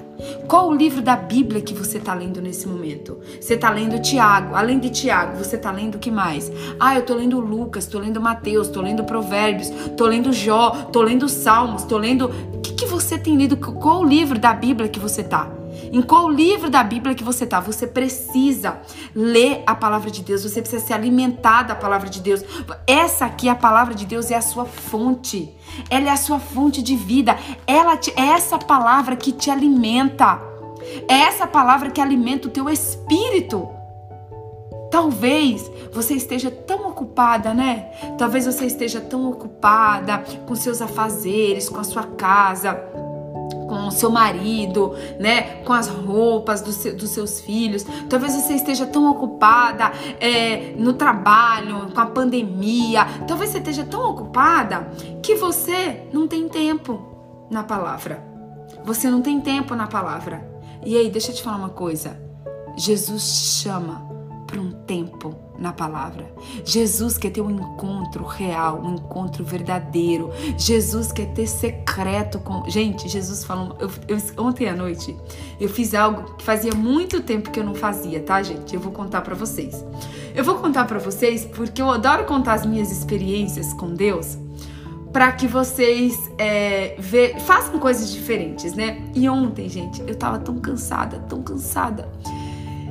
Qual 0.46 0.68
o 0.68 0.74
livro 0.74 1.00
da 1.00 1.16
Bíblia 1.16 1.62
que 1.62 1.72
você 1.72 1.96
está 1.96 2.12
lendo 2.12 2.42
nesse 2.42 2.68
momento? 2.68 3.18
Você 3.40 3.54
está 3.54 3.70
lendo 3.70 4.00
Tiago, 4.00 4.54
além 4.54 4.78
de 4.78 4.90
Tiago, 4.90 5.38
você 5.38 5.56
está 5.56 5.72
lendo 5.72 5.94
o 5.94 5.98
que 5.98 6.10
mais? 6.10 6.52
Ah, 6.78 6.94
eu 6.94 7.00
estou 7.00 7.16
lendo 7.16 7.40
Lucas, 7.40 7.84
estou 7.84 8.00
lendo 8.00 8.20
Mateus, 8.20 8.66
estou 8.66 8.82
lendo 8.82 9.04
Provérbios, 9.04 9.70
estou 9.70 10.06
lendo 10.06 10.32
Jó, 10.32 10.84
estou 10.86 11.02
lendo 11.02 11.28
Salmos, 11.28 11.82
estou 11.82 11.98
lendo. 11.98 12.30
O 12.52 12.60
que, 12.60 12.74
que 12.74 12.86
você 12.86 13.18
tem 13.18 13.36
lido? 13.36 13.56
Qual 13.56 14.00
o 14.00 14.04
livro 14.04 14.38
da 14.38 14.52
Bíblia 14.52 14.88
que 14.88 15.00
você 15.00 15.22
está? 15.22 15.55
Em 15.92 16.02
qual 16.02 16.28
livro 16.28 16.70
da 16.70 16.82
Bíblia 16.82 17.14
que 17.14 17.24
você 17.24 17.44
está? 17.44 17.60
Você 17.60 17.86
precisa 17.86 18.80
ler 19.14 19.62
a 19.66 19.74
palavra 19.74 20.10
de 20.10 20.22
Deus, 20.22 20.42
você 20.42 20.60
precisa 20.60 20.84
se 20.84 20.92
alimentar 20.92 21.62
da 21.62 21.74
palavra 21.74 22.08
de 22.08 22.20
Deus. 22.20 22.42
Essa 22.86 23.26
aqui, 23.26 23.48
a 23.48 23.54
palavra 23.54 23.94
de 23.94 24.06
Deus, 24.06 24.30
é 24.30 24.36
a 24.36 24.42
sua 24.42 24.64
fonte. 24.64 25.54
Ela 25.90 26.08
é 26.08 26.10
a 26.10 26.16
sua 26.16 26.38
fonte 26.38 26.82
de 26.82 26.96
vida. 26.96 27.36
Ela 27.66 27.96
te, 27.96 28.12
é 28.16 28.28
essa 28.28 28.58
palavra 28.58 29.16
que 29.16 29.32
te 29.32 29.50
alimenta. 29.50 30.40
É 31.08 31.14
essa 31.14 31.46
palavra 31.46 31.90
que 31.90 32.00
alimenta 32.00 32.48
o 32.48 32.50
teu 32.50 32.68
espírito. 32.68 33.68
Talvez 34.90 35.70
você 35.92 36.14
esteja 36.14 36.50
tão 36.50 36.88
ocupada, 36.88 37.52
né? 37.52 37.90
Talvez 38.16 38.46
você 38.46 38.66
esteja 38.66 39.00
tão 39.00 39.28
ocupada 39.28 40.24
com 40.46 40.54
seus 40.54 40.80
afazeres, 40.80 41.68
com 41.68 41.80
a 41.80 41.84
sua 41.84 42.04
casa, 42.04 42.74
com 43.66 43.86
o 43.86 43.90
seu 43.90 44.10
marido, 44.10 44.94
né? 45.18 45.62
Com 45.64 45.72
as 45.72 45.88
roupas 45.88 46.60
do 46.62 46.72
seu, 46.72 46.96
dos 46.96 47.10
seus 47.10 47.40
filhos. 47.40 47.84
Talvez 48.08 48.34
você 48.34 48.54
esteja 48.54 48.86
tão 48.86 49.10
ocupada 49.10 49.92
é, 50.20 50.74
no 50.76 50.92
trabalho, 50.92 51.90
com 51.92 52.00
a 52.00 52.06
pandemia. 52.06 53.06
Talvez 53.26 53.50
você 53.50 53.58
esteja 53.58 53.84
tão 53.84 54.10
ocupada 54.10 54.90
que 55.22 55.34
você 55.34 56.08
não 56.12 56.26
tem 56.26 56.48
tempo 56.48 57.00
na 57.50 57.62
palavra. 57.62 58.24
Você 58.84 59.10
não 59.10 59.20
tem 59.20 59.40
tempo 59.40 59.74
na 59.74 59.86
palavra. 59.86 60.48
E 60.84 60.96
aí, 60.96 61.10
deixa 61.10 61.32
eu 61.32 61.34
te 61.34 61.42
falar 61.42 61.56
uma 61.56 61.70
coisa. 61.70 62.20
Jesus 62.76 63.22
chama 63.62 64.15
para 64.46 64.60
um 64.60 64.70
tempo 64.70 65.34
na 65.58 65.72
palavra. 65.72 66.32
Jesus 66.64 67.18
quer 67.18 67.30
ter 67.30 67.40
um 67.40 67.50
encontro 67.50 68.24
real, 68.24 68.80
um 68.82 68.94
encontro 68.94 69.44
verdadeiro. 69.44 70.30
Jesus 70.56 71.12
quer 71.12 71.26
ter 71.32 71.46
secreto 71.46 72.38
com. 72.38 72.68
Gente, 72.68 73.08
Jesus 73.08 73.44
falou. 73.44 73.76
Eu, 73.80 73.90
eu, 74.08 74.18
ontem 74.44 74.68
à 74.68 74.74
noite 74.74 75.16
eu 75.60 75.68
fiz 75.68 75.94
algo 75.94 76.34
que 76.34 76.44
fazia 76.44 76.74
muito 76.74 77.22
tempo 77.22 77.50
que 77.50 77.58
eu 77.58 77.64
não 77.64 77.74
fazia, 77.74 78.20
tá, 78.20 78.42
gente? 78.42 78.74
Eu 78.74 78.80
vou 78.80 78.92
contar 78.92 79.22
para 79.22 79.34
vocês. 79.34 79.84
Eu 80.34 80.44
vou 80.44 80.56
contar 80.56 80.84
para 80.84 80.98
vocês 80.98 81.44
porque 81.44 81.80
eu 81.80 81.90
adoro 81.90 82.24
contar 82.24 82.54
as 82.54 82.66
minhas 82.66 82.92
experiências 82.92 83.72
com 83.72 83.94
Deus 83.94 84.38
para 85.16 85.32
que 85.32 85.46
vocês 85.46 86.30
é, 86.36 86.94
façam 87.46 87.78
coisas 87.78 88.12
diferentes, 88.12 88.74
né? 88.74 89.02
E 89.14 89.26
ontem, 89.30 89.66
gente, 89.66 90.02
eu 90.06 90.14
tava 90.14 90.38
tão 90.38 90.58
cansada, 90.58 91.18
tão 91.20 91.42
cansada. 91.42 92.06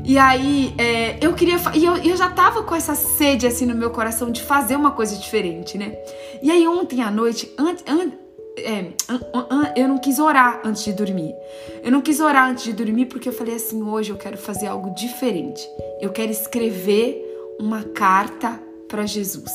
E 0.05 0.19
aí, 0.19 0.73
é, 0.77 1.17
eu 1.19 1.33
queria. 1.33 1.57
E 1.73 1.83
eu, 1.83 1.95
eu, 1.97 2.15
já 2.15 2.29
tava 2.29 2.61
com 2.61 2.75
essa 2.75 2.93
sede 2.93 3.47
assim 3.47 3.65
no 3.65 3.73
meu 3.73 3.89
coração 3.89 4.29
de 4.29 4.41
fazer 4.43 4.75
uma 4.75 4.91
coisa 4.91 5.15
diferente, 5.17 5.77
né? 5.77 5.97
E 6.43 6.51
aí, 6.51 6.67
ontem 6.67 7.01
à 7.01 7.09
noite, 7.09 7.51
an, 7.57 7.75
an, 7.87 8.11
é, 8.55 8.85
eu 9.75 9.87
não 9.87 9.97
quis 9.97 10.19
orar 10.19 10.61
antes 10.63 10.83
de 10.83 10.93
dormir. 10.93 11.33
Eu 11.83 11.91
não 11.91 12.01
quis 12.01 12.19
orar 12.19 12.49
antes 12.49 12.65
de 12.65 12.73
dormir 12.73 13.07
porque 13.07 13.29
eu 13.29 13.33
falei 13.33 13.55
assim: 13.55 13.81
hoje 13.81 14.11
eu 14.11 14.17
quero 14.17 14.37
fazer 14.37 14.67
algo 14.67 14.93
diferente. 14.93 15.67
Eu 15.99 16.11
quero 16.11 16.31
escrever 16.31 17.19
uma 17.59 17.81
carta 17.83 18.61
para 18.87 19.07
Jesus. 19.07 19.51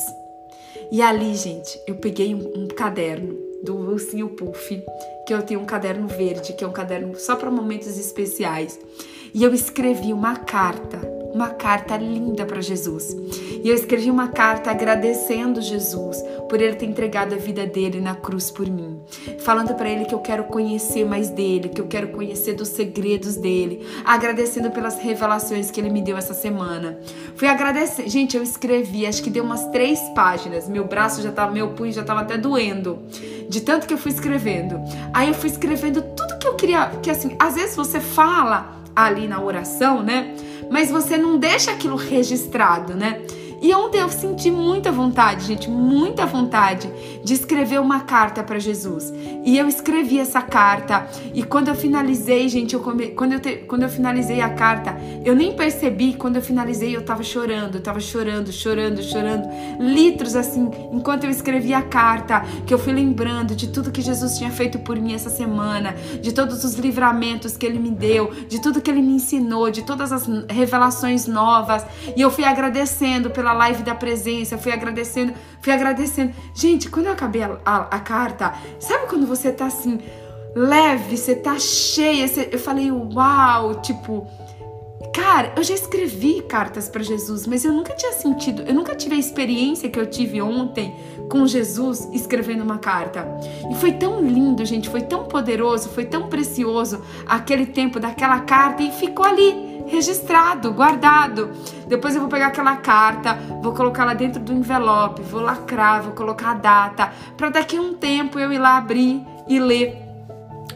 E 0.91 1.01
ali, 1.01 1.33
gente, 1.33 1.79
eu 1.87 1.95
peguei 1.95 2.35
um, 2.35 2.63
um 2.63 2.67
caderno 2.67 3.50
do 3.63 3.75
Ursinho 3.75 4.29
Puff, 4.29 4.83
que 5.25 5.33
eu 5.33 5.41
tenho 5.41 5.59
um 5.59 5.65
caderno 5.65 6.07
verde, 6.07 6.53
que 6.53 6.63
é 6.63 6.67
um 6.67 6.71
caderno 6.71 7.15
só 7.15 7.35
para 7.35 7.51
momentos 7.51 7.97
especiais. 7.97 8.79
E 9.33 9.43
eu 9.43 9.53
escrevi 9.53 10.13
uma 10.13 10.35
carta, 10.35 10.99
uma 11.33 11.49
carta 11.49 11.97
linda 11.97 12.45
para 12.45 12.61
Jesus. 12.61 13.15
E 13.63 13.69
eu 13.69 13.75
escrevi 13.75 14.09
uma 14.09 14.27
carta 14.27 14.71
agradecendo 14.71 15.61
Jesus 15.61 16.21
por 16.49 16.61
ele 16.61 16.75
ter 16.75 16.85
entregado 16.85 17.33
a 17.33 17.37
vida 17.37 17.65
dele 17.65 18.01
na 18.01 18.15
cruz 18.15 18.49
por 18.49 18.67
mim, 18.67 18.99
falando 19.39 19.73
para 19.75 19.89
ele 19.89 20.05
que 20.05 20.13
eu 20.13 20.19
quero 20.19 20.45
conhecer 20.45 21.05
mais 21.05 21.29
dele, 21.29 21.69
que 21.69 21.79
eu 21.79 21.87
quero 21.87 22.09
conhecer 22.09 22.53
dos 22.53 22.69
segredos 22.69 23.35
dele, 23.35 23.85
agradecendo 24.03 24.71
pelas 24.71 24.97
revelações 24.97 25.71
que 25.71 25.79
ele 25.79 25.89
me 25.89 26.01
deu 26.01 26.17
essa 26.17 26.33
semana. 26.33 26.99
Fui 27.35 27.47
agradecer, 27.47 28.09
gente, 28.09 28.35
eu 28.35 28.43
escrevi, 28.43 29.05
acho 29.05 29.23
que 29.23 29.29
deu 29.29 29.43
umas 29.43 29.67
três 29.67 29.99
páginas. 30.15 30.67
Meu 30.67 30.85
braço 30.85 31.21
já 31.21 31.31
tava, 31.31 31.51
meu 31.51 31.69
punho 31.69 31.91
já 31.91 32.03
tava 32.03 32.21
até 32.21 32.37
doendo 32.37 32.99
de 33.47 33.61
tanto 33.61 33.85
que 33.85 33.93
eu 33.93 33.97
fui 33.97 34.11
escrevendo. 34.11 34.79
Aí 35.13 35.27
eu 35.27 35.33
fui 35.33 35.49
escrevendo 35.49 36.01
tudo 36.01 36.39
que 36.39 36.47
eu 36.47 36.55
queria, 36.55 36.89
que 37.01 37.09
assim, 37.09 37.35
às 37.37 37.55
vezes 37.55 37.75
você 37.75 37.99
fala 37.99 38.81
ali 38.95 39.27
na 39.27 39.41
oração, 39.41 40.01
né? 40.01 40.35
Mas 40.71 40.89
você 40.89 41.17
não 41.17 41.37
deixa 41.37 41.69
aquilo 41.69 41.97
registrado, 41.97 42.95
né? 42.95 43.21
E 43.61 43.73
ontem 43.75 43.99
eu 43.99 44.09
senti 44.09 44.49
muita 44.49 44.91
vontade, 44.91 45.45
gente, 45.45 45.69
muita 45.69 46.25
vontade 46.25 46.91
de 47.23 47.33
escrever 47.33 47.79
uma 47.79 47.99
carta 47.99 48.41
para 48.41 48.57
Jesus. 48.57 49.13
E 49.45 49.55
eu 49.55 49.67
escrevi 49.67 50.17
essa 50.17 50.41
carta. 50.41 51.07
E 51.33 51.43
quando 51.43 51.67
eu 51.67 51.75
finalizei, 51.75 52.49
gente, 52.49 52.73
eu 52.73 52.79
come... 52.79 53.09
quando, 53.09 53.33
eu 53.33 53.39
te... 53.39 53.57
quando 53.67 53.83
eu 53.83 53.89
finalizei 53.89 54.41
a 54.41 54.49
carta, 54.49 54.97
eu 55.23 55.35
nem 55.35 55.55
percebi. 55.55 56.13
Quando 56.13 56.37
eu 56.37 56.41
finalizei, 56.41 56.95
eu 56.95 57.03
tava 57.03 57.21
chorando, 57.21 57.75
eu 57.75 57.81
tava 57.81 57.99
chorando, 57.99 58.51
chorando, 58.51 59.03
chorando. 59.03 59.47
Litros 59.79 60.35
assim, 60.35 60.71
enquanto 60.91 61.25
eu 61.25 61.29
escrevia 61.29 61.77
a 61.77 61.83
carta, 61.83 62.43
que 62.65 62.73
eu 62.73 62.79
fui 62.79 62.93
lembrando 62.93 63.55
de 63.55 63.67
tudo 63.67 63.91
que 63.91 64.01
Jesus 64.01 64.39
tinha 64.39 64.49
feito 64.49 64.79
por 64.79 64.97
mim 64.99 65.13
essa 65.13 65.29
semana, 65.29 65.95
de 66.19 66.31
todos 66.31 66.63
os 66.63 66.75
livramentos 66.75 67.55
que 67.55 67.65
ele 67.65 67.77
me 67.77 67.91
deu, 67.91 68.31
de 68.47 68.59
tudo 68.59 68.81
que 68.81 68.89
ele 68.89 69.03
me 69.03 69.13
ensinou, 69.13 69.69
de 69.69 69.83
todas 69.83 70.11
as 70.11 70.27
revelações 70.49 71.27
novas. 71.27 71.85
E 72.15 72.21
eu 72.21 72.31
fui 72.31 72.43
agradecendo 72.43 73.29
pela 73.29 73.50
pela 73.51 73.53
live 73.53 73.83
da 73.83 73.93
presença, 73.93 74.57
fui 74.57 74.71
agradecendo, 74.71 75.33
fui 75.61 75.73
agradecendo. 75.73 76.33
Gente, 76.53 76.89
quando 76.89 77.07
eu 77.07 77.11
acabei 77.11 77.43
a, 77.43 77.57
a, 77.65 77.77
a 77.95 77.99
carta, 77.99 78.53
sabe 78.79 79.07
quando 79.07 79.27
você 79.27 79.51
tá 79.51 79.65
assim, 79.65 79.99
leve, 80.55 81.17
você 81.17 81.35
tá 81.35 81.59
cheia, 81.59 82.27
você, 82.27 82.49
eu 82.51 82.59
falei, 82.59 82.91
uau, 82.91 83.75
tipo, 83.81 84.27
Cara, 85.13 85.51
eu 85.57 85.63
já 85.63 85.73
escrevi 85.73 86.41
cartas 86.41 86.87
para 86.87 87.03
Jesus, 87.03 87.45
mas 87.45 87.65
eu 87.65 87.73
nunca 87.73 87.93
tinha 87.93 88.13
sentido, 88.13 88.61
eu 88.61 88.73
nunca 88.73 88.95
tive 88.95 89.15
a 89.15 89.19
experiência 89.19 89.89
que 89.89 89.99
eu 89.99 90.05
tive 90.09 90.41
ontem 90.41 90.95
com 91.29 91.45
Jesus 91.45 92.07
escrevendo 92.13 92.63
uma 92.63 92.77
carta. 92.77 93.27
E 93.69 93.75
foi 93.75 93.91
tão 93.91 94.21
lindo, 94.21 94.63
gente, 94.63 94.89
foi 94.89 95.01
tão 95.01 95.25
poderoso, 95.25 95.89
foi 95.89 96.05
tão 96.05 96.29
precioso 96.29 97.01
aquele 97.27 97.65
tempo 97.65 97.99
daquela 97.99 98.39
carta 98.39 98.83
e 98.83 98.91
ficou 98.91 99.25
ali 99.25 99.70
registrado, 99.91 100.71
guardado. 100.71 101.51
Depois 101.85 102.15
eu 102.15 102.21
vou 102.21 102.29
pegar 102.29 102.47
aquela 102.47 102.77
carta, 102.77 103.33
vou 103.61 103.73
colocar 103.73 104.05
lá 104.05 104.13
dentro 104.13 104.41
do 104.41 104.53
envelope, 104.53 105.21
vou 105.21 105.41
lacrar, 105.41 106.01
vou 106.01 106.13
colocar 106.13 106.51
a 106.51 106.55
data, 106.55 107.11
para 107.35 107.49
daqui 107.49 107.77
a 107.77 107.81
um 107.81 107.93
tempo 107.93 108.39
eu 108.39 108.51
ir 108.51 108.57
lá 108.57 108.77
abrir 108.77 109.21
e 109.47 109.59
ler. 109.59 110.01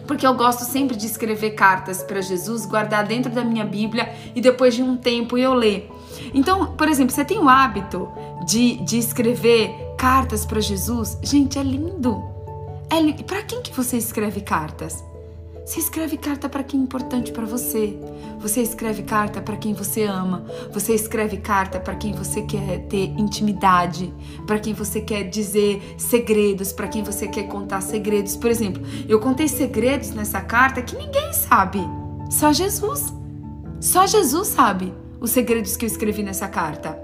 Porque 0.05 0.27
eu 0.27 0.35
gosto 0.35 0.65
sempre 0.65 0.95
de 0.95 1.05
escrever 1.05 1.51
cartas 1.51 2.03
para 2.03 2.21
Jesus, 2.21 2.65
guardar 2.65 3.05
dentro 3.07 3.31
da 3.31 3.43
minha 3.43 3.65
Bíblia 3.65 4.13
e 4.35 4.41
depois 4.41 4.75
de 4.75 4.83
um 4.83 4.97
tempo 4.97 5.37
eu 5.37 5.53
ler. 5.53 5.89
Então, 6.33 6.75
por 6.75 6.87
exemplo, 6.87 7.15
você 7.15 7.25
tem 7.25 7.39
o 7.39 7.49
hábito 7.49 8.07
de, 8.45 8.75
de 8.83 8.99
escrever 8.99 9.73
cartas 9.97 10.45
para 10.45 10.59
Jesus? 10.59 11.17
Gente, 11.23 11.57
é 11.57 11.63
lindo. 11.63 12.21
É 12.89 13.01
li... 13.01 13.23
Para 13.23 13.41
quem 13.41 13.61
que 13.61 13.71
você 13.71 13.97
escreve 13.97 14.41
cartas? 14.41 15.03
Você 15.65 15.79
escreve 15.79 16.15
carta 16.15 16.47
para 16.47 16.63
quem 16.63 16.79
é 16.79 16.83
importante 16.83 17.31
para 17.31 17.43
você. 17.43 17.97
Você 18.39 18.61
escreve 18.61 19.01
carta 19.01 19.41
para 19.41 19.57
quem 19.57 19.73
você 19.73 20.03
ama. 20.03 20.45
Você 20.71 20.93
escreve 20.93 21.37
carta 21.37 21.79
para 21.79 21.95
quem 21.95 22.13
você 22.13 22.43
quer 22.43 22.85
ter 22.87 23.05
intimidade, 23.17 24.13
para 24.45 24.59
quem 24.59 24.75
você 24.75 25.01
quer 25.01 25.23
dizer 25.23 25.95
segredos, 25.97 26.71
para 26.71 26.87
quem 26.87 27.01
você 27.01 27.27
quer 27.27 27.47
contar 27.47 27.81
segredos. 27.81 28.37
Por 28.37 28.51
exemplo, 28.51 28.83
eu 29.09 29.19
contei 29.19 29.47
segredos 29.47 30.11
nessa 30.11 30.39
carta 30.39 30.83
que 30.83 30.95
ninguém 30.95 31.33
sabe. 31.33 31.79
Só 32.29 32.53
Jesus. 32.53 33.11
Só 33.81 34.05
Jesus 34.05 34.49
sabe 34.49 34.93
os 35.19 35.31
segredos 35.31 35.75
que 35.75 35.85
eu 35.85 35.87
escrevi 35.87 36.21
nessa 36.21 36.47
carta. 36.47 36.95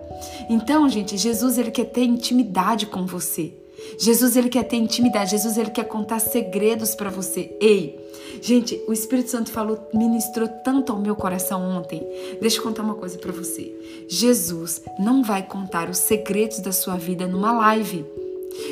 Então, 0.48 0.88
gente, 0.88 1.18
Jesus 1.18 1.58
ele 1.58 1.72
quer 1.72 1.86
ter 1.86 2.04
intimidade 2.04 2.86
com 2.86 3.08
você. 3.08 3.61
Jesus 3.98 4.36
ele 4.36 4.50
quer 4.50 4.64
ter 4.64 4.78
intimidade, 4.78 5.32
Jesus 5.32 5.58
ele 5.58 5.70
quer 5.70 5.86
contar 5.86 6.20
segredos 6.20 6.96
para 6.96 7.10
você. 7.10 7.56
Ei, 7.60 8.00
gente, 8.42 8.82
o 8.88 8.94
Espírito 8.94 9.30
Santo 9.30 9.52
falou, 9.52 9.80
ministrou 9.94 10.48
tanto 10.64 10.92
ao 10.92 11.00
meu 11.00 11.16
coração 11.16 11.62
ontem. 11.62 12.06
Deixa 12.42 12.58
eu 12.58 12.64
contar 12.64 12.84
uma 12.84 12.96
coisa 12.96 13.18
para 13.18 13.32
você. 13.32 13.74
Jesus 14.08 14.82
não 15.00 15.24
vai 15.24 15.44
contar 15.44 15.90
os 15.90 15.98
segredos 15.98 16.60
da 16.60 16.72
sua 16.72 16.96
vida 16.96 17.28
numa 17.28 17.52
live. 17.52 18.06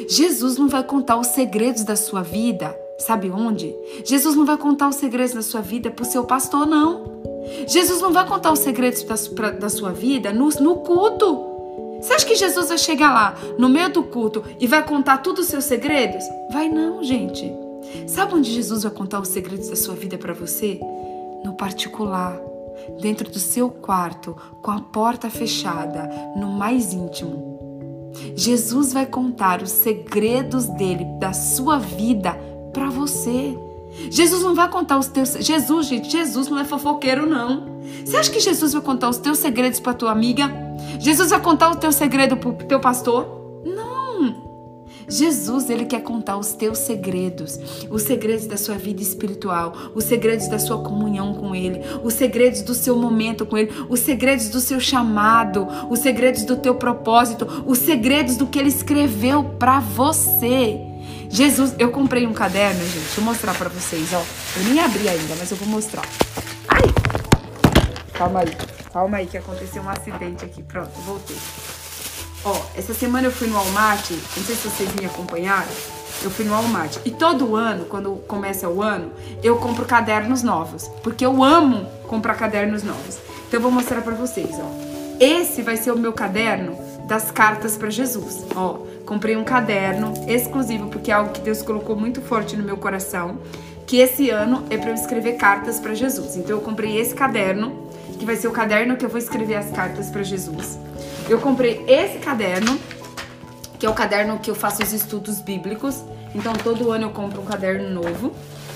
Jesus 0.08 0.58
não 0.58 0.68
vai 0.68 0.84
contar 0.84 1.18
os 1.18 1.28
segredos 1.28 1.84
da 1.84 1.96
sua 1.96 2.22
vida, 2.22 2.78
sabe 2.98 3.30
onde? 3.30 3.74
Jesus 4.04 4.36
não 4.36 4.46
vai 4.46 4.58
contar 4.58 4.90
os 4.90 4.96
segredos 4.96 5.34
da 5.34 5.42
sua 5.42 5.62
vida 5.62 5.90
pro 5.90 6.06
seu 6.06 6.26
pastor, 6.26 6.66
não. 6.66 7.20
Jesus 7.68 8.02
não 8.02 8.12
vai 8.12 8.28
contar 8.28 8.52
os 8.52 8.60
segredos 8.60 9.04
da, 9.04 9.52
da 9.52 9.70
sua 9.70 9.92
vida 9.92 10.34
no, 10.34 10.50
no 10.50 10.76
culto. 10.78 11.49
Você 12.02 12.14
acha 12.14 12.26
que 12.26 12.36
Jesus 12.36 12.70
vai 12.70 12.78
chegar 12.78 13.14
lá 13.14 13.36
no 13.58 13.70
meio 13.70 13.92
do 13.92 14.04
culto 14.04 14.44
e 14.60 14.68
vai 14.68 14.86
contar 14.86 15.20
todos 15.20 15.46
os 15.46 15.48
seus 15.48 15.66
segredos? 15.66 16.24
Vai 16.52 16.70
não, 16.70 17.04
gente. 17.04 17.52
Sabe 18.08 18.36
onde 18.36 18.52
Jesus 18.52 18.84
vai 18.84 18.92
contar 18.92 19.20
os 19.20 19.30
segredos 19.30 19.70
da 19.70 19.76
sua 19.76 19.96
vida 19.96 20.18
para 20.18 20.34
você? 20.34 20.80
No 21.44 21.54
particular, 21.54 22.40
dentro 23.02 23.30
do 23.30 23.40
seu 23.40 23.70
quarto, 23.70 24.36
com 24.62 24.72
a 24.72 24.82
porta 24.82 25.30
fechada, 25.30 26.10
no 26.36 26.48
mais 26.48 26.94
íntimo. 26.94 27.50
Jesus 28.36 28.94
vai 28.94 29.06
contar 29.06 29.62
os 29.62 29.72
segredos 29.72 30.66
dele, 30.70 31.06
da 31.20 31.34
sua 31.34 31.78
vida, 31.78 32.38
para 32.74 32.90
você. 32.90 33.58
Jesus 34.10 34.44
não 34.44 34.56
vai 34.56 34.70
contar 34.70 34.98
os 34.98 35.08
teus. 35.08 35.34
Jesus, 35.40 35.88
gente, 35.88 36.10
Jesus 36.10 36.48
não 36.48 36.60
é 36.60 36.66
fofoqueiro, 36.66 37.26
não. 37.26 37.80
Você 38.06 38.18
acha 38.18 38.32
que 38.32 38.40
Jesus 38.40 38.74
vai 38.74 38.82
contar 38.82 39.10
os 39.10 39.18
teus 39.18 39.40
segredos 39.40 39.80
para 39.80 39.94
tua 39.94 40.12
amiga? 40.12 40.52
Jesus 41.00 41.30
vai 41.30 41.42
contar 41.42 41.72
o 41.72 41.76
teu 41.76 41.92
segredo 41.92 42.38
pro 42.38 42.54
teu 42.54 42.80
pastor? 42.80 43.40
Jesus, 45.10 45.70
ele 45.70 45.86
quer 45.86 46.02
contar 46.02 46.38
os 46.38 46.54
teus 46.54 46.78
segredos, 46.78 47.60
os 47.90 48.04
segredos 48.04 48.46
da 48.46 48.56
sua 48.56 48.76
vida 48.76 49.02
espiritual, 49.02 49.74
os 49.96 50.04
segredos 50.04 50.48
da 50.48 50.60
sua 50.60 50.84
comunhão 50.84 51.34
com 51.34 51.56
ele, 51.56 51.82
os 52.04 52.14
segredos 52.14 52.62
do 52.62 52.76
seu 52.76 52.96
momento 52.96 53.46
com 53.46 53.58
ele, 53.58 53.72
os 53.90 54.00
segredos 54.00 54.50
do 54.50 54.60
seu 54.60 54.80
chamado, 54.80 55.68
os 55.90 56.00
segredos 56.00 56.44
do 56.44 56.58
teu 56.58 56.76
propósito, 56.76 57.48
os 57.66 57.80
segredos 57.80 58.38
do 58.38 58.46
que 58.46 58.60
ele 58.60 58.70
escreveu 58.70 59.44
para 59.44 59.80
você. 59.80 60.89
Jesus, 61.30 61.76
eu 61.78 61.92
comprei 61.92 62.26
um 62.26 62.34
caderno, 62.34 62.82
gente, 62.82 63.00
deixa 63.00 63.22
eu 63.22 63.24
mostrar 63.24 63.54
para 63.54 63.70
vocês, 63.70 64.12
ó. 64.14 64.24
Eu 64.58 64.64
nem 64.66 64.80
abri 64.80 65.08
ainda, 65.08 65.36
mas 65.38 65.52
eu 65.52 65.58
vou 65.58 65.68
mostrar. 65.68 66.04
Ai! 66.68 66.82
Calma 68.14 68.40
aí, 68.40 68.58
calma 68.92 69.18
aí 69.18 69.28
que 69.28 69.38
aconteceu 69.38 69.82
um 69.82 69.90
acidente 69.90 70.44
aqui. 70.44 70.64
Pronto, 70.64 70.92
voltei. 71.06 71.38
Ó, 72.44 72.60
essa 72.76 72.94
semana 72.94 73.28
eu 73.28 73.32
fui 73.32 73.48
no 73.48 73.54
Walmart, 73.54 74.10
não 74.10 74.44
sei 74.44 74.56
se 74.56 74.68
vocês 74.68 74.90
me 74.96 75.06
acompanharam, 75.06 75.70
eu 76.24 76.32
fui 76.32 76.46
no 76.46 76.52
Walmart. 76.52 76.98
E 77.06 77.12
todo 77.12 77.56
ano, 77.56 77.86
quando 77.86 78.16
começa 78.28 78.68
o 78.68 78.82
ano, 78.82 79.12
eu 79.44 79.58
compro 79.58 79.86
cadernos 79.86 80.42
novos, 80.42 80.88
porque 81.04 81.26
eu 81.26 81.44
amo 81.44 81.86
comprar 82.08 82.36
cadernos 82.36 82.82
novos. 82.82 83.18
Então 83.48 83.60
eu 83.60 83.62
vou 83.62 83.72
mostrar 83.72 84.02
para 84.02 84.16
vocês, 84.16 84.50
ó. 84.54 84.90
Esse 85.20 85.62
vai 85.62 85.78
ser 85.78 85.92
o 85.92 85.98
meu 85.98 86.14
caderno 86.14 86.78
das 87.06 87.30
cartas 87.30 87.76
para 87.76 87.90
Jesus. 87.90 88.46
Ó, 88.56 88.80
comprei 89.10 89.36
um 89.36 89.44
caderno 89.44 90.14
exclusivo 90.28 90.88
porque 90.88 91.10
é 91.10 91.16
algo 91.16 91.32
que 91.32 91.42
Deus 91.42 91.64
colocou 91.64 91.96
muito 91.96 92.22
forte 92.22 92.56
no 92.56 92.64
meu 92.64 92.78
coração, 92.78 93.40
que 93.88 93.98
esse 93.98 94.30
ano 94.30 94.64
é 94.70 94.78
para 94.78 94.92
eu 94.92 94.94
escrever 94.94 95.34
cartas 95.34 95.80
para 95.80 95.96
Jesus. 95.96 96.36
Então 96.36 96.56
eu 96.56 96.62
comprei 96.62 97.00
esse 97.00 97.16
caderno, 97.16 97.90
que 98.20 98.24
vai 98.24 98.36
ser 98.36 98.48
o 98.48 98.52
caderno 98.52 98.96
que 98.96 99.04
eu 99.04 99.10
vou 99.10 99.18
escrever 99.18 99.56
as 99.56 99.72
cartas 99.72 100.12
para 100.12 100.22
Jesus. 100.22 100.78
Eu 101.28 101.40
comprei 101.40 101.84
esse 101.88 102.20
caderno, 102.20 102.80
que 103.80 103.86
é 103.88 103.90
o 103.90 103.96
caderno 103.96 104.38
que 104.38 104.52
eu 104.52 104.54
faço 104.54 104.84
os 104.84 104.94
estudos 104.94 105.42
bíblicos. 105.42 106.04
Então 106.36 106.54
todo 106.54 106.92
ano 106.92 107.06
eu 107.06 107.10
compro 107.10 107.42
um 107.42 107.46
caderno 107.46 107.90
novo. 107.90 108.32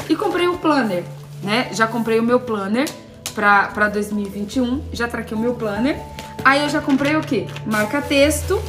E 0.10 0.16
comprei 0.16 0.48
o 0.48 0.58
planner, 0.58 1.04
né? 1.44 1.70
Já 1.74 1.86
comprei 1.86 2.20
o 2.20 2.24
meu 2.24 2.40
planner 2.40 2.90
para 3.36 3.88
2021. 3.88 4.82
Já 4.94 5.08
traquei 5.08 5.38
o 5.38 5.40
meu 5.40 5.54
planner. 5.54 5.96
Aí 6.44 6.64
eu 6.64 6.70
já 6.70 6.82
comprei 6.82 7.16
o 7.16 7.22
quê? 7.22 7.46
Marca-texto 7.68 8.60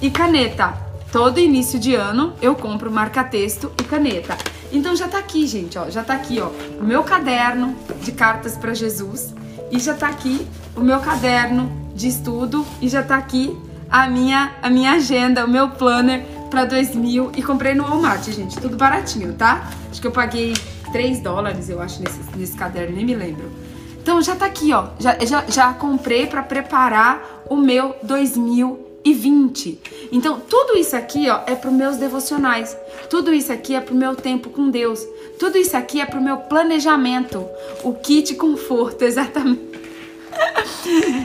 e 0.00 0.10
caneta. 0.10 0.89
Todo 1.12 1.40
início 1.40 1.78
de 1.78 1.94
ano 1.94 2.34
eu 2.40 2.54
compro 2.54 2.90
marca-texto 2.90 3.72
e 3.80 3.84
caneta. 3.84 4.36
Então 4.72 4.94
já 4.94 5.08
tá 5.08 5.18
aqui, 5.18 5.46
gente, 5.46 5.76
ó. 5.76 5.90
Já 5.90 6.04
tá 6.04 6.14
aqui, 6.14 6.40
ó, 6.40 6.50
o 6.80 6.84
meu 6.84 7.02
caderno 7.02 7.74
de 8.00 8.12
cartas 8.12 8.56
para 8.56 8.72
Jesus 8.74 9.34
e 9.72 9.78
já 9.80 9.94
tá 9.94 10.08
aqui 10.08 10.46
o 10.76 10.80
meu 10.80 11.00
caderno 11.00 11.70
de 11.94 12.08
estudo 12.08 12.64
e 12.80 12.88
já 12.88 13.02
tá 13.02 13.16
aqui 13.16 13.56
a 13.90 14.08
minha, 14.08 14.52
a 14.62 14.70
minha 14.70 14.92
agenda, 14.92 15.44
o 15.44 15.50
meu 15.50 15.70
planner 15.70 16.24
para 16.48 16.64
2000 16.64 17.32
e 17.36 17.42
comprei 17.42 17.74
no 17.74 17.84
Walmart, 17.84 18.24
gente, 18.30 18.56
tudo 18.60 18.76
baratinho, 18.76 19.32
tá? 19.34 19.68
Acho 19.90 20.00
que 20.00 20.06
eu 20.06 20.12
paguei 20.12 20.54
3 20.92 21.20
dólares, 21.20 21.68
eu 21.68 21.80
acho, 21.82 22.00
nesse, 22.00 22.20
nesse 22.36 22.56
caderno, 22.56 22.94
nem 22.94 23.04
me 23.04 23.16
lembro. 23.16 23.50
Então 24.00 24.22
já 24.22 24.36
tá 24.36 24.46
aqui, 24.46 24.72
ó, 24.72 24.86
já, 24.98 25.18
já, 25.24 25.44
já 25.48 25.72
comprei 25.72 26.26
para 26.26 26.42
preparar 26.42 27.42
o 27.48 27.56
meu 27.56 27.96
2020. 28.04 28.89
Então 30.12 30.40
tudo 30.40 30.76
isso 30.76 30.94
aqui, 30.94 31.28
ó, 31.28 31.40
é 31.46 31.54
para 31.54 31.70
meus 31.70 31.96
devocionais. 31.96 32.76
Tudo 33.08 33.32
isso 33.32 33.52
aqui 33.52 33.74
é 33.74 33.80
para 33.80 33.94
o 33.94 33.96
meu 33.96 34.14
tempo 34.14 34.50
com 34.50 34.70
Deus. 34.70 35.06
Tudo 35.38 35.56
isso 35.56 35.76
aqui 35.76 36.00
é 36.00 36.06
para 36.06 36.20
o 36.20 36.22
meu 36.22 36.36
planejamento, 36.36 37.46
o 37.82 37.94
kit 37.94 38.34
conforto, 38.34 39.02
exatamente. 39.04 39.70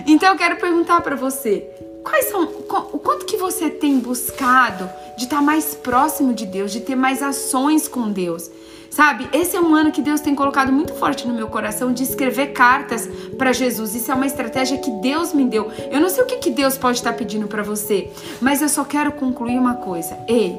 então 0.07 0.31
eu 0.31 0.37
quero 0.37 0.55
perguntar 0.55 1.01
para 1.01 1.15
você, 1.15 1.67
quais 2.03 2.25
são 2.25 2.43
o 2.43 2.99
quanto 2.99 3.25
que 3.25 3.35
você 3.35 3.69
tem 3.69 3.99
buscado 3.99 4.89
de 5.17 5.25
estar 5.25 5.37
tá 5.37 5.41
mais 5.41 5.75
próximo 5.75 6.33
de 6.33 6.45
Deus, 6.45 6.71
de 6.71 6.79
ter 6.79 6.95
mais 6.95 7.21
ações 7.21 7.87
com 7.87 8.09
Deus? 8.09 8.49
Sabe, 8.95 9.27
esse 9.33 9.57
é 9.57 9.59
um 9.59 9.75
ano 9.75 9.91
que 9.91 10.01
Deus 10.01 10.21
tem 10.21 10.33
colocado 10.33 10.71
muito 10.71 10.93
forte 10.93 11.27
no 11.27 11.33
meu 11.33 11.49
coração 11.49 11.91
de 11.91 12.01
escrever 12.01 12.53
cartas 12.53 13.05
para 13.37 13.51
Jesus. 13.51 13.93
Isso 13.93 14.09
é 14.09 14.15
uma 14.15 14.25
estratégia 14.25 14.77
que 14.77 14.89
Deus 14.89 15.33
me 15.33 15.43
deu. 15.43 15.69
Eu 15.91 15.99
não 15.99 16.07
sei 16.07 16.23
o 16.23 16.25
que, 16.25 16.37
que 16.37 16.49
Deus 16.49 16.77
pode 16.77 16.99
estar 16.99 17.11
tá 17.11 17.17
pedindo 17.17 17.45
para 17.45 17.61
você, 17.61 18.09
mas 18.39 18.61
eu 18.61 18.69
só 18.69 18.85
quero 18.85 19.11
concluir 19.11 19.59
uma 19.59 19.73
coisa. 19.73 20.17
Ei, 20.29 20.57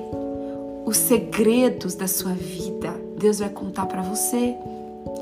os 0.84 0.98
segredos 0.98 1.94
da 1.94 2.06
sua 2.06 2.32
vida, 2.34 2.92
Deus 3.16 3.38
vai 3.38 3.48
contar 3.48 3.86
para 3.86 4.02
você. 4.02 4.54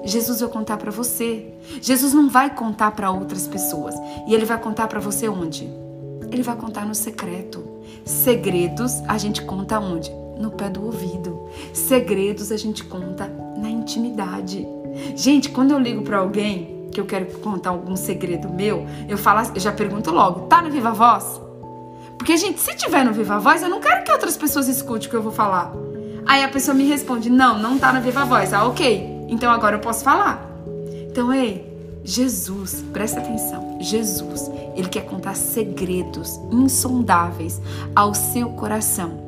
Jesus 0.05 0.41
vai 0.41 0.51
contar 0.51 0.77
para 0.77 0.91
você. 0.91 1.55
Jesus 1.81 2.12
não 2.12 2.29
vai 2.29 2.53
contar 2.53 2.91
para 2.91 3.12
outras 3.12 3.47
pessoas. 3.47 3.95
E 4.27 4.35
ele 4.35 4.45
vai 4.45 4.59
contar 4.59 4.89
para 4.89 4.99
você 4.99 5.29
onde? 5.29 5.71
Ele 6.33 6.43
vai 6.43 6.57
contar 6.57 6.85
no 6.85 6.97
secreto. 6.97 7.65
Segredos 8.05 9.01
a 9.07 9.17
gente 9.19 9.41
conta 9.43 9.79
onde? 9.79 10.24
No 10.39 10.51
pé 10.51 10.68
do 10.68 10.85
ouvido. 10.85 11.49
Segredos 11.72 12.51
a 12.51 12.57
gente 12.57 12.85
conta 12.85 13.30
na 13.57 13.68
intimidade. 13.68 14.66
Gente, 15.14 15.51
quando 15.51 15.72
eu 15.72 15.78
ligo 15.78 16.03
para 16.03 16.18
alguém 16.18 16.89
que 16.93 17.01
eu 17.01 17.07
quero 17.07 17.26
contar 17.39 17.70
algum 17.70 17.97
segredo 17.97 18.49
meu, 18.49 18.87
eu 19.09 19.18
falo, 19.18 19.51
eu 19.55 19.61
já 19.61 19.72
pergunto 19.72 20.11
logo: 20.11 20.47
"Tá 20.47 20.62
no 20.62 20.70
Viva 20.70 20.93
Voz?" 20.93 21.41
Porque 22.16 22.37
gente, 22.37 22.61
se 22.61 22.74
tiver 22.76 23.05
no 23.05 23.12
Viva 23.12 23.39
Voz, 23.39 23.62
eu 23.62 23.68
não 23.68 23.80
quero 23.80 24.05
que 24.05 24.12
outras 24.12 24.37
pessoas 24.37 24.68
escutem 24.68 25.09
o 25.09 25.11
que 25.11 25.16
eu 25.16 25.22
vou 25.22 25.32
falar. 25.32 25.72
Aí 26.26 26.43
a 26.43 26.49
pessoa 26.49 26.74
me 26.74 26.85
responde: 26.85 27.28
"Não, 27.30 27.59
não 27.59 27.78
tá 27.78 27.93
no 27.93 28.01
Viva 28.01 28.24
Voz." 28.24 28.53
Ah, 28.53 28.64
OK. 28.66 29.26
Então 29.28 29.51
agora 29.51 29.76
eu 29.76 29.80
posso 29.80 30.05
falar. 30.05 30.51
Então, 31.11 31.32
ei, 31.32 31.74
Jesus, 32.05 32.85
presta 32.93 33.20
atenção. 33.20 33.78
Jesus, 33.80 34.51
ele 34.74 34.89
quer 34.89 35.07
contar 35.07 35.35
segredos 35.35 36.39
insondáveis 36.51 37.61
ao 37.95 38.12
seu 38.14 38.51
coração. 38.51 39.24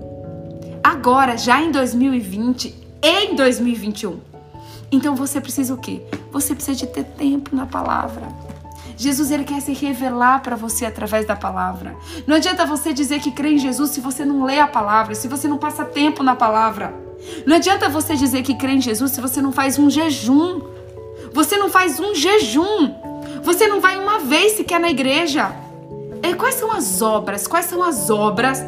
Agora, 0.87 1.37
já 1.37 1.61
em 1.61 1.73
2020 1.73 2.73
e 3.03 3.09
em 3.09 3.35
2021. 3.35 4.21
Então 4.93 5.17
você 5.17 5.41
precisa 5.41 5.75
o 5.75 5.77
quê? 5.77 6.01
Você 6.31 6.55
precisa 6.55 6.79
de 6.79 6.87
ter 6.87 7.03
tempo 7.03 7.57
na 7.57 7.67
palavra. 7.67 8.29
Jesus 8.97 9.33
ele 9.33 9.43
quer 9.43 9.61
se 9.61 9.73
revelar 9.73 10.43
para 10.45 10.55
você 10.55 10.87
através 10.87 11.27
da 11.27 11.35
palavra. 11.35 11.97
Não 12.25 12.37
adianta 12.37 12.65
você 12.65 12.93
dizer 12.93 13.19
que 13.19 13.33
crê 13.33 13.55
em 13.55 13.59
Jesus 13.59 13.91
se 13.91 14.01
você 14.01 14.25
não 14.25 14.45
lê 14.45 14.61
a 14.61 14.69
palavra, 14.69 15.17
se 15.17 15.27
você 15.27 15.49
não 15.49 15.59
passa 15.59 15.85
tempo 15.85 16.23
na 16.23 16.37
palavra. 16.37 16.95
Não 17.45 17.57
adianta 17.57 17.89
você 17.89 18.15
dizer 18.15 18.45
que 18.45 18.55
crê 18.55 18.75
em 18.75 18.81
Jesus 18.81 19.11
se 19.11 19.21
você 19.21 19.43
não 19.43 19.51
faz 19.51 19.81
um 19.81 19.91
jejum. 19.91 20.61
Você 21.33 21.57
não 21.57 21.69
faz 21.69 21.99
um 21.99 22.15
jejum. 22.15 22.95
Você 23.43 23.67
não 23.67 23.81
vai 23.81 23.99
uma 23.99 24.21
vez 24.21 24.53
sequer 24.53 24.79
na 24.79 24.91
igreja. 24.91 25.51
E 26.23 26.33
quais 26.35 26.55
são 26.55 26.71
as 26.71 27.03
obras? 27.03 27.49
Quais 27.49 27.67
são 27.67 27.83
as 27.83 28.09
obras 28.09 28.63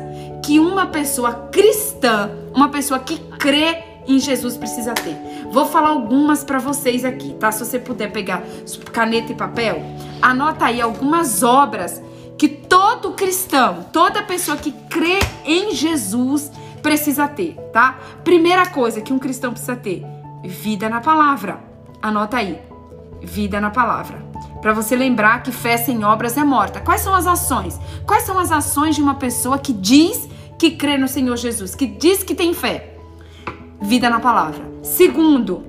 que 0.49 0.59
uma 0.59 0.87
pessoa 0.87 1.51
cristã, 1.53 2.31
uma 2.55 2.71
pessoa 2.71 2.99
que 2.99 3.19
crê 3.39 3.85
em 4.07 4.19
Jesus 4.19 4.57
precisa 4.57 4.95
ter? 4.95 5.15
Vou 5.53 5.67
falar 5.67 5.91
algumas 5.91 6.43
para 6.43 6.59
vocês 6.59 7.05
aqui, 7.05 7.35
tá? 7.35 7.53
Se 7.53 7.63
você 7.63 7.79
puder 7.79 8.11
pegar 8.11 8.43
caneta 8.91 9.31
e 9.31 9.35
papel, 9.35 9.83
anota 10.23 10.65
aí 10.65 10.81
algumas 10.81 11.43
obras 11.43 12.01
que 12.39 12.49
todo 12.49 13.13
cristão, 13.13 13.85
toda 13.93 14.23
pessoa 14.23 14.57
que 14.57 14.73
crê 14.89 15.19
em 15.45 15.75
Jesus 15.75 16.51
precisa 16.83 17.29
ter, 17.29 17.53
tá? 17.71 17.99
Primeira 18.25 18.65
coisa 18.65 19.03
que 19.03 19.13
um 19.13 19.19
cristão 19.19 19.51
precisa 19.51 19.77
ter: 19.77 20.03
vida 20.43 20.89
na 20.89 21.03
palavra. 21.03 21.61
Anota 22.01 22.39
aí. 22.39 22.59
Vida 23.21 23.61
na 23.61 23.69
palavra. 23.69 24.27
Para 24.63 24.73
você 24.73 24.97
lembrar 24.97 25.43
que 25.43 25.53
fé 25.53 25.77
sem 25.77 26.03
obras 26.07 26.39
é 26.39 26.43
morta. 26.43 26.81
Quais 26.81 27.03
são 27.03 27.15
as 27.15 27.27
ações? 27.27 27.79
Quais 28.07 28.23
são 28.23 28.39
as 28.39 28.51
ações 28.51 28.97
de 28.97 29.03
uma 29.03 29.17
pessoa 29.17 29.59
que 29.59 29.75
diz 29.75 30.38
que 30.59 30.73
crê 30.73 30.99
no 30.99 31.09
Senhor 31.09 31.37
Jesus, 31.37 31.75
que 31.75 31.87
diz 31.87 32.23
que 32.23 32.35
tem 32.35 32.53
fé? 32.53 32.97
Vida 33.81 34.11
na 34.11 34.21
palavra. 34.21 34.65
Segundo, 34.83 35.65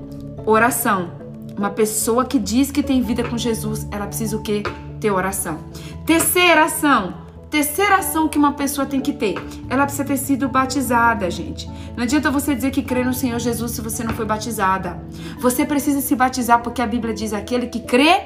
oração. 0.45 1.11
Uma 1.57 1.69
pessoa 1.69 2.25
que 2.25 2.39
diz 2.39 2.71
que 2.71 2.81
tem 2.81 3.01
vida 3.01 3.23
com 3.23 3.37
Jesus, 3.37 3.87
ela 3.91 4.07
precisa 4.07 4.37
o 4.37 4.41
quê? 4.41 4.63
Ter 4.99 5.11
oração. 5.11 5.59
Terceira 6.05 6.65
ação, 6.65 7.13
Terceira 7.49 7.95
ação 7.95 8.27
que 8.27 8.37
uma 8.37 8.53
pessoa 8.53 8.85
tem 8.85 9.01
que 9.01 9.11
ter, 9.11 9.33
ela 9.71 9.83
precisa 9.83 10.05
ter 10.05 10.17
sido 10.17 10.47
batizada, 10.47 11.31
gente. 11.31 11.67
Não 11.97 12.03
adianta 12.03 12.29
você 12.29 12.53
dizer 12.53 12.69
que 12.69 12.83
crê 12.83 13.03
no 13.03 13.11
Senhor 13.11 13.39
Jesus 13.39 13.71
se 13.71 13.81
você 13.81 14.03
não 14.03 14.13
foi 14.13 14.23
batizada. 14.23 15.01
Você 15.39 15.65
precisa 15.65 15.99
se 15.99 16.15
batizar 16.15 16.61
porque 16.61 16.79
a 16.79 16.85
Bíblia 16.85 17.11
diz 17.11 17.33
aquele 17.33 17.65
que 17.65 17.79
crê 17.79 18.21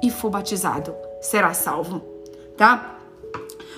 e 0.00 0.12
for 0.12 0.30
batizado 0.30 0.94
será 1.20 1.52
salvo, 1.54 2.00
tá? 2.56 2.98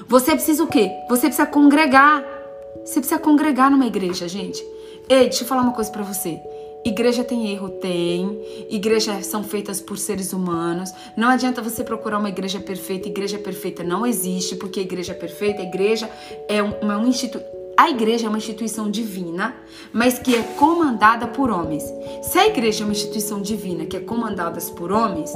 Você 0.07 0.33
precisa 0.33 0.63
o 0.63 0.67
quê? 0.67 0.91
Você 1.09 1.29
precisa 1.29 1.47
congregar. 1.47 2.23
Você 2.85 3.01
precisa 3.01 3.21
congregar 3.21 3.71
numa 3.71 3.87
igreja, 3.87 4.29
gente. 4.29 4.65
Ei, 5.09 5.25
deixa 5.25 5.45
eu 5.45 5.49
falar 5.49 5.63
uma 5.63 5.73
coisa 5.73 5.91
para 5.91 6.03
você. 6.03 6.41
Igreja 6.85 7.23
tem 7.23 7.53
erro? 7.53 7.69
Tem. 7.69 8.41
Igrejas 8.71 9.27
são 9.27 9.45
feitas 9.45 9.81
por 9.81 9.99
seres 9.99 10.33
humanos. 10.33 10.91
Não 11.17 11.29
adianta 11.29 11.61
você 11.61 11.85
procurar 11.85 12.19
uma 12.19 12.31
igreja 12.31 12.59
perfeita. 12.59 13.09
Igreja 13.09 13.39
perfeita 13.39 13.85
não 13.85 14.07
existe, 14.07 14.57
porque 14.57 14.81
a 14.81 14.83
igreja 14.83 15.13
perfeita, 15.13 15.61
a 15.61 15.65
igreja 15.65 16.11
é 16.49 16.63
um, 16.63 16.73
é 16.91 16.97
um 16.97 17.07
instituto. 17.07 17.45
a 17.77 17.91
igreja 17.91 18.27
é 18.27 18.29
uma 18.29 18.39
instituição 18.39 18.91
divina, 18.91 19.55
mas 19.93 20.19
que 20.19 20.35
é 20.35 20.43
comandada 20.59 21.27
por 21.27 21.51
homens. 21.51 21.83
Se 22.23 22.39
a 22.39 22.47
igreja 22.47 22.83
é 22.83 22.85
uma 22.85 22.93
instituição 22.93 23.43
divina 23.43 23.85
que 23.85 23.97
é 23.97 24.01
comandada 24.01 24.61
por 24.77 24.91
homens, 24.91 25.31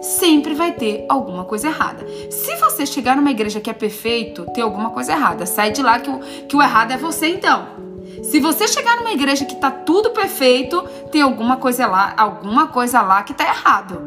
sempre 0.00 0.54
vai 0.54 0.72
ter 0.72 1.04
alguma 1.08 1.44
coisa 1.44 1.68
errada. 1.68 2.06
Se 2.30 2.56
você 2.56 2.86
chegar 2.86 3.16
numa 3.16 3.30
igreja 3.30 3.60
que 3.60 3.70
é 3.70 3.74
perfeito, 3.74 4.46
tem 4.52 4.62
alguma 4.62 4.90
coisa 4.90 5.12
errada. 5.12 5.46
Sai 5.46 5.70
de 5.70 5.82
lá 5.82 5.98
que 5.98 6.10
o, 6.10 6.18
que 6.46 6.56
o 6.56 6.62
errado 6.62 6.92
é 6.92 6.96
você 6.96 7.28
então. 7.28 7.80
Se 8.22 8.38
você 8.40 8.68
chegar 8.68 8.96
numa 8.96 9.12
igreja 9.12 9.44
que 9.44 9.56
tá 9.56 9.70
tudo 9.70 10.10
perfeito, 10.10 10.82
tem 11.10 11.22
alguma 11.22 11.56
coisa 11.56 11.86
lá, 11.86 12.14
alguma 12.16 12.66
coisa 12.68 13.00
lá 13.00 13.22
que 13.22 13.34
tá 13.34 13.44
errado. 13.44 14.00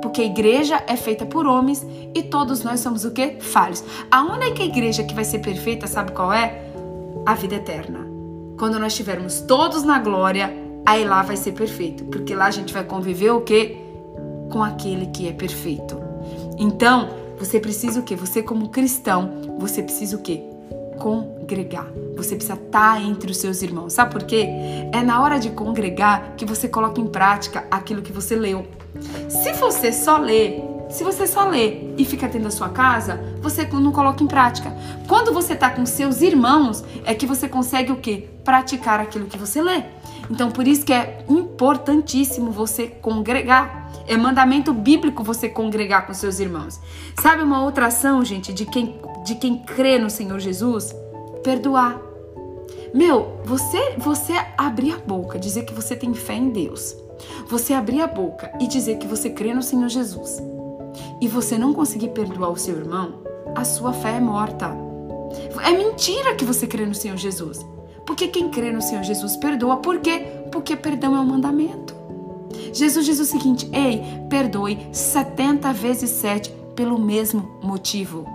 Porque 0.00 0.20
a 0.20 0.24
igreja 0.24 0.82
é 0.86 0.96
feita 0.96 1.24
por 1.24 1.46
homens 1.46 1.86
e 2.14 2.22
todos 2.22 2.64
nós 2.64 2.80
somos 2.80 3.04
o 3.04 3.12
quê? 3.12 3.36
Falhos. 3.40 3.84
A 4.10 4.22
única 4.22 4.62
igreja 4.62 5.04
que 5.04 5.14
vai 5.14 5.24
ser 5.24 5.38
perfeita, 5.38 5.86
sabe 5.86 6.12
qual 6.12 6.32
é? 6.32 6.62
A 7.24 7.34
vida 7.34 7.54
eterna. 7.54 8.00
Quando 8.58 8.78
nós 8.78 8.92
estivermos 8.92 9.40
todos 9.40 9.84
na 9.84 9.98
glória, 9.98 10.52
aí 10.84 11.04
lá 11.04 11.22
vai 11.22 11.36
ser 11.36 11.52
perfeito, 11.52 12.04
porque 12.04 12.34
lá 12.34 12.46
a 12.46 12.50
gente 12.50 12.72
vai 12.72 12.84
conviver 12.84 13.30
o 13.30 13.40
quê? 13.40 13.81
Com 14.52 14.62
aquele 14.62 15.06
que 15.06 15.26
é 15.26 15.32
perfeito. 15.32 15.98
Então, 16.58 17.08
você 17.38 17.58
precisa 17.58 18.00
o 18.00 18.02
quê? 18.02 18.14
Você 18.14 18.42
como 18.42 18.68
cristão, 18.68 19.58
você 19.58 19.82
precisa 19.82 20.16
o 20.16 20.20
quê? 20.20 20.42
congregar. 21.02 21.88
Você 22.16 22.36
precisa 22.36 22.54
estar 22.54 22.94
tá 22.94 23.00
entre 23.00 23.32
os 23.32 23.38
seus 23.38 23.60
irmãos. 23.60 23.92
Sabe 23.92 24.12
por 24.12 24.22
quê? 24.22 24.48
É 24.92 25.02
na 25.02 25.20
hora 25.20 25.38
de 25.40 25.50
congregar 25.50 26.34
que 26.36 26.44
você 26.44 26.68
coloca 26.68 27.00
em 27.00 27.06
prática 27.08 27.66
aquilo 27.68 28.02
que 28.02 28.12
você 28.12 28.36
leu. 28.36 28.66
Se 29.28 29.52
você 29.54 29.92
só 29.92 30.16
lê, 30.18 30.60
se 30.88 31.02
você 31.02 31.26
só 31.26 31.48
lê 31.48 31.92
e 31.98 32.04
fica 32.04 32.26
dentro 32.26 32.44
da 32.44 32.50
sua 32.50 32.68
casa, 32.68 33.18
você 33.40 33.64
não 33.64 33.90
coloca 33.90 34.22
em 34.22 34.28
prática. 34.28 34.72
Quando 35.08 35.32
você 35.32 35.54
está 35.54 35.70
com 35.70 35.84
seus 35.84 36.20
irmãos, 36.20 36.84
é 37.04 37.14
que 37.14 37.26
você 37.26 37.48
consegue 37.48 37.90
o 37.90 37.96
quê? 37.96 38.28
Praticar 38.44 39.00
aquilo 39.00 39.26
que 39.26 39.38
você 39.38 39.60
lê. 39.60 39.82
Então, 40.32 40.50
por 40.50 40.66
isso 40.66 40.86
que 40.86 40.94
é 40.94 41.22
importantíssimo 41.28 42.50
você 42.50 42.86
congregar. 42.88 43.92
É 44.06 44.16
mandamento 44.16 44.72
bíblico 44.72 45.22
você 45.22 45.46
congregar 45.46 46.06
com 46.06 46.14
seus 46.14 46.40
irmãos. 46.40 46.80
Sabe 47.20 47.42
uma 47.42 47.62
outra 47.62 47.88
ação, 47.88 48.24
gente, 48.24 48.50
de 48.50 48.64
quem 48.64 48.98
de 49.26 49.34
quem 49.34 49.58
crê 49.58 49.98
no 49.98 50.08
Senhor 50.08 50.40
Jesus? 50.40 50.96
Perdoar. 51.44 52.00
Meu, 52.94 53.42
você 53.44 53.94
você 53.98 54.32
abrir 54.56 54.94
a 54.94 54.98
boca, 54.98 55.38
dizer 55.38 55.66
que 55.66 55.74
você 55.74 55.94
tem 55.94 56.14
fé 56.14 56.34
em 56.34 56.48
Deus. 56.48 56.96
Você 57.46 57.74
abrir 57.74 58.00
a 58.00 58.06
boca 58.06 58.50
e 58.58 58.66
dizer 58.66 58.96
que 58.96 59.06
você 59.06 59.28
crê 59.28 59.52
no 59.52 59.62
Senhor 59.62 59.90
Jesus. 59.90 60.42
E 61.20 61.28
você 61.28 61.58
não 61.58 61.74
conseguir 61.74 62.08
perdoar 62.08 62.50
o 62.50 62.56
seu 62.56 62.78
irmão, 62.78 63.22
a 63.54 63.64
sua 63.64 63.92
fé 63.92 64.16
é 64.16 64.20
morta. 64.20 64.74
É 65.62 65.72
mentira 65.72 66.34
que 66.34 66.44
você 66.44 66.66
crê 66.66 66.86
no 66.86 66.94
Senhor 66.94 67.18
Jesus. 67.18 67.60
Porque 68.06 68.28
quem 68.28 68.50
crê 68.50 68.72
no 68.72 68.82
Senhor 68.82 69.02
Jesus 69.02 69.36
perdoa. 69.36 69.76
Por 69.76 69.98
quê? 69.98 70.18
Porque 70.50 70.76
perdão 70.76 71.16
é 71.16 71.20
um 71.20 71.26
mandamento. 71.26 71.94
Jesus 72.72 73.06
diz 73.06 73.20
o 73.20 73.24
seguinte: 73.24 73.68
Ei, 73.72 74.02
perdoe 74.28 74.78
70 74.92 75.72
vezes 75.72 76.10
7 76.10 76.50
pelo 76.74 76.98
mesmo 76.98 77.58
motivo. 77.62 78.26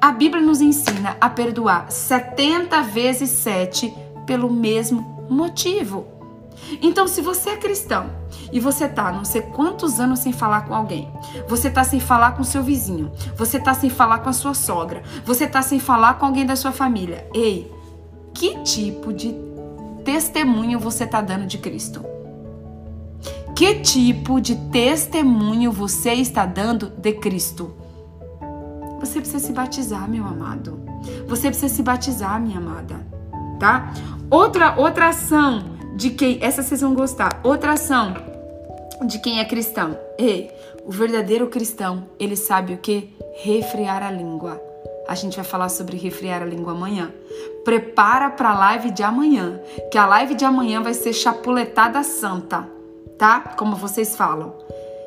A 0.00 0.10
Bíblia 0.10 0.42
nos 0.42 0.60
ensina 0.60 1.16
a 1.20 1.30
perdoar 1.30 1.90
70 1.90 2.82
vezes 2.82 3.30
7 3.30 3.94
pelo 4.26 4.50
mesmo 4.50 5.26
motivo. 5.30 6.06
Então, 6.82 7.06
se 7.06 7.20
você 7.20 7.50
é 7.50 7.56
cristão 7.56 8.10
e 8.52 8.58
você 8.58 8.88
tá 8.88 9.12
não 9.12 9.24
sei 9.24 9.42
quantos 9.42 10.00
anos 10.00 10.18
sem 10.18 10.32
falar 10.32 10.62
com 10.66 10.74
alguém, 10.74 11.08
você 11.46 11.70
tá 11.70 11.84
sem 11.84 12.00
falar 12.00 12.32
com 12.32 12.42
seu 12.42 12.62
vizinho, 12.62 13.12
você 13.36 13.58
tá 13.58 13.72
sem 13.72 13.88
falar 13.88 14.18
com 14.18 14.28
a 14.28 14.32
sua 14.32 14.54
sogra, 14.54 15.02
você 15.24 15.46
tá 15.46 15.62
sem 15.62 15.78
falar 15.78 16.14
com 16.14 16.26
alguém 16.26 16.44
da 16.44 16.56
sua 16.56 16.72
família, 16.72 17.26
ei, 17.32 17.72
que 18.38 18.56
tipo 18.62 19.12
de 19.12 19.34
testemunho 20.04 20.78
você 20.78 21.04
tá 21.04 21.20
dando 21.20 21.44
de 21.44 21.58
Cristo? 21.58 22.04
Que 23.54 23.80
tipo 23.80 24.40
de 24.40 24.54
testemunho 24.70 25.72
você 25.72 26.12
está 26.12 26.46
dando 26.46 26.88
de 26.88 27.12
Cristo? 27.14 27.74
Você 29.00 29.20
precisa 29.20 29.44
se 29.44 29.52
batizar, 29.52 30.08
meu 30.08 30.24
amado. 30.24 30.80
Você 31.26 31.48
precisa 31.48 31.74
se 31.74 31.82
batizar, 31.82 32.40
minha 32.40 32.58
amada, 32.58 33.04
tá? 33.58 33.92
Outra 34.30 34.76
outra 34.78 35.08
ação 35.08 35.76
de 35.96 36.10
quem 36.10 36.38
essa 36.40 36.62
vocês 36.62 36.80
vão 36.80 36.94
gostar. 36.94 37.40
Outra 37.42 37.72
ação 37.72 38.14
de 39.04 39.18
quem 39.18 39.40
é 39.40 39.44
cristão. 39.44 39.98
Ei, 40.16 40.48
o 40.84 40.92
verdadeiro 40.92 41.48
cristão, 41.48 42.04
ele 42.20 42.36
sabe 42.36 42.74
o 42.74 42.78
que? 42.78 43.16
Refrear 43.42 44.04
a 44.04 44.12
língua. 44.12 44.62
A 45.08 45.14
gente 45.14 45.36
vai 45.36 45.44
falar 45.44 45.70
sobre 45.70 45.96
refrear 45.96 46.42
a 46.42 46.46
língua 46.46 46.72
amanhã. 46.72 47.10
Prepara 47.64 48.28
para 48.28 48.50
a 48.50 48.58
live 48.58 48.90
de 48.90 49.02
amanhã, 49.02 49.58
que 49.90 49.96
a 49.96 50.06
live 50.06 50.34
de 50.34 50.44
amanhã 50.44 50.82
vai 50.82 50.92
ser 50.92 51.14
chapuletada 51.14 52.02
santa, 52.02 52.68
tá? 53.16 53.40
Como 53.56 53.74
vocês 53.74 54.14
falam. 54.14 54.54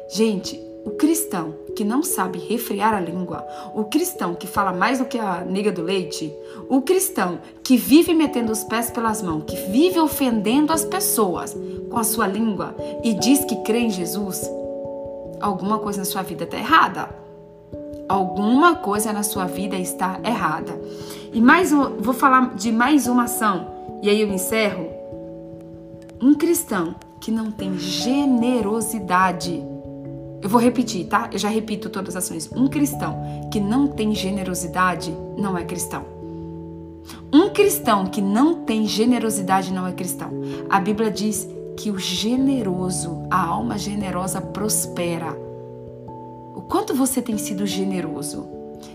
Gente, 0.10 0.60
o 0.84 0.92
cristão 0.92 1.54
que 1.76 1.84
não 1.84 2.02
sabe 2.02 2.40
refrear 2.40 2.96
a 2.96 3.00
língua, 3.00 3.46
o 3.76 3.84
cristão 3.84 4.34
que 4.34 4.48
fala 4.48 4.74
mais 4.74 4.98
do 4.98 5.06
que 5.06 5.20
a 5.20 5.46
nega 5.46 5.72
do 5.72 5.84
leite, 5.84 6.34
o 6.68 6.82
cristão 6.82 7.40
que 7.64 7.78
vive 7.78 8.14
metendo 8.14 8.52
os 8.52 8.64
pés 8.64 8.90
pelas 8.90 9.22
mãos, 9.22 9.44
que 9.46 9.56
vive 9.72 10.00
ofendendo 10.00 10.74
as 10.74 10.84
pessoas 10.84 11.56
com 11.90 11.98
a 11.98 12.04
sua 12.04 12.26
língua 12.26 12.76
e 13.04 13.14
diz 13.14 13.46
que 13.46 13.58
crê 13.58 13.82
em 13.82 13.90
Jesus, 13.92 14.50
alguma 15.40 15.78
coisa 15.78 16.00
na 16.00 16.06
sua 16.06 16.24
vida 16.24 16.44
está 16.46 16.58
errada. 16.58 17.21
Alguma 18.12 18.76
coisa 18.76 19.14
na 19.14 19.24
sua 19.24 19.46
vida 19.46 19.78
está 19.78 20.20
errada. 20.22 20.78
E 21.32 21.40
mais 21.40 21.72
um, 21.72 21.96
vou 21.98 22.14
falar 22.14 22.56
de 22.56 22.70
mais 22.70 23.08
uma 23.08 23.24
ação 23.24 23.68
e 24.04 24.10
aí 24.10 24.20
eu 24.20 24.28
encerro. 24.28 24.86
Um 26.22 26.34
cristão 26.34 26.94
que 27.22 27.32
não 27.32 27.50
tem 27.50 27.78
generosidade 27.80 29.64
eu 30.42 30.50
vou 30.50 30.60
repetir, 30.60 31.06
tá? 31.06 31.30
Eu 31.32 31.40
já 31.40 31.48
repito 31.48 31.90
todas 31.90 32.18
as 32.18 32.26
ações. 32.26 32.50
Um 32.54 32.68
cristão 32.68 33.48
que 33.50 33.62
não 33.62 33.88
tem 33.88 34.14
generosidade 34.14 35.16
não 35.38 35.58
é 35.58 35.64
cristão. 35.64 36.04
Um 37.32 37.50
cristão 37.52 38.08
que 38.08 38.22
não 38.22 38.66
tem 38.66 38.86
generosidade 38.88 39.72
não 39.72 39.88
é 39.88 39.94
cristão. 39.94 40.32
A 40.70 40.82
Bíblia 40.82 41.10
diz 41.10 41.48
que 41.78 41.90
o 41.90 41.98
generoso, 41.98 43.26
a 43.30 43.42
alma 43.46 43.78
generosa 43.78 44.42
prospera. 44.42 45.51
O 46.62 46.68
quanto 46.68 46.94
você 46.94 47.22
tem 47.22 47.38
sido 47.38 47.66
generoso? 47.66 48.48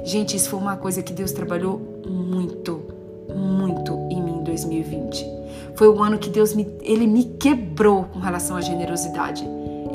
Gente, 0.04 0.36
isso 0.36 0.48
foi 0.48 0.60
uma 0.60 0.76
coisa 0.76 1.02
que 1.02 1.12
Deus 1.12 1.32
trabalhou 1.32 1.80
muito, 2.08 2.80
muito 3.34 3.92
em 4.10 4.22
mim 4.22 4.38
em 4.38 4.44
2020. 4.44 5.26
Foi 5.74 5.88
o 5.88 6.02
ano 6.02 6.18
que 6.18 6.30
Deus 6.30 6.54
me, 6.54 6.66
ele 6.80 7.06
me 7.06 7.24
quebrou 7.24 8.04
com 8.04 8.18
relação 8.18 8.56
à 8.56 8.60
generosidade 8.60 9.46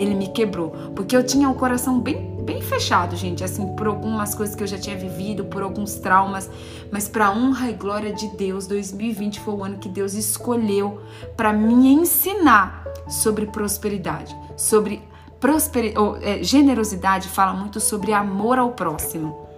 ele 0.01 0.15
me 0.15 0.27
quebrou. 0.27 0.71
Porque 0.95 1.15
eu 1.15 1.23
tinha 1.23 1.49
o 1.49 1.55
coração 1.55 1.99
bem, 1.99 2.35
bem 2.43 2.61
fechado, 2.61 3.15
gente, 3.15 3.43
assim, 3.43 3.75
por 3.75 3.87
algumas 3.87 4.33
coisas 4.33 4.55
que 4.55 4.63
eu 4.63 4.67
já 4.67 4.77
tinha 4.77 4.97
vivido, 4.97 5.45
por 5.45 5.61
alguns 5.61 5.95
traumas. 5.95 6.49
Mas, 6.91 7.07
para 7.07 7.31
honra 7.31 7.69
e 7.69 7.73
glória 7.73 8.11
de 8.11 8.27
Deus, 8.29 8.65
2020 8.65 9.39
foi 9.39 9.53
o 9.53 9.63
ano 9.63 9.77
que 9.77 9.87
Deus 9.87 10.13
escolheu 10.13 11.01
para 11.37 11.53
me 11.53 11.93
ensinar 11.93 12.83
sobre 13.07 13.45
prosperidade, 13.45 14.35
sobre 14.57 15.01
prosperidade, 15.41 15.97
oh, 15.99 16.15
é, 16.21 16.43
generosidade 16.43 17.27
fala 17.27 17.51
muito 17.51 17.79
sobre 17.79 18.13
amor 18.13 18.59
ao 18.59 18.71
próximo. 18.71 19.49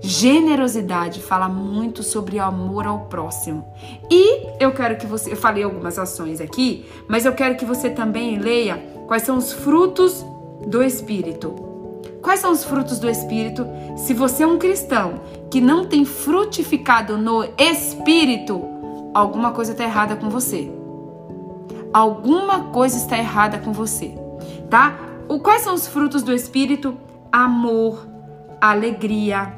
Generosidade 0.00 1.20
fala 1.20 1.48
muito 1.48 2.02
sobre 2.02 2.38
amor 2.38 2.86
ao 2.86 3.00
próximo. 3.00 3.66
E 4.10 4.46
eu 4.58 4.72
quero 4.72 4.96
que 4.96 5.06
você, 5.06 5.32
eu 5.32 5.36
falei 5.36 5.62
algumas 5.62 5.98
ações 5.98 6.40
aqui, 6.40 6.86
mas 7.06 7.26
eu 7.26 7.34
quero 7.34 7.56
que 7.56 7.64
você 7.64 7.90
também 7.90 8.38
leia 8.38 8.78
quais 9.06 9.22
são 9.22 9.36
os 9.36 9.52
frutos 9.52 10.24
do 10.66 10.82
espírito. 10.82 11.54
Quais 12.22 12.40
são 12.40 12.52
os 12.52 12.64
frutos 12.64 12.98
do 12.98 13.08
espírito? 13.08 13.66
Se 13.96 14.14
você 14.14 14.44
é 14.44 14.46
um 14.46 14.58
cristão 14.58 15.20
que 15.50 15.60
não 15.60 15.84
tem 15.84 16.04
frutificado 16.04 17.18
no 17.18 17.44
espírito, 17.58 18.64
alguma 19.12 19.52
coisa 19.52 19.72
está 19.72 19.84
errada 19.84 20.16
com 20.16 20.30
você. 20.30 20.70
Alguma 21.92 22.64
coisa 22.64 22.96
está 22.96 23.18
errada 23.18 23.58
com 23.58 23.72
você, 23.72 24.14
tá? 24.70 25.07
O, 25.28 25.40
quais 25.40 25.62
são 25.62 25.74
os 25.74 25.86
frutos 25.86 26.22
do 26.22 26.32
espírito? 26.32 26.96
Amor, 27.30 28.08
alegria, 28.60 29.54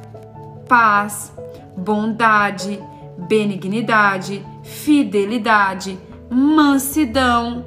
paz, 0.68 1.32
bondade, 1.76 2.82
benignidade, 3.16 4.44
fidelidade, 4.64 5.98
mansidão 6.28 7.64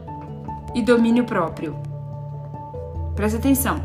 e 0.75 0.81
domínio 0.81 1.23
próprio. 1.23 1.75
Presta 3.15 3.37
atenção. 3.37 3.81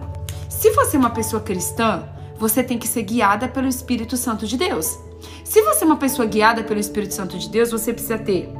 Se 0.48 0.72
você 0.72 0.96
é 0.96 0.98
uma 1.00 1.10
pessoa 1.10 1.40
cristã, 1.40 2.08
você 2.36 2.62
tem 2.62 2.78
que 2.78 2.88
ser 2.88 3.02
guiada 3.02 3.48
pelo 3.48 3.68
Espírito 3.68 4.16
Santo 4.16 4.46
de 4.46 4.56
Deus. 4.56 4.98
Se 5.44 5.62
você 5.62 5.84
é 5.84 5.86
uma 5.86 5.96
pessoa 5.96 6.26
guiada 6.26 6.64
pelo 6.64 6.80
Espírito 6.80 7.14
Santo 7.14 7.38
de 7.38 7.48
Deus, 7.48 7.70
você 7.70 7.92
precisa 7.92 8.18
ter 8.18 8.52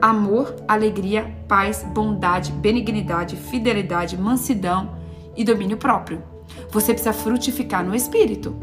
amor, 0.00 0.54
alegria, 0.66 1.34
paz, 1.48 1.84
bondade, 1.94 2.52
benignidade, 2.52 3.36
fidelidade, 3.36 4.16
mansidão 4.16 4.96
e 5.36 5.44
domínio 5.44 5.76
próprio. 5.76 6.22
Você 6.70 6.92
precisa 6.92 7.12
frutificar 7.12 7.84
no 7.84 7.94
Espírito. 7.94 8.54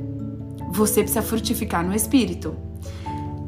Você 0.71 1.01
precisa 1.01 1.21
frutificar 1.21 1.83
no 1.83 1.95
espírito. 1.95 2.55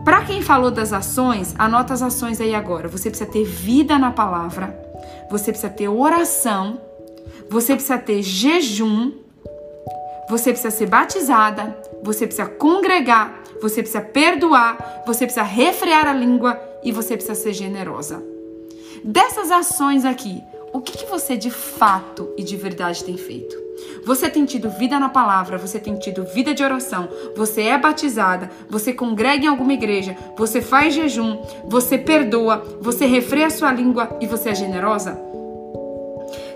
Para 0.04 0.24
quem 0.24 0.42
falou 0.42 0.72
das 0.72 0.94
ações, 0.94 1.54
anota 1.58 1.94
as 1.94 2.02
ações 2.02 2.40
aí 2.40 2.56
agora. 2.56 2.88
Você 2.88 3.10
precisa 3.10 3.30
ter 3.30 3.44
vida 3.44 4.00
na 4.00 4.12
palavra, 4.12 4.76
você 5.30 5.52
precisa 5.52 5.72
ter 5.72 5.88
oração, 5.88 6.82
você 7.50 7.74
precisa 7.74 7.98
ter 7.98 8.24
jejum, 8.24 9.12
você 10.30 10.52
precisa 10.52 10.72
ser 10.72 10.88
batizada, 10.88 11.78
você 12.02 12.26
precisa 12.26 12.48
congregar, 12.48 13.42
você 13.62 13.82
precisa 13.82 14.02
perdoar, 14.02 15.04
você 15.06 15.26
precisa 15.26 15.44
refrear 15.44 16.08
a 16.08 16.14
língua 16.14 16.60
e 16.84 16.92
você 16.92 17.16
precisa 17.16 17.36
ser 17.36 17.54
generosa. 17.54 18.24
Dessas 19.04 19.52
ações 19.52 20.06
aqui, 20.06 20.42
o 20.74 20.82
que, 20.82 20.98
que 20.98 21.06
você 21.06 21.36
de 21.36 21.50
fato 21.50 22.30
e 22.38 22.44
de 22.44 22.56
verdade 22.56 23.04
tem 23.04 23.18
feito? 23.18 23.56
Você 24.06 24.30
tem 24.30 24.46
tido 24.46 24.70
vida 24.70 25.00
na 25.00 25.10
palavra, 25.10 25.58
você 25.58 25.80
tem 25.80 25.96
tido 25.96 26.24
vida 26.26 26.54
de 26.54 26.64
oração, 26.64 27.08
você 27.36 27.64
é 27.64 27.78
batizada, 27.78 28.50
você 28.70 28.94
congrega 28.94 29.46
em 29.46 29.48
alguma 29.48 29.74
igreja, 29.74 30.18
você 30.38 30.62
faz 30.62 30.94
jejum, 30.94 31.42
você 31.66 31.98
perdoa, 31.98 32.64
você 32.82 33.06
refreia 33.06 33.48
a 33.48 33.52
sua 33.52 33.72
língua 33.72 34.18
e 34.22 34.28
você 34.28 34.50
é 34.50 34.56
generosa? 34.56 35.20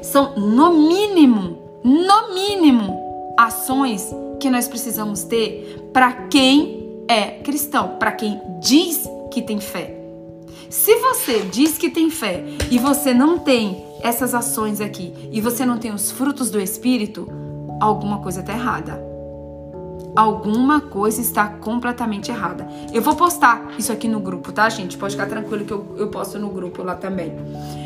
São, 0.01 0.35
no 0.35 0.73
mínimo, 0.73 1.81
no 1.83 2.33
mínimo, 2.33 3.33
ações 3.37 4.13
que 4.39 4.49
nós 4.49 4.67
precisamos 4.67 5.23
ter 5.23 5.89
para 5.93 6.11
quem 6.27 7.05
é 7.07 7.39
cristão, 7.41 7.97
para 7.97 8.11
quem 8.11 8.39
diz 8.59 9.07
que 9.31 9.41
tem 9.41 9.59
fé. 9.59 10.02
Se 10.73 10.95
você 10.95 11.41
diz 11.41 11.77
que 11.77 11.87
tem 11.87 12.09
fé 12.09 12.43
e 12.71 12.79
você 12.79 13.13
não 13.13 13.37
tem 13.37 13.85
essas 14.01 14.33
ações 14.33 14.81
aqui 14.81 15.13
e 15.31 15.39
você 15.39 15.63
não 15.67 15.77
tem 15.77 15.93
os 15.93 16.09
frutos 16.09 16.49
do 16.49 16.59
Espírito, 16.59 17.27
alguma 17.79 18.17
coisa 18.23 18.39
está 18.39 18.53
errada. 18.53 18.99
Alguma 20.15 20.81
coisa 20.81 21.21
está 21.21 21.47
completamente 21.47 22.31
errada. 22.31 22.67
Eu 22.91 23.03
vou 23.03 23.15
postar 23.15 23.75
isso 23.77 23.91
aqui 23.91 24.07
no 24.07 24.19
grupo, 24.19 24.51
tá, 24.51 24.67
gente? 24.67 24.97
Pode 24.97 25.13
ficar 25.13 25.27
tranquilo 25.27 25.63
que 25.63 25.71
eu, 25.71 25.95
eu 25.95 26.07
posto 26.07 26.39
no 26.39 26.49
grupo 26.49 26.81
lá 26.81 26.95
também. 26.95 27.35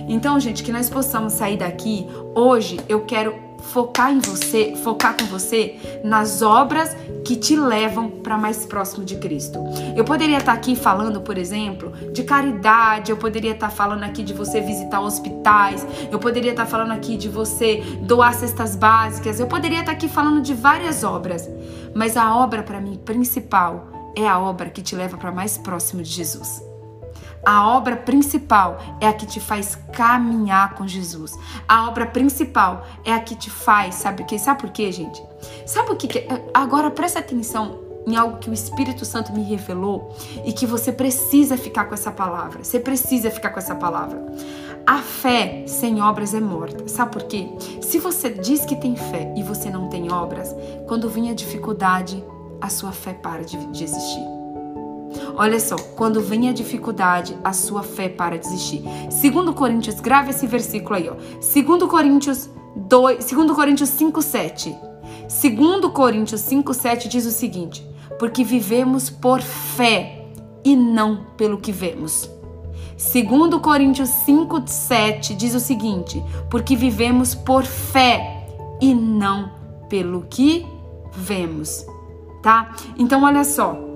Então, 0.07 0.39
gente, 0.39 0.63
que 0.63 0.71
nós 0.71 0.89
possamos 0.89 1.33
sair 1.33 1.57
daqui. 1.57 2.07
Hoje 2.33 2.79
eu 2.87 3.01
quero 3.01 3.46
focar 3.59 4.11
em 4.11 4.19
você, 4.19 4.75
focar 4.83 5.15
com 5.17 5.25
você 5.25 5.75
nas 6.03 6.41
obras 6.41 6.95
que 7.25 7.35
te 7.35 7.55
levam 7.55 8.09
para 8.09 8.37
mais 8.37 8.65
próximo 8.65 9.03
de 9.03 9.17
Cristo. 9.17 9.59
Eu 9.95 10.03
poderia 10.03 10.37
estar 10.37 10.53
aqui 10.53 10.75
falando, 10.75 11.21
por 11.21 11.37
exemplo, 11.37 11.91
de 12.11 12.23
caridade, 12.23 13.11
eu 13.11 13.17
poderia 13.17 13.51
estar 13.51 13.69
falando 13.69 14.03
aqui 14.03 14.23
de 14.23 14.33
você 14.33 14.61
visitar 14.61 15.01
hospitais, 15.01 15.85
eu 16.11 16.19
poderia 16.19 16.51
estar 16.51 16.65
falando 16.65 16.91
aqui 16.91 17.17
de 17.17 17.27
você 17.27 17.83
doar 18.01 18.33
cestas 18.33 18.75
básicas, 18.75 19.39
eu 19.39 19.47
poderia 19.47 19.81
estar 19.81 19.91
aqui 19.91 20.07
falando 20.07 20.41
de 20.41 20.53
várias 20.53 21.03
obras, 21.03 21.49
mas 21.93 22.15
a 22.15 22.35
obra 22.35 22.63
para 22.63 22.79
mim 22.79 22.97
principal 22.97 23.87
é 24.15 24.27
a 24.27 24.39
obra 24.39 24.69
que 24.69 24.81
te 24.81 24.95
leva 24.95 25.17
para 25.17 25.31
mais 25.31 25.57
próximo 25.57 26.01
de 26.01 26.09
Jesus. 26.09 26.66
A 27.45 27.67
obra 27.67 27.95
principal 27.95 28.79
é 28.99 29.07
a 29.07 29.13
que 29.13 29.25
te 29.25 29.39
faz 29.39 29.75
caminhar 29.93 30.75
com 30.75 30.87
Jesus. 30.87 31.33
A 31.67 31.87
obra 31.87 32.05
principal 32.05 32.85
é 33.05 33.13
a 33.13 33.19
que 33.19 33.35
te 33.35 33.49
faz, 33.49 33.95
sabe 33.95 34.23
o 34.23 34.25
que? 34.25 34.37
Sabe 34.37 34.61
por 34.61 34.69
quê, 34.69 34.91
gente? 34.91 35.21
Sabe 35.65 35.91
o 35.91 35.95
que, 35.95 36.07
que 36.07 36.27
agora 36.53 36.91
presta 36.91 37.19
atenção 37.19 37.87
em 38.07 38.15
algo 38.15 38.37
que 38.37 38.49
o 38.49 38.53
Espírito 38.53 39.03
Santo 39.03 39.33
me 39.33 39.43
revelou 39.43 40.15
e 40.45 40.53
que 40.53 40.65
você 40.65 40.91
precisa 40.93 41.57
ficar 41.57 41.85
com 41.85 41.93
essa 41.93 42.11
palavra. 42.11 42.63
Você 42.63 42.79
precisa 42.79 43.29
ficar 43.29 43.49
com 43.49 43.59
essa 43.59 43.75
palavra. 43.75 44.25
A 44.85 44.99
fé 44.99 45.65
sem 45.67 46.01
obras 46.01 46.33
é 46.33 46.39
morta. 46.39 46.87
Sabe 46.87 47.11
por 47.11 47.23
quê? 47.23 47.49
Se 47.81 47.99
você 47.99 48.29
diz 48.29 48.65
que 48.65 48.77
tem 48.77 48.95
fé 48.95 49.33
e 49.35 49.43
você 49.43 49.69
não 49.69 49.89
tem 49.89 50.11
obras, 50.11 50.55
quando 50.87 51.09
vem 51.09 51.29
a 51.29 51.33
dificuldade, 51.33 52.23
a 52.61 52.69
sua 52.69 52.93
fé 52.93 53.13
para 53.13 53.43
de, 53.43 53.57
de 53.67 53.83
existir. 53.83 54.36
Olha 55.35 55.59
só, 55.59 55.75
quando 55.95 56.21
vem 56.21 56.49
a 56.49 56.53
dificuldade, 56.53 57.37
a 57.43 57.53
sua 57.53 57.83
fé 57.83 58.09
para 58.09 58.37
de 58.37 58.47
existir. 58.47 58.83
Segundo 59.09 59.53
Coríntios, 59.53 59.99
grave 59.99 60.31
esse 60.31 60.47
versículo 60.47 60.95
aí, 60.95 61.09
ó. 61.09 61.15
Segundo 61.39 61.87
Coríntios 61.87 62.49
2, 62.75 63.23
segundo 63.23 63.55
Coríntios 63.55 63.89
5, 63.89 64.21
7. 64.21 64.75
Segundo 65.27 65.89
Coríntios 65.91 66.41
5, 66.41 66.73
7 66.73 67.09
diz 67.09 67.25
o 67.25 67.31
seguinte: 67.31 67.85
porque 68.19 68.43
vivemos 68.43 69.09
por 69.09 69.41
fé 69.41 70.25
e 70.63 70.75
não 70.75 71.25
pelo 71.37 71.57
que 71.57 71.71
vemos. 71.71 72.29
Segundo 72.97 73.59
Coríntios 73.59 74.09
5, 74.09 74.63
7 74.65 75.35
diz 75.35 75.53
o 75.53 75.59
seguinte: 75.59 76.23
porque 76.49 76.75
vivemos 76.75 77.35
por 77.35 77.63
fé 77.63 78.47
e 78.81 78.93
não 78.93 79.51
pelo 79.89 80.25
que 80.29 80.65
vemos, 81.13 81.85
tá? 82.41 82.75
Então 82.97 83.23
olha 83.23 83.43
só, 83.43 83.86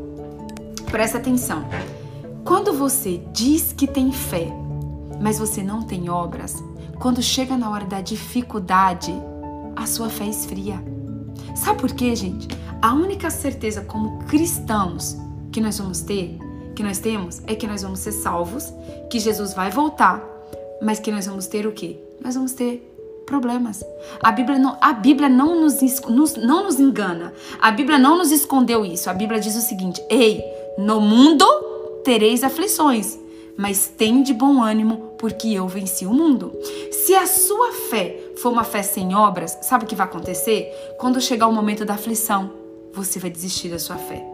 Presta 0.92 1.20
atenção. 1.20 1.64
Quando 2.44 2.74
você 2.74 3.22
diz 3.32 3.72
que 3.72 3.88
tem 3.88 4.12
fé, 4.12 4.48
mas 5.22 5.40
você 5.40 5.64
não 5.64 5.84
tem 5.84 6.10
obras, 6.10 6.62
quando 7.00 7.22
chega 7.22 7.56
na 7.56 7.70
hora 7.70 7.86
da 7.86 8.02
dificuldade, 8.02 9.14
a 9.74 9.86
sua 9.86 10.10
fé 10.10 10.26
esfria. 10.26 10.84
Sabe 11.56 11.80
por 11.80 11.94
quê, 11.94 12.14
gente? 12.14 12.46
A 12.82 12.94
única 12.94 13.30
certeza 13.30 13.82
como 13.86 14.20
cristãos 14.26 15.16
que 15.50 15.62
nós 15.62 15.78
vamos 15.78 16.02
ter, 16.02 16.38
que 16.76 16.84
nós 16.84 17.00
temos, 17.00 17.42
é 17.48 17.56
que 17.56 17.68
nós 17.68 17.84
vamos 17.84 18.00
ser 18.00 18.12
salvos, 18.12 18.74
que 19.10 19.18
Jesus 19.18 19.54
vai 19.54 19.72
voltar, 19.72 20.22
mas 20.82 21.00
que 21.00 21.10
nós 21.10 21.26
vamos 21.26 21.48
ter 21.48 21.66
o 21.66 21.72
quê? 21.72 21.98
Nós 22.22 22.36
vamos 22.36 22.52
ter 22.52 22.92
problemas. 23.26 23.82
A 24.22 24.32
Bíblia 24.32 24.60
não, 24.60 24.78
a 24.82 24.92
Bíblia 24.92 25.30
não 25.30 25.62
nos, 25.62 25.80
nos, 26.10 26.36
não 26.36 26.66
nos 26.66 26.82
engana. 26.82 27.32
A 27.62 27.72
Bíblia 27.72 27.98
não 27.98 28.18
nos 28.18 28.30
escondeu 28.30 28.84
isso. 28.84 29.10
A 29.10 29.14
Bíblia 29.14 29.40
diz 29.40 29.56
o 29.56 29.62
seguinte: 29.62 30.04
Ei, 30.10 30.44
no 30.78 31.00
mundo 31.00 31.46
tereis 32.04 32.44
aflições, 32.44 33.18
mas 33.58 33.88
tem 33.88 34.24
de 34.24 34.34
bom 34.34 34.62
ânimo, 34.62 35.14
porque 35.18 35.50
eu 35.50 35.68
venci 35.68 36.06
o 36.06 36.14
mundo. 36.14 36.52
Se 36.92 37.14
a 37.14 37.28
sua 37.28 37.72
fé 37.90 38.18
for 38.38 38.52
uma 38.52 38.64
fé 38.64 38.82
sem 38.82 39.16
obras, 39.16 39.58
sabe 39.62 39.86
o 39.86 39.88
que 39.88 39.96
vai 39.96 40.06
acontecer? 40.06 40.72
Quando 40.98 41.22
chegar 41.22 41.48
o 41.48 41.54
momento 41.54 41.86
da 41.86 41.94
aflição, 41.94 42.52
você 42.94 43.20
vai 43.20 43.30
desistir 43.30 43.70
da 43.70 43.80
sua 43.80 43.98
fé. 43.98 44.26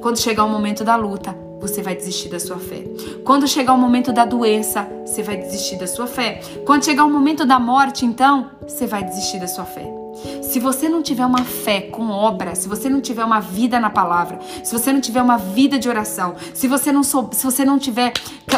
Quando 0.00 0.18
chegar 0.18 0.44
o 0.44 0.48
momento 0.48 0.84
da 0.84 0.96
luta, 0.96 1.36
você 1.60 1.80
vai 1.80 1.94
desistir 1.94 2.28
da 2.28 2.40
sua 2.40 2.58
fé. 2.58 2.84
Quando 3.24 3.46
chegar 3.46 3.72
o 3.72 3.78
momento 3.78 4.12
da 4.12 4.24
doença, 4.24 4.86
você 5.06 5.22
vai 5.22 5.36
desistir 5.36 5.76
da 5.76 5.86
sua 5.86 6.06
fé. 6.06 6.40
Quando 6.66 6.84
chegar 6.84 7.04
o 7.04 7.10
momento 7.10 7.46
da 7.46 7.58
morte, 7.58 8.04
então, 8.04 8.50
você 8.62 8.86
vai 8.86 9.04
desistir 9.04 9.38
da 9.38 9.46
sua 9.46 9.64
fé. 9.64 10.01
Se 10.42 10.60
você 10.60 10.88
não 10.88 11.02
tiver 11.02 11.24
uma 11.24 11.44
fé 11.44 11.80
com 11.80 12.10
obra, 12.10 12.54
se 12.54 12.68
você 12.68 12.88
não 12.88 13.00
tiver 13.00 13.24
uma 13.24 13.40
vida 13.40 13.80
na 13.80 13.90
palavra, 13.90 14.38
se 14.62 14.72
você 14.72 14.92
não 14.92 15.00
tiver 15.00 15.22
uma 15.22 15.38
vida 15.38 15.78
de 15.78 15.88
oração, 15.88 16.34
se 16.54 16.68
você 16.68 16.92
não 16.92 17.02
sou, 17.02 17.30
se 17.32 17.44
você 17.44 17.64
não 17.64 17.78
tiver, 17.78 18.12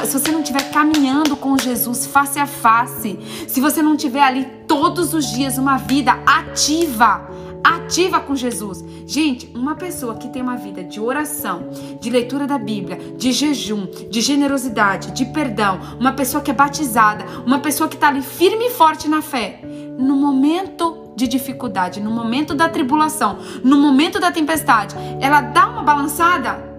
se 0.04 0.18
você 0.18 0.32
não 0.32 0.42
tiver 0.42 0.70
caminhando 0.70 1.36
com 1.36 1.56
Jesus 1.56 2.06
face 2.06 2.38
a 2.38 2.46
face, 2.46 3.18
se 3.46 3.60
você 3.60 3.82
não 3.82 3.96
tiver 3.96 4.22
ali 4.22 4.44
todos 4.66 5.14
os 5.14 5.26
dias 5.26 5.58
uma 5.58 5.76
vida 5.76 6.18
ativa, 6.26 7.28
ativa 7.62 8.20
com 8.20 8.34
Jesus. 8.34 8.84
Gente, 9.06 9.50
uma 9.54 9.74
pessoa 9.74 10.16
que 10.16 10.28
tem 10.28 10.42
uma 10.42 10.56
vida 10.56 10.82
de 10.82 11.00
oração, 11.00 11.68
de 12.00 12.10
leitura 12.10 12.46
da 12.46 12.58
Bíblia, 12.58 12.98
de 13.16 13.32
jejum, 13.32 13.86
de 14.10 14.20
generosidade, 14.20 15.12
de 15.12 15.24
perdão, 15.26 15.78
uma 15.98 16.12
pessoa 16.12 16.42
que 16.42 16.50
é 16.50 16.54
batizada, 16.54 17.24
uma 17.46 17.58
pessoa 17.58 17.88
que 17.88 17.94
está 17.94 18.08
ali 18.08 18.22
firme 18.22 18.66
e 18.66 18.70
forte 18.70 19.08
na 19.08 19.22
fé, 19.22 19.60
no 19.98 20.16
momento 20.16 21.03
de 21.16 21.28
dificuldade, 21.28 22.00
no 22.00 22.10
momento 22.10 22.54
da 22.54 22.68
tribulação, 22.68 23.38
no 23.62 23.76
momento 23.78 24.18
da 24.18 24.32
tempestade, 24.32 24.96
ela 25.20 25.40
dá 25.40 25.68
uma 25.68 25.82
balançada? 25.82 26.72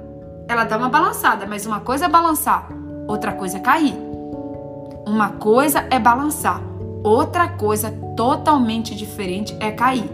Ela 0.48 0.64
dá 0.64 0.78
uma 0.78 0.90
balançada, 0.90 1.46
mas 1.46 1.66
uma 1.66 1.80
coisa 1.80 2.06
é 2.06 2.10
balançar, 2.10 2.70
outra 3.08 3.32
coisa 3.32 3.58
é 3.58 3.60
cair. 3.60 3.96
Uma 5.08 5.30
coisa 5.30 5.86
é 5.90 6.00
balançar, 6.00 6.62
outra 7.04 7.48
coisa 7.48 7.92
totalmente 8.16 8.96
diferente 8.96 9.56
é 9.60 9.72
cair. 9.72 10.10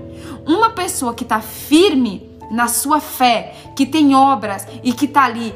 Uma 0.45 0.71
pessoa 0.71 1.13
que 1.13 1.23
está 1.23 1.39
firme 1.39 2.29
na 2.51 2.67
sua 2.67 2.99
fé, 2.99 3.55
que 3.75 3.85
tem 3.85 4.13
obras 4.13 4.67
e 4.83 4.93
que 4.93 5.05
está 5.05 5.23
ali 5.23 5.53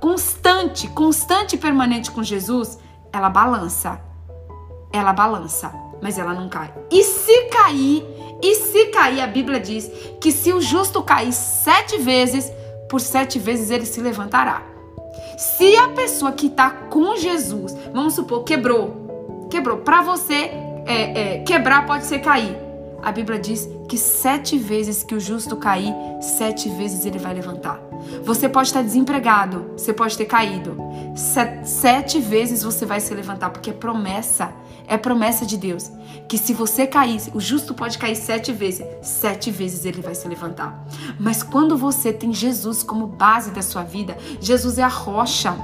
constante, 0.00 0.88
constante 0.88 1.56
e 1.56 1.58
permanente 1.58 2.10
com 2.10 2.22
Jesus, 2.22 2.78
ela 3.12 3.28
balança. 3.28 4.00
Ela 4.92 5.12
balança 5.12 5.85
mas 6.00 6.18
ela 6.18 6.34
não 6.34 6.48
cai. 6.48 6.72
E 6.90 7.02
se 7.02 7.48
cair, 7.48 8.04
e 8.42 8.54
se 8.54 8.86
cair, 8.86 9.20
a 9.20 9.26
Bíblia 9.26 9.60
diz 9.60 9.90
que 10.20 10.30
se 10.30 10.52
o 10.52 10.60
justo 10.60 11.02
cair 11.02 11.32
sete 11.32 11.98
vezes, 11.98 12.52
por 12.88 13.00
sete 13.00 13.38
vezes 13.38 13.70
ele 13.70 13.86
se 13.86 14.00
levantará. 14.00 14.62
Se 15.36 15.76
a 15.76 15.88
pessoa 15.88 16.32
que 16.32 16.46
está 16.46 16.70
com 16.70 17.16
Jesus, 17.16 17.76
vamos 17.92 18.14
supor, 18.14 18.44
quebrou, 18.44 19.46
quebrou, 19.50 19.78
para 19.78 20.02
você 20.02 20.50
é, 20.86 21.36
é, 21.36 21.38
quebrar 21.40 21.84
pode 21.86 22.06
ser 22.06 22.20
cair. 22.20 22.56
A 23.02 23.12
Bíblia 23.12 23.38
diz 23.38 23.68
que 23.88 23.96
sete 23.96 24.58
vezes 24.58 25.02
que 25.02 25.14
o 25.14 25.20
justo 25.20 25.56
cair, 25.56 25.94
sete 26.20 26.68
vezes 26.70 27.04
ele 27.06 27.18
vai 27.18 27.34
levantar. 27.34 27.80
Você 28.24 28.48
pode 28.48 28.68
estar 28.68 28.82
desempregado, 28.82 29.72
você 29.76 29.92
pode 29.92 30.16
ter 30.16 30.24
caído. 30.24 30.76
sete 31.64 32.18
vezes 32.18 32.62
você 32.62 32.84
vai 32.84 33.00
se 33.00 33.14
levantar, 33.14 33.50
porque 33.50 33.70
é 33.70 33.72
promessa. 33.72 34.52
É 34.86 34.96
promessa 34.96 35.44
de 35.44 35.56
Deus 35.56 35.90
que 36.28 36.36
se 36.36 36.52
você 36.52 36.86
cair, 36.86 37.20
o 37.34 37.40
justo 37.40 37.72
pode 37.72 37.98
cair 37.98 38.16
sete 38.16 38.52
vezes, 38.52 38.84
sete 39.02 39.50
vezes 39.50 39.84
ele 39.84 40.00
vai 40.00 40.14
se 40.14 40.26
levantar. 40.26 40.84
Mas 41.18 41.42
quando 41.42 41.76
você 41.76 42.12
tem 42.12 42.32
Jesus 42.32 42.82
como 42.82 43.06
base 43.06 43.50
da 43.50 43.62
sua 43.62 43.82
vida, 43.82 44.16
Jesus 44.40 44.78
é 44.78 44.82
a 44.82 44.88
rocha. 44.88 45.56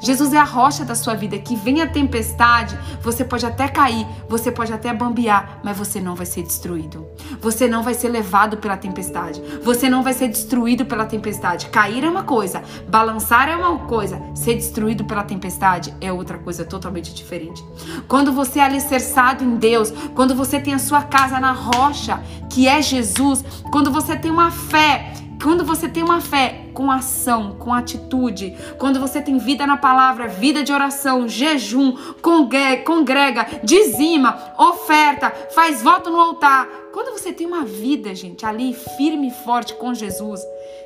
Jesus 0.00 0.32
é 0.32 0.38
a 0.38 0.44
rocha 0.44 0.84
da 0.84 0.94
sua 0.94 1.14
vida. 1.14 1.38
Que 1.38 1.56
vem 1.56 1.80
a 1.82 1.86
tempestade, 1.86 2.78
você 3.02 3.24
pode 3.24 3.44
até 3.44 3.68
cair, 3.68 4.06
você 4.28 4.50
pode 4.50 4.72
até 4.72 4.92
bambear, 4.92 5.60
mas 5.62 5.76
você 5.76 6.00
não 6.00 6.14
vai 6.14 6.26
ser 6.26 6.42
destruído. 6.42 7.06
Você 7.40 7.68
não 7.68 7.82
vai 7.82 7.94
ser 7.94 8.08
levado 8.08 8.56
pela 8.56 8.76
tempestade. 8.76 9.42
Você 9.62 9.88
não 9.88 10.02
vai 10.02 10.12
ser 10.12 10.28
destruído 10.28 10.84
pela 10.84 11.06
tempestade. 11.06 11.66
Cair 11.66 12.04
é 12.04 12.08
uma 12.08 12.22
coisa, 12.22 12.62
balançar 12.88 13.48
é 13.48 13.56
uma 13.56 13.78
coisa, 13.86 14.20
ser 14.34 14.54
destruído 14.54 15.04
pela 15.04 15.22
tempestade 15.22 15.94
é 16.00 16.12
outra 16.12 16.38
coisa 16.38 16.64
totalmente 16.64 17.14
diferente. 17.14 17.64
Quando 18.06 18.32
você 18.32 18.58
é 18.58 18.64
alicerçado 18.64 19.44
em 19.44 19.56
Deus, 19.56 19.92
quando 20.14 20.34
você 20.34 20.60
tem 20.60 20.74
a 20.74 20.78
sua 20.78 21.02
casa 21.02 21.38
na 21.40 21.52
rocha, 21.52 22.20
que 22.50 22.66
é 22.66 22.80
Jesus, 22.80 23.44
quando 23.70 23.90
você 23.90 24.16
tem 24.16 24.30
uma 24.30 24.50
fé 24.50 25.12
quando 25.42 25.64
você 25.64 25.88
tem 25.88 26.02
uma 26.02 26.20
fé 26.20 26.66
com 26.74 26.90
ação, 26.90 27.56
com 27.58 27.72
atitude, 27.72 28.56
quando 28.78 28.98
você 28.98 29.20
tem 29.20 29.38
vida 29.38 29.66
na 29.66 29.76
palavra, 29.76 30.28
vida 30.28 30.62
de 30.62 30.72
oração, 30.72 31.28
jejum, 31.28 31.96
congrega, 32.20 33.46
dizima, 33.62 34.54
oferta, 34.58 35.30
faz 35.54 35.82
voto 35.82 36.10
no 36.10 36.20
altar. 36.20 36.68
Quando 36.92 37.16
você 37.16 37.32
tem 37.32 37.46
uma 37.46 37.64
vida, 37.64 38.14
gente, 38.14 38.44
ali 38.44 38.74
firme 38.74 39.28
e 39.28 39.44
forte 39.44 39.74
com 39.74 39.94
Jesus, 39.94 40.40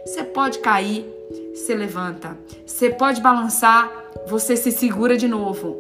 você 0.05 0.23
pode 0.23 0.59
cair, 0.59 1.07
se 1.55 1.75
levanta. 1.75 2.37
Você 2.67 2.91
pode 2.91 3.21
balançar, 3.21 3.91
você 4.27 4.57
se 4.57 4.71
segura 4.71 5.17
de 5.17 5.29
novo. 5.29 5.77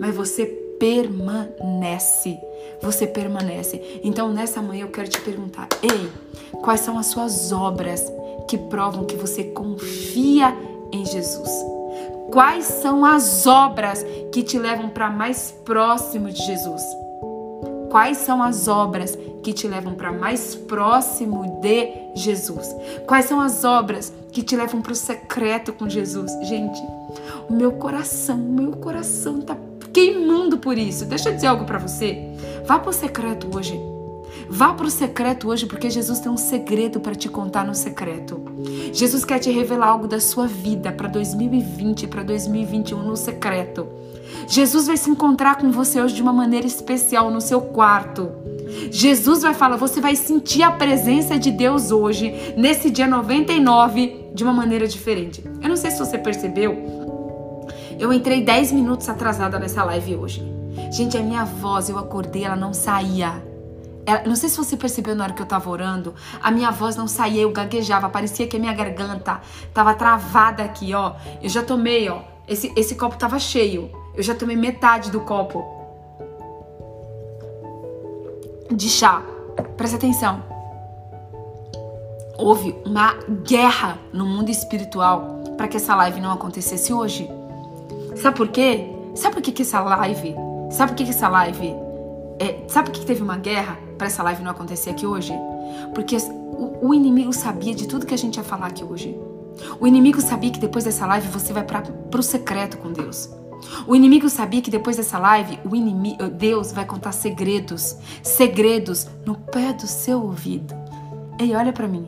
Mas 0.00 0.14
você 0.14 0.46
permanece. 0.78 2.36
Você 2.82 3.06
permanece. 3.06 4.00
Então, 4.04 4.32
nessa 4.32 4.60
manhã 4.60 4.82
eu 4.82 4.90
quero 4.90 5.08
te 5.08 5.20
perguntar: 5.20 5.68
ei, 5.82 6.10
quais 6.62 6.80
são 6.80 6.98
as 6.98 7.06
suas 7.06 7.52
obras 7.52 8.04
que 8.48 8.56
provam 8.56 9.04
que 9.04 9.16
você 9.16 9.44
confia 9.44 10.56
em 10.92 11.04
Jesus? 11.04 11.50
Quais 12.30 12.64
são 12.64 13.04
as 13.04 13.46
obras 13.46 14.04
que 14.32 14.42
te 14.42 14.58
levam 14.58 14.88
para 14.88 15.08
mais 15.08 15.52
próximo 15.64 16.30
de 16.30 16.42
Jesus? 16.42 16.82
Quais 17.90 18.18
são 18.18 18.42
as 18.42 18.68
obras 18.68 19.16
que 19.42 19.52
te 19.52 19.66
levam 19.68 19.94
para 19.94 20.12
mais 20.12 20.54
próximo 20.54 21.46
de 21.60 22.20
Jesus? 22.20 22.68
Quais 23.06 23.26
são 23.26 23.40
as 23.40 23.64
obras 23.64 24.12
que 24.32 24.42
te 24.42 24.56
levam 24.56 24.82
para 24.82 24.92
o 24.92 24.96
secreto 24.96 25.72
com 25.72 25.88
Jesus? 25.88 26.32
Gente, 26.42 26.82
o 27.48 27.52
meu 27.52 27.72
coração, 27.72 28.36
o 28.36 28.52
meu 28.52 28.72
coração 28.72 29.40
tá 29.40 29.56
queimando 29.96 30.58
por 30.58 30.76
isso. 30.76 31.06
Deixa 31.06 31.30
eu 31.30 31.34
dizer 31.34 31.46
algo 31.46 31.64
para 31.64 31.78
você. 31.78 32.28
Vá 32.66 32.78
para 32.78 32.90
o 32.90 32.92
secreto 32.92 33.48
hoje. 33.56 33.80
Vá 34.46 34.74
para 34.74 34.84
o 34.84 34.90
secreto 34.90 35.48
hoje, 35.48 35.64
porque 35.64 35.88
Jesus 35.88 36.20
tem 36.20 36.30
um 36.30 36.36
segredo 36.36 37.00
para 37.00 37.14
te 37.14 37.30
contar 37.30 37.64
no 37.64 37.74
secreto. 37.74 38.42
Jesus 38.92 39.24
quer 39.24 39.38
te 39.38 39.50
revelar 39.50 39.88
algo 39.88 40.06
da 40.06 40.20
sua 40.20 40.46
vida 40.46 40.92
para 40.92 41.08
2020, 41.08 42.08
para 42.08 42.22
2021 42.22 43.02
no 43.02 43.16
secreto. 43.16 43.88
Jesus 44.46 44.86
vai 44.86 44.98
se 44.98 45.08
encontrar 45.08 45.56
com 45.56 45.70
você 45.70 45.98
hoje 45.98 46.14
de 46.14 46.20
uma 46.22 46.32
maneira 46.32 46.66
especial 46.66 47.30
no 47.30 47.40
seu 47.40 47.62
quarto. 47.62 48.30
Jesus 48.90 49.40
vai 49.40 49.54
falar, 49.54 49.78
você 49.78 49.98
vai 49.98 50.14
sentir 50.14 50.62
a 50.62 50.72
presença 50.72 51.38
de 51.38 51.50
Deus 51.50 51.90
hoje, 51.90 52.52
nesse 52.54 52.90
dia 52.90 53.06
99, 53.06 54.26
de 54.34 54.44
uma 54.44 54.52
maneira 54.52 54.86
diferente. 54.86 55.42
Eu 55.62 55.70
não 55.70 55.76
sei 55.76 55.90
se 55.90 55.98
você 55.98 56.18
percebeu, 56.18 57.05
eu 57.98 58.12
entrei 58.12 58.42
10 58.42 58.72
minutos 58.72 59.08
atrasada 59.08 59.58
nessa 59.58 59.82
live 59.84 60.16
hoje. 60.16 60.56
Gente, 60.90 61.16
a 61.16 61.22
minha 61.22 61.44
voz, 61.44 61.88
eu 61.88 61.98
acordei, 61.98 62.44
ela 62.44 62.56
não 62.56 62.72
saía. 62.72 63.42
Ela, 64.04 64.22
não 64.24 64.36
sei 64.36 64.48
se 64.48 64.56
você 64.56 64.76
percebeu 64.76 65.14
na 65.14 65.24
hora 65.24 65.32
que 65.32 65.42
eu 65.42 65.46
tava 65.46 65.68
orando, 65.68 66.14
a 66.42 66.50
minha 66.50 66.70
voz 66.70 66.94
não 66.94 67.08
saía, 67.08 67.42
eu 67.42 67.50
gaguejava, 67.50 68.08
parecia 68.08 68.46
que 68.46 68.56
a 68.56 68.60
minha 68.60 68.72
garganta 68.72 69.40
tava 69.74 69.94
travada 69.94 70.62
aqui, 70.62 70.94
ó. 70.94 71.14
Eu 71.42 71.48
já 71.48 71.62
tomei, 71.62 72.08
ó, 72.08 72.20
esse, 72.46 72.72
esse 72.76 72.94
copo 72.94 73.16
tava 73.16 73.38
cheio. 73.38 73.90
Eu 74.14 74.22
já 74.22 74.34
tomei 74.34 74.56
metade 74.56 75.10
do 75.10 75.20
copo 75.20 75.64
de 78.70 78.88
chá. 78.88 79.22
Presta 79.76 79.96
atenção. 79.96 80.42
Houve 82.38 82.76
uma 82.84 83.14
guerra 83.44 83.98
no 84.12 84.26
mundo 84.26 84.50
espiritual 84.50 85.42
para 85.56 85.68
que 85.68 85.76
essa 85.76 85.94
live 85.96 86.20
não 86.20 86.32
acontecesse 86.32 86.92
hoje. 86.92 87.28
Sabe 88.16 88.36
por 88.36 88.48
quê? 88.48 88.90
Sabe 89.14 89.34
por 89.34 89.42
que, 89.42 89.52
que 89.52 89.62
essa 89.62 89.80
live? 89.80 90.34
Sabe 90.70 90.92
por 90.92 90.96
que, 90.96 91.04
que 91.04 91.10
essa 91.10 91.28
live? 91.28 91.74
É, 92.38 92.64
sabe 92.68 92.88
por 92.88 92.94
que, 92.94 93.00
que 93.00 93.06
teve 93.06 93.22
uma 93.22 93.36
guerra 93.36 93.78
para 93.98 94.06
essa 94.06 94.22
live 94.22 94.42
não 94.42 94.50
acontecer 94.50 94.90
aqui 94.90 95.06
hoje? 95.06 95.32
Porque 95.94 96.16
o, 96.16 96.88
o, 96.88 96.94
inimigo 96.94 97.32
sabia 97.32 97.74
de 97.74 97.86
tudo 97.86 98.06
que 98.06 98.14
a 98.14 98.18
gente 98.18 98.36
ia 98.36 98.44
falar 98.44 98.68
aqui 98.68 98.82
hoje. 98.82 99.16
O 99.78 99.86
inimigo 99.86 100.20
sabia 100.20 100.50
que 100.50 100.58
depois 100.58 100.84
dessa 100.84 101.06
live 101.06 101.28
você 101.28 101.52
vai 101.52 101.64
para 101.64 101.82
o 102.18 102.22
secreto 102.22 102.78
com 102.78 102.92
Deus. 102.92 103.28
O 103.86 103.94
inimigo 103.94 104.28
sabia 104.28 104.60
que 104.62 104.70
depois 104.70 104.96
dessa 104.96 105.18
live, 105.18 105.58
o 105.64 105.74
inimigo, 105.74 106.28
Deus 106.28 106.72
vai 106.72 106.84
contar 106.84 107.12
segredos, 107.12 107.96
segredos 108.22 109.06
no 109.24 109.34
pé 109.34 109.72
do 109.72 109.86
seu 109.86 110.22
ouvido. 110.22 110.74
Ei, 111.38 111.54
olha 111.54 111.72
para 111.72 111.88
mim. 111.88 112.06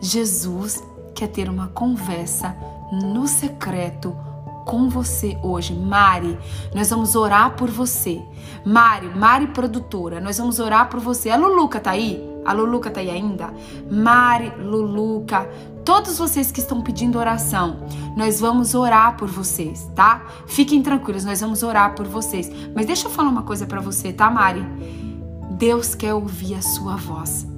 Jesus 0.00 0.82
quer 1.14 1.28
ter 1.28 1.48
uma 1.48 1.68
conversa 1.68 2.56
no 2.92 3.26
secreto 3.26 4.16
com 4.64 4.88
você 4.88 5.38
hoje. 5.42 5.74
Mari, 5.74 6.38
nós 6.74 6.90
vamos 6.90 7.14
orar 7.14 7.56
por 7.56 7.70
você. 7.70 8.22
Mari, 8.64 9.08
Mari 9.16 9.48
produtora, 9.48 10.20
nós 10.20 10.38
vamos 10.38 10.58
orar 10.58 10.88
por 10.88 11.00
você. 11.00 11.30
A 11.30 11.36
Luluca 11.36 11.80
tá 11.80 11.90
aí? 11.90 12.22
A 12.44 12.52
Luluca 12.52 12.90
tá 12.90 13.00
aí 13.00 13.10
ainda? 13.10 13.52
Mari, 13.90 14.52
Luluca, 14.58 15.48
todos 15.84 16.18
vocês 16.18 16.50
que 16.50 16.60
estão 16.60 16.82
pedindo 16.82 17.18
oração, 17.18 17.86
nós 18.16 18.40
vamos 18.40 18.74
orar 18.74 19.16
por 19.16 19.28
vocês, 19.28 19.90
tá? 19.94 20.22
Fiquem 20.46 20.82
tranquilos, 20.82 21.24
nós 21.24 21.40
vamos 21.40 21.62
orar 21.62 21.94
por 21.94 22.06
vocês. 22.06 22.50
Mas 22.74 22.86
deixa 22.86 23.06
eu 23.06 23.10
falar 23.10 23.28
uma 23.28 23.42
coisa 23.42 23.66
para 23.66 23.80
você, 23.80 24.12
tá, 24.12 24.30
Mari? 24.30 24.64
Deus 25.52 25.94
quer 25.94 26.14
ouvir 26.14 26.54
a 26.54 26.62
sua 26.62 26.96
voz. 26.96 27.53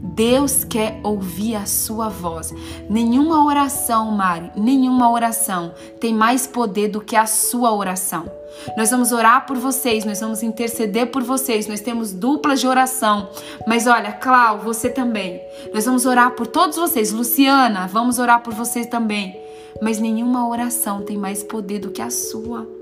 Deus 0.00 0.64
quer 0.64 1.00
ouvir 1.02 1.56
a 1.56 1.66
sua 1.66 2.08
voz. 2.08 2.54
Nenhuma 2.88 3.44
oração, 3.44 4.12
Mari, 4.12 4.50
nenhuma 4.56 5.10
oração 5.10 5.74
tem 6.00 6.14
mais 6.14 6.46
poder 6.46 6.88
do 6.88 7.00
que 7.00 7.16
a 7.16 7.26
sua 7.26 7.74
oração. 7.74 8.30
Nós 8.76 8.90
vamos 8.90 9.12
orar 9.12 9.46
por 9.46 9.56
vocês, 9.56 10.04
nós 10.04 10.20
vamos 10.20 10.42
interceder 10.42 11.10
por 11.10 11.22
vocês, 11.22 11.66
nós 11.66 11.80
temos 11.80 12.12
duplas 12.12 12.60
de 12.60 12.68
oração. 12.68 13.28
Mas 13.66 13.86
olha, 13.86 14.12
Clau, 14.12 14.58
você 14.58 14.88
também. 14.88 15.40
Nós 15.74 15.84
vamos 15.84 16.06
orar 16.06 16.32
por 16.32 16.46
todos 16.46 16.76
vocês. 16.76 17.12
Luciana, 17.12 17.86
vamos 17.86 18.18
orar 18.18 18.42
por 18.42 18.54
vocês 18.54 18.86
também. 18.86 19.36
Mas 19.82 19.98
nenhuma 19.98 20.48
oração 20.48 21.02
tem 21.02 21.16
mais 21.16 21.42
poder 21.42 21.80
do 21.80 21.90
que 21.90 22.02
a 22.02 22.10
sua. 22.10 22.77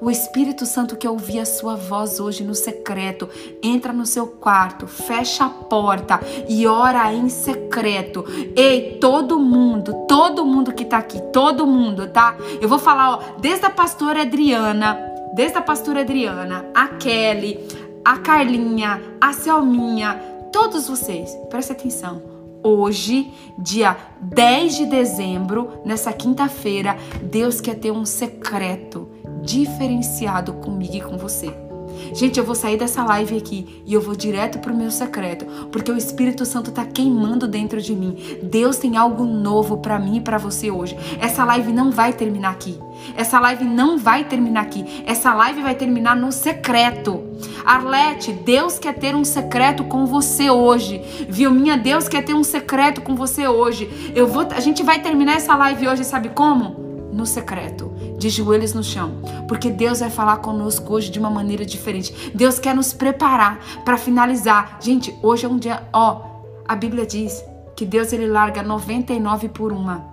O 0.00 0.10
Espírito 0.10 0.64
Santo 0.64 0.96
quer 0.96 1.10
ouvir 1.10 1.40
a 1.40 1.46
sua 1.46 1.74
voz 1.74 2.20
hoje 2.20 2.44
no 2.44 2.54
secreto. 2.54 3.28
Entra 3.62 3.92
no 3.92 4.06
seu 4.06 4.26
quarto, 4.26 4.86
fecha 4.86 5.44
a 5.44 5.48
porta 5.48 6.20
e 6.48 6.66
ora 6.66 7.12
em 7.12 7.28
secreto. 7.28 8.24
Ei, 8.56 8.98
todo 9.00 9.38
mundo, 9.38 10.06
todo 10.06 10.44
mundo 10.44 10.72
que 10.72 10.84
tá 10.84 10.98
aqui, 10.98 11.20
todo 11.32 11.66
mundo, 11.66 12.08
tá? 12.08 12.36
Eu 12.60 12.68
vou 12.68 12.78
falar, 12.78 13.10
ó, 13.10 13.20
desde 13.40 13.66
a 13.66 13.70
pastora 13.70 14.22
Adriana, 14.22 14.98
desde 15.34 15.58
a 15.58 15.62
pastora 15.62 16.00
Adriana, 16.00 16.66
a 16.74 16.88
Kelly, 16.88 17.58
a 18.04 18.18
Carlinha, 18.18 19.02
a 19.20 19.32
Selminha, 19.32 20.14
todos 20.52 20.88
vocês, 20.88 21.30
presta 21.50 21.72
atenção. 21.72 22.37
Hoje, 22.70 23.32
dia 23.56 23.96
10 24.20 24.76
de 24.76 24.84
dezembro, 24.84 25.80
nessa 25.86 26.12
quinta-feira, 26.12 26.98
Deus 27.22 27.62
quer 27.62 27.76
ter 27.76 27.90
um 27.90 28.04
secreto 28.04 29.08
diferenciado 29.42 30.52
comigo 30.52 30.94
e 30.94 31.00
com 31.00 31.16
você. 31.16 31.67
Gente, 32.12 32.38
eu 32.38 32.44
vou 32.44 32.54
sair 32.54 32.76
dessa 32.76 33.04
live 33.04 33.36
aqui 33.36 33.82
e 33.86 33.94
eu 33.94 34.00
vou 34.00 34.14
direto 34.14 34.58
pro 34.58 34.74
meu 34.74 34.90
secreto, 34.90 35.44
porque 35.70 35.90
o 35.90 35.96
Espírito 35.96 36.44
Santo 36.44 36.70
tá 36.70 36.84
queimando 36.84 37.46
dentro 37.46 37.80
de 37.80 37.94
mim. 37.94 38.16
Deus 38.42 38.78
tem 38.78 38.96
algo 38.96 39.24
novo 39.24 39.78
para 39.78 39.98
mim 39.98 40.16
e 40.16 40.20
para 40.20 40.38
você 40.38 40.70
hoje. 40.70 40.96
Essa 41.20 41.44
live 41.44 41.72
não 41.72 41.90
vai 41.90 42.12
terminar 42.12 42.50
aqui. 42.50 42.78
Essa 43.16 43.38
live 43.38 43.64
não 43.64 43.98
vai 43.98 44.24
terminar 44.24 44.62
aqui. 44.62 44.84
Essa 45.06 45.34
live 45.34 45.62
vai 45.62 45.74
terminar 45.74 46.16
no 46.16 46.32
secreto. 46.32 47.22
Arlete, 47.64 48.32
Deus 48.32 48.78
quer 48.78 48.94
ter 48.94 49.14
um 49.14 49.24
secreto 49.24 49.84
com 49.84 50.06
você 50.06 50.50
hoje. 50.50 51.00
Viu 51.28 51.50
minha 51.50 51.76
Deus 51.76 52.08
quer 52.08 52.24
ter 52.24 52.34
um 52.34 52.44
secreto 52.44 53.00
com 53.00 53.14
você 53.14 53.46
hoje. 53.46 54.12
Eu 54.14 54.26
vou, 54.26 54.46
a 54.50 54.60
gente 54.60 54.82
vai 54.82 55.00
terminar 55.00 55.34
essa 55.34 55.54
live 55.54 55.88
hoje, 55.88 56.04
sabe 56.04 56.30
como? 56.30 56.88
no 57.18 57.26
secreto, 57.26 57.92
de 58.18 58.28
joelhos 58.28 58.74
no 58.74 58.82
chão, 58.82 59.12
porque 59.46 59.70
Deus 59.70 60.00
vai 60.00 60.10
falar 60.10 60.38
conosco 60.38 60.92
hoje 60.92 61.10
de 61.10 61.18
uma 61.18 61.30
maneira 61.30 61.64
diferente. 61.64 62.32
Deus 62.34 62.58
quer 62.58 62.74
nos 62.74 62.92
preparar 62.92 63.58
para 63.84 63.96
finalizar. 63.96 64.78
Gente, 64.80 65.16
hoje 65.22 65.46
é 65.46 65.48
um 65.48 65.56
dia, 65.56 65.88
ó, 65.92 66.22
a 66.66 66.74
Bíblia 66.74 67.06
diz 67.06 67.42
que 67.76 67.86
Deus 67.86 68.12
ele 68.12 68.26
larga 68.26 68.62
99 68.62 69.48
por 69.48 69.72
uma. 69.72 70.04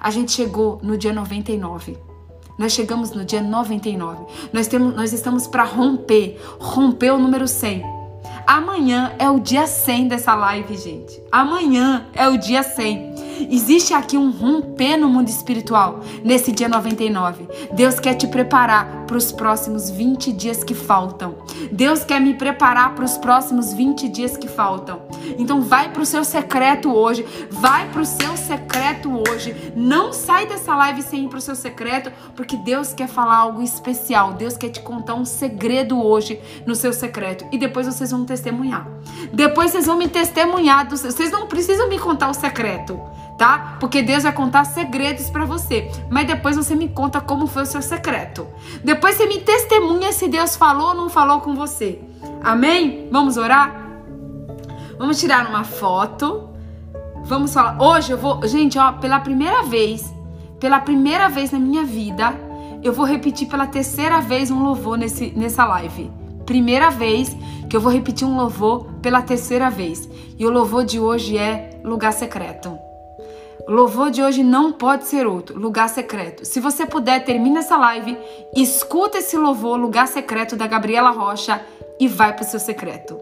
A 0.00 0.10
gente 0.10 0.32
chegou 0.32 0.80
no 0.82 0.98
dia 0.98 1.12
99. 1.12 1.96
Nós 2.58 2.72
chegamos 2.72 3.12
no 3.12 3.24
dia 3.24 3.40
99. 3.40 4.24
Nós, 4.52 4.66
temos, 4.66 4.94
nós 4.94 5.12
estamos 5.12 5.46
para 5.46 5.62
romper, 5.62 6.40
romper 6.58 7.12
o 7.12 7.18
número 7.18 7.46
100. 7.46 7.84
Amanhã 8.46 9.12
é 9.18 9.28
o 9.28 9.40
dia 9.40 9.66
100 9.66 10.08
dessa 10.08 10.34
live, 10.34 10.76
gente. 10.76 11.20
Amanhã 11.30 12.06
é 12.14 12.28
o 12.28 12.38
dia 12.38 12.62
100. 12.62 13.15
Existe 13.38 13.92
aqui 13.92 14.16
um 14.16 14.30
romper 14.30 14.96
no 14.96 15.08
mundo 15.08 15.28
espiritual 15.28 16.00
nesse 16.24 16.50
dia 16.52 16.68
99. 16.68 17.46
Deus 17.72 18.00
quer 18.00 18.14
te 18.14 18.26
preparar 18.26 19.04
para 19.06 19.16
os 19.16 19.30
próximos 19.30 19.90
20 19.90 20.32
dias 20.32 20.64
que 20.64 20.74
faltam. 20.74 21.36
Deus 21.70 22.02
quer 22.02 22.20
me 22.20 22.34
preparar 22.34 22.94
para 22.94 23.04
os 23.04 23.18
próximos 23.18 23.72
20 23.72 24.08
dias 24.08 24.36
que 24.36 24.48
faltam. 24.48 25.02
Então 25.38 25.60
vai 25.60 25.90
para 25.92 26.02
o 26.02 26.06
seu 26.06 26.24
secreto 26.24 26.92
hoje, 26.92 27.26
vai 27.50 27.88
para 27.90 28.02
o 28.02 28.06
seu 28.06 28.36
secreto 28.36 29.22
hoje. 29.28 29.72
Não 29.76 30.12
sai 30.12 30.46
dessa 30.46 30.74
live 30.74 31.02
sem 31.02 31.24
ir 31.24 31.28
para 31.28 31.38
o 31.38 31.42
seu 31.42 31.54
secreto, 31.54 32.10
porque 32.34 32.56
Deus 32.56 32.94
quer 32.94 33.08
falar 33.08 33.36
algo 33.36 33.62
especial. 33.62 34.32
Deus 34.32 34.56
quer 34.56 34.70
te 34.70 34.80
contar 34.80 35.14
um 35.14 35.24
segredo 35.24 36.02
hoje 36.02 36.40
no 36.66 36.74
seu 36.74 36.92
secreto 36.92 37.44
e 37.52 37.58
depois 37.58 37.86
vocês 37.86 38.10
vão 38.10 38.24
testemunhar. 38.24 38.88
Depois 39.32 39.72
vocês 39.72 39.86
vão 39.86 39.98
me 39.98 40.08
testemunhar. 40.08 40.88
Vocês 40.88 41.30
não 41.30 41.46
precisam 41.46 41.88
me 41.88 41.98
contar 41.98 42.30
o 42.30 42.34
secreto 42.34 42.98
tá? 43.36 43.76
Porque 43.78 44.02
Deus 44.02 44.22
vai 44.22 44.32
contar 44.32 44.64
segredos 44.64 45.28
para 45.30 45.44
você, 45.44 45.90
mas 46.10 46.26
depois 46.26 46.56
você 46.56 46.74
me 46.74 46.88
conta 46.88 47.20
como 47.20 47.46
foi 47.46 47.62
o 47.62 47.66
seu 47.66 47.82
secreto. 47.82 48.46
Depois 48.82 49.16
você 49.16 49.26
me 49.26 49.40
testemunha 49.40 50.12
se 50.12 50.28
Deus 50.28 50.56
falou 50.56 50.88
ou 50.88 50.94
não 50.94 51.08
falou 51.08 51.40
com 51.40 51.54
você. 51.54 52.00
Amém? 52.42 53.08
Vamos 53.10 53.36
orar? 53.36 53.86
Vamos 54.98 55.20
tirar 55.20 55.46
uma 55.48 55.64
foto. 55.64 56.48
Vamos 57.24 57.52
falar. 57.52 57.80
Hoje 57.82 58.12
eu 58.12 58.18
vou, 58.18 58.46
gente, 58.46 58.78
ó, 58.78 58.92
pela 58.92 59.20
primeira 59.20 59.62
vez, 59.62 60.12
pela 60.60 60.80
primeira 60.80 61.28
vez 61.28 61.50
na 61.50 61.58
minha 61.58 61.84
vida, 61.84 62.32
eu 62.82 62.92
vou 62.92 63.04
repetir 63.04 63.48
pela 63.48 63.66
terceira 63.66 64.20
vez 64.20 64.50
um 64.50 64.62
louvor 64.62 64.96
nesse, 64.96 65.32
nessa 65.36 65.64
live. 65.66 66.10
Primeira 66.46 66.90
vez 66.90 67.36
que 67.68 67.76
eu 67.76 67.80
vou 67.80 67.92
repetir 67.92 68.26
um 68.26 68.36
louvor 68.36 68.86
pela 69.02 69.20
terceira 69.20 69.68
vez. 69.68 70.08
E 70.38 70.46
o 70.46 70.50
louvor 70.50 70.84
de 70.84 71.00
hoje 71.00 71.36
é 71.36 71.80
lugar 71.84 72.12
secreto. 72.12 72.85
Louvor 73.68 74.10
de 74.10 74.22
hoje 74.22 74.42
não 74.44 74.72
pode 74.72 75.06
ser 75.06 75.26
outro, 75.26 75.58
lugar 75.58 75.88
secreto. 75.88 76.44
Se 76.44 76.60
você 76.60 76.86
puder, 76.86 77.24
termina 77.24 77.60
essa 77.60 77.76
live, 77.76 78.16
escuta 78.54 79.18
esse 79.18 79.36
louvor, 79.36 79.78
lugar 79.78 80.06
secreto 80.06 80.54
da 80.54 80.66
Gabriela 80.66 81.10
Rocha 81.10 81.60
e 81.98 82.06
vai 82.06 82.32
para 82.32 82.44
o 82.44 82.46
seu 82.46 82.60
secreto. 82.60 83.18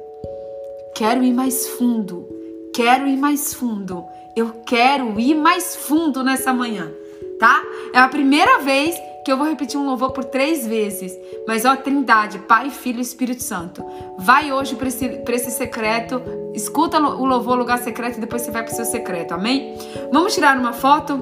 Quero 0.94 1.24
ir 1.24 1.32
mais 1.32 1.68
fundo, 1.70 2.28
quero 2.74 3.06
ir 3.06 3.16
mais 3.16 3.54
fundo, 3.54 4.04
eu 4.36 4.50
quero 4.66 5.18
ir 5.18 5.34
mais 5.34 5.76
fundo 5.76 6.22
nessa 6.22 6.52
manhã, 6.52 6.90
tá? 7.38 7.62
É 7.92 7.98
a 7.98 8.08
primeira 8.08 8.58
vez 8.58 8.94
que 9.24 9.32
eu 9.32 9.38
vou 9.38 9.46
repetir 9.48 9.80
um 9.80 9.86
louvor 9.86 10.12
por 10.12 10.24
três 10.24 10.66
vezes. 10.66 11.12
Mas 11.48 11.64
ó, 11.64 11.74
Trindade, 11.74 12.38
Pai, 12.40 12.68
Filho 12.70 12.98
e 12.98 13.02
Espírito 13.02 13.42
Santo. 13.42 13.84
Vai 14.18 14.52
hoje 14.52 14.76
para 14.76 14.88
esse, 14.88 15.06
esse 15.06 15.50
secreto, 15.50 16.20
escuta 16.52 16.98
o 17.00 17.24
louvor, 17.24 17.56
lugar 17.56 17.78
secreto, 17.78 18.18
e 18.18 18.20
depois 18.20 18.42
você 18.42 18.50
vai 18.50 18.62
para 18.62 18.72
o 18.72 18.76
seu 18.76 18.84
secreto, 18.84 19.32
amém? 19.32 19.76
Vamos 20.12 20.34
tirar 20.34 20.58
uma 20.58 20.72
foto? 20.72 21.16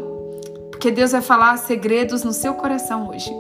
Porque 0.71 0.91
Deus 0.91 1.13
vai 1.13 1.23
falar 1.23 1.57
segredos 1.59 2.25
no 2.25 2.33
seu 2.33 2.55
coração 2.55 3.11
hoje. 3.11 3.31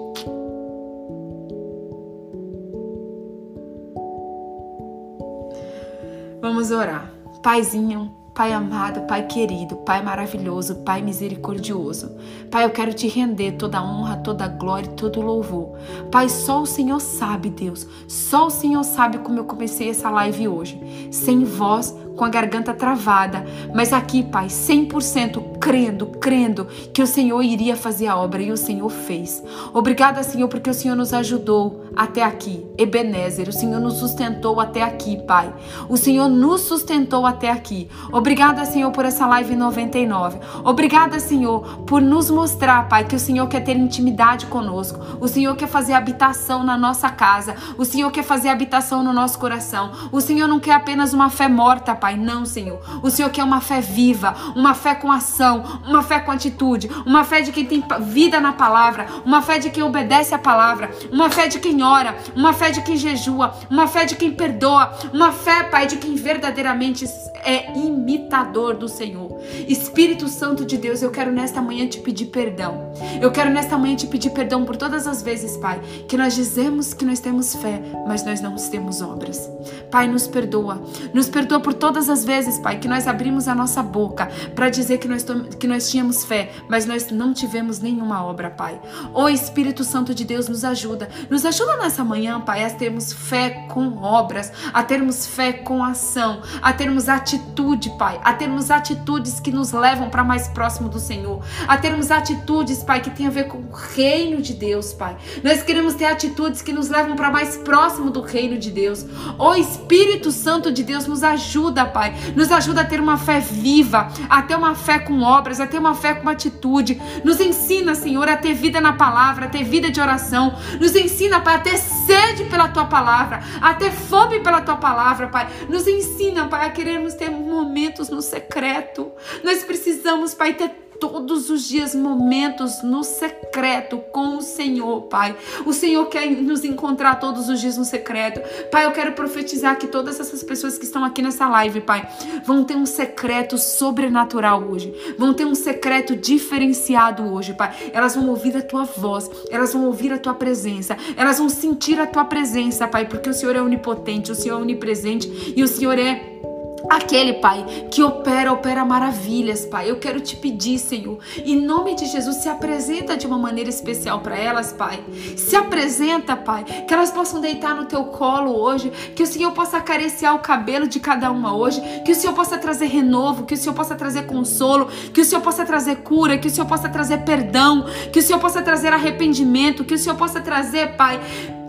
Vamos 6.41 6.71
orar. 6.71 7.13
Paizinho, 7.43 8.22
Pai 8.35 8.51
amado, 8.51 9.03
Pai 9.03 9.27
querido, 9.27 9.77
Pai 9.77 10.03
maravilhoso, 10.03 10.77
Pai 10.77 11.03
misericordioso. 11.03 12.17
Pai, 12.51 12.65
eu 12.65 12.71
quero 12.71 12.95
te 12.95 13.07
render 13.07 13.53
toda 13.53 13.79
a 13.79 13.83
honra, 13.85 14.17
toda 14.17 14.47
a 14.47 14.49
glória 14.49 14.87
e 14.87 14.95
todo 14.95 15.21
o 15.21 15.23
louvor. 15.23 15.77
Pai, 16.11 16.31
só 16.31 16.63
o 16.63 16.67
Senhor 16.67 16.99
sabe, 16.99 17.51
Deus. 17.51 17.87
Só 18.09 18.47
o 18.47 18.51
Senhor 18.51 18.85
sabe 18.85 19.19
como 19.19 19.39
eu 19.39 19.45
comecei 19.45 19.91
essa 19.91 20.09
live 20.09 20.49
hoje. 20.49 20.81
Sem 21.13 21.45
voz, 21.45 21.95
com 22.17 22.25
a 22.25 22.29
garganta 22.29 22.75
travada, 22.75 23.45
mas 23.75 23.93
aqui, 23.93 24.23
Pai, 24.23 24.47
100% 24.47 25.59
crendo, 25.59 26.07
crendo 26.07 26.67
que 26.93 27.03
o 27.03 27.07
Senhor 27.07 27.43
iria 27.43 27.77
fazer 27.77 28.07
a 28.07 28.17
obra 28.17 28.43
e 28.43 28.51
o 28.51 28.57
Senhor 28.57 28.89
fez. 28.89 29.43
Obrigada, 29.73 30.23
Senhor, 30.23 30.49
porque 30.49 30.71
o 30.71 30.75
Senhor 30.75 30.97
nos 30.97 31.13
ajudou 31.15 31.85
até 31.97 32.23
aqui. 32.23 32.67
Ebenezer, 32.77 33.49
o 33.49 33.53
Senhor 33.53 33.81
nos 33.81 33.95
sustentou 33.95 34.61
até 34.61 34.83
aqui, 34.83 35.17
Pai. 35.25 35.53
O 35.89 35.97
Senhor 35.97 36.29
nos 36.29 36.63
sustentou 36.63 37.27
até 37.27 37.51
aqui. 37.51 37.89
Obrigada, 38.13 38.65
Senhor, 38.65 38.91
por 38.91 39.05
essa 39.05 39.27
live 39.27 39.55
99. 39.55 40.39
Obrigada, 40.65 41.21
Senhor, 41.21 41.85
por 41.87 42.03
nos 42.03 42.31
mostrar, 42.31 42.89
Pai, 42.89 43.05
que 43.05 43.17
o 43.17 43.21
Senhor 43.21 43.47
quer 43.47 43.61
ter 43.61 43.77
intimidade 43.77 44.47
conosco. 44.47 44.99
O 45.21 45.29
Senhor 45.29 45.55
quer 45.55 45.69
fazer 45.69 45.93
habitação 45.93 46.63
na 46.65 46.77
nossa 46.77 47.09
casa. 47.09 47.55
O 47.79 47.85
Senhor 47.85 48.11
quer 48.11 48.25
fazer 48.25 48.49
habitação 48.49 49.03
no 49.03 49.13
nosso 49.13 49.39
coração. 49.39 49.93
O 50.11 50.21
Senhor 50.21 50.49
não 50.49 50.59
quer 50.59 50.75
apenas 50.75 51.13
uma 51.13 51.31
fé 51.31 51.49
morta, 51.49 51.95
Pai. 52.03 52.17
Não, 52.17 52.45
Senhor. 52.45 52.81
O 53.01 53.11
Senhor 53.11 53.31
quer 53.31 53.45
uma 53.45 53.61
fé 53.61 53.81
viva, 53.81 54.35
uma 54.57 54.75
fé 54.75 54.93
com 54.93 55.13
ação, 55.13 55.63
uma 55.87 56.03
fé 56.03 56.19
com 56.19 56.33
atitude, 56.33 56.91
uma 57.07 57.23
fé 57.23 57.43
de 57.43 57.53
quem 57.53 57.65
tem 57.65 57.85
vida 58.01 58.41
na 58.41 58.53
palavra, 58.53 59.07
uma 59.25 59.41
fé 59.41 59.61
de 59.61 59.71
quem 59.71 59.85
obedece 59.85 60.35
a 60.35 60.39
palavra, 60.39 60.91
uma 61.13 61.31
fé 61.31 61.47
de 61.47 61.61
quem 61.61 61.81
ora, 61.81 62.17
uma 62.35 62.53
fé 62.53 62.73
de 62.73 62.83
quem 62.83 62.97
jejua, 62.97 63.55
uma 63.71 63.87
fé 63.87 64.05
de 64.05 64.17
quem 64.17 64.33
perdoa, 64.33 64.93
uma 65.13 65.31
fé, 65.31 65.63
Pai, 65.63 65.87
de 65.87 65.97
quem 65.97 66.17
verdadeiramente 66.17 67.05
é 67.45 67.73
imitador 67.77 68.75
do 68.75 68.89
Senhor. 68.89 69.41
Espírito 69.69 70.27
Santo 70.27 70.65
de 70.65 70.77
Deus, 70.77 71.03
eu 71.03 71.11
quero 71.11 71.31
nesta 71.31 71.63
manhã 71.63 71.87
te 71.87 72.01
pedir 72.01 72.27
perdão. 72.27 72.93
Eu 73.21 73.31
quero 73.31 73.51
nesta 73.51 73.79
manhã 73.79 73.95
te 73.95 74.09
pedir 74.09 74.31
perdão 74.31 74.65
por 74.65 74.77
todas 74.77 75.07
as 75.07 75.23
vezes, 75.23 75.57
Pai, 75.57 75.81
que 76.09 76.17
nós 76.17 76.35
dizemos 76.35 76.95
que 76.95 77.05
nós 77.05 77.21
temos 77.21 77.55
fé, 77.55 77.81
mas 78.09 78.25
nós 78.25 78.41
não 78.41 78.57
temos 78.57 79.01
obras. 79.03 79.49
Pai, 79.91 80.09
nos 80.09 80.27
perdoa. 80.27 80.83
Nos 81.13 81.29
perdoa 81.29 81.61
por 81.61 81.75
todas 81.75 81.92
todas 81.93 82.09
as 82.09 82.25
vezes, 82.25 82.59
Pai, 82.59 82.79
que 82.79 82.89
nós 82.89 83.07
abrimos 83.07 83.47
a 83.47 83.55
nossa 83.55 83.83
boca 83.83 84.27
para 84.55 84.71
dizer 84.71 84.97
que 84.97 85.07
nós, 85.07 85.27
que 85.59 85.67
nós 85.67 85.91
tínhamos 85.91 86.25
fé, 86.25 86.51
mas 86.67 86.87
nós 86.87 87.11
não 87.11 87.35
tivemos 87.35 87.81
nenhuma 87.81 88.25
obra, 88.25 88.49
Pai. 88.49 88.81
O 89.13 89.29
Espírito 89.29 89.85
Santo 89.85 90.15
de 90.15 90.25
Deus 90.25 90.49
nos 90.49 90.65
ajuda. 90.65 91.11
Nos 91.29 91.45
ajuda 91.45 91.77
nessa 91.77 92.03
manhã, 92.03 92.41
Pai, 92.41 92.65
a 92.65 92.71
termos 92.71 93.13
fé 93.13 93.67
com 93.69 93.99
obras, 93.99 94.51
a 94.73 94.83
termos 94.83 95.27
fé 95.27 95.53
com 95.53 95.85
ação, 95.85 96.41
a 96.63 96.73
termos 96.73 97.11
atitude, 97.11 97.91
Pai, 97.99 98.19
a 98.25 98.33
termos 98.33 98.71
atitudes 98.71 99.39
que 99.39 99.53
nos 99.53 99.73
levam 99.73 100.09
para 100.09 100.25
mais 100.25 100.49
próximo 100.49 100.89
do 100.89 100.99
Senhor, 100.99 101.45
a 101.69 101.77
termos 101.77 102.11
atitudes, 102.11 102.83
Pai, 102.83 103.03
que 103.03 103.11
tem 103.11 103.27
a 103.27 103.31
ver 103.31 103.49
com 103.49 103.59
o 103.59 103.71
reino 103.71 104.41
de 104.41 104.55
Deus, 104.55 104.95
Pai. 104.95 105.15
Nós 105.45 105.63
queremos 105.63 105.93
ter 105.93 106.07
atitudes 106.07 106.63
que 106.63 106.73
nos 106.73 106.89
levam 106.89 107.17
para 107.17 107.31
mais 107.31 107.59
próximo 107.59 108.11
do 108.11 108.23
reino 108.23 108.59
de 108.59 108.71
Deus. 108.71 109.05
O 109.39 109.55
Espírito 109.55 110.31
Santo 110.31 110.73
de 110.73 110.83
Deus 110.83 111.07
nos 111.07 111.23
ajuda 111.23 111.82
ajuda, 111.83 111.87
Pai. 111.87 112.15
Nos 112.35 112.51
ajuda 112.51 112.83
a 112.83 112.85
ter 112.85 113.01
uma 113.01 113.19
fé 113.19 113.41
viva, 113.41 114.09
a 114.29 114.43
ter 114.43 114.57
uma 114.57 114.75
fé 114.75 114.99
com 114.99 115.23
obras, 115.23 115.61
a 115.61 115.67
ter 115.67 115.79
uma 115.79 115.95
fé 115.95 116.15
com 116.15 116.29
atitude. 116.29 117.01
Nos 117.25 117.41
ensina, 117.41 117.95
Senhor, 117.95 118.29
a 118.29 118.37
ter 118.37 118.55
vida 118.55 118.81
na 118.81 118.93
palavra, 118.93 119.47
a 119.47 119.49
ter 119.49 119.65
vida 119.65 119.91
de 119.91 120.01
oração. 120.01 120.55
Nos 120.81 120.95
ensina, 120.95 121.41
Pai, 121.41 121.57
a 121.57 121.59
ter 121.59 121.77
sede 121.77 122.45
pela 122.45 122.69
tua 122.69 122.85
palavra, 122.85 123.41
a 123.61 123.75
ter 123.75 123.91
fome 123.91 124.41
pela 124.41 124.61
tua 124.61 124.77
palavra, 124.77 125.29
Pai. 125.29 125.49
Nos 125.69 125.87
ensina, 125.87 126.47
Pai, 126.47 126.67
a 126.67 126.71
querermos 126.71 127.15
ter 127.15 127.31
momentos 127.31 128.09
no 128.09 128.23
secreto. 128.23 129.11
Nós 129.43 129.63
precisamos, 129.65 130.35
Pai, 130.35 130.55
ter 130.55 130.71
todos 131.03 131.51
os 131.51 131.67
dias 131.67 131.97
momentos 131.97 132.81
no 132.81 133.03
secreto 133.03 133.99
com 134.13 134.37
o 134.37 134.41
Senhor, 134.41 135.03
Pai. 135.03 135.35
O 135.67 135.73
Senhor 135.73 136.07
quer 136.07 136.31
nos 136.31 136.63
encontrar 136.63 137.17
todos 137.17 137.49
os 137.49 137.61
dias 137.61 137.77
no 137.77 137.85
secreto. 137.85 138.41
Pai, 138.71 138.85
eu 138.85 138.93
quero 138.93 139.11
profetizar 139.11 139.77
que 139.77 139.89
todas 139.89 140.21
essas 140.21 140.45
pessoas 140.45 140.79
que 140.79 140.85
estão 140.85 141.05
aqui 141.05 141.21
nessa 141.21 141.49
live, 141.49 141.81
Pai, 141.81 142.09
vão 142.45 142.63
ter 142.63 142.77
um 142.77 142.87
secreto 142.87 143.59
sobrenatural 143.59 144.63
hoje. 144.63 144.95
Vão 145.19 145.35
ter 145.35 145.45
um 145.45 145.57
secreto 145.57 146.15
diferenciado 146.15 147.25
hoje, 147.25 147.53
Pai. 147.53 147.75
Elas 147.93 148.15
vão 148.15 148.29
ouvir 148.29 148.57
a 148.57 148.63
tua 148.63 148.85
voz, 148.85 149.29
elas 149.51 149.73
vão 149.73 149.87
ouvir 149.87 150.13
a 150.13 150.19
tua 150.19 150.35
presença, 150.35 150.97
elas 151.17 151.37
vão 151.37 151.49
sentir 151.49 151.99
a 151.99 152.07
tua 152.07 152.25
presença, 152.27 152.87
Pai, 152.87 153.07
porque 153.09 153.29
o 153.29 153.35
Senhor 153.35 153.57
é 153.57 153.61
onipotente, 153.61 154.31
o 154.31 154.37
Senhor 154.37 154.61
é 154.61 154.63
onipresente 154.63 155.53
e 155.57 155.65
o 155.65 155.67
Senhor 155.67 155.99
é 155.99 156.52
Aquele, 156.91 157.35
Pai, 157.35 157.65
que 157.91 158.03
opera, 158.03 158.53
opera 158.53 158.85
maravilhas, 158.85 159.65
Pai. 159.65 159.91
Eu 159.91 159.97
quero 159.97 160.21
te 160.21 160.37
pedir, 160.37 160.79
Senhor, 160.79 161.19
em 161.45 161.61
nome 161.61 161.95
de 161.95 162.07
Jesus, 162.07 162.37
se 162.37 162.49
apresenta 162.49 163.17
de 163.17 163.27
uma 163.27 163.39
maneira 163.39 163.71
especial 163.71 164.21
para 164.21 164.37
elas, 164.37 164.73
Pai. 164.73 165.03
Se 165.37 165.57
apresenta, 165.57 166.37
Pai, 166.37 166.65
que 166.65 166.93
elas 166.93 167.11
possam 167.11 167.41
deitar 167.41 167.75
no 167.75 167.87
teu 167.87 168.05
colo 168.05 168.55
hoje, 168.55 168.91
que 169.15 169.23
o 169.23 169.27
Senhor 169.27 169.53
possa 169.53 169.79
acariciar 169.79 170.35
o 170.35 170.41
cabelo 170.41 170.87
de 170.87 171.01
cada 171.01 171.31
uma 171.31 171.55
hoje, 171.55 171.81
que 172.05 172.13
o 172.13 172.15
Senhor 172.15 172.35
possa 172.35 172.59
trazer 172.59 172.87
renovo, 172.87 173.45
que 173.45 173.55
o 173.55 173.57
Senhor 173.57 173.75
possa 173.75 173.95
trazer 173.95 174.27
consolo, 174.27 174.89
que 175.13 175.21
o 175.21 175.25
Senhor 175.25 175.41
possa 175.41 175.65
trazer 175.65 175.97
cura, 175.97 176.39
que 176.39 176.49
o 176.49 176.51
Senhor 176.51 176.67
possa 176.67 176.89
trazer 176.89 177.19
perdão, 177.19 177.87
que 178.13 178.19
o 178.19 178.23
Senhor 178.23 178.39
possa 178.39 178.63
trazer 178.63 178.93
arrependimento, 178.93 179.85
que 179.85 179.95
o 179.95 179.99
Senhor 179.99 180.17
possa 180.17 180.41
trazer, 180.41 180.97
Pai, 180.97 181.21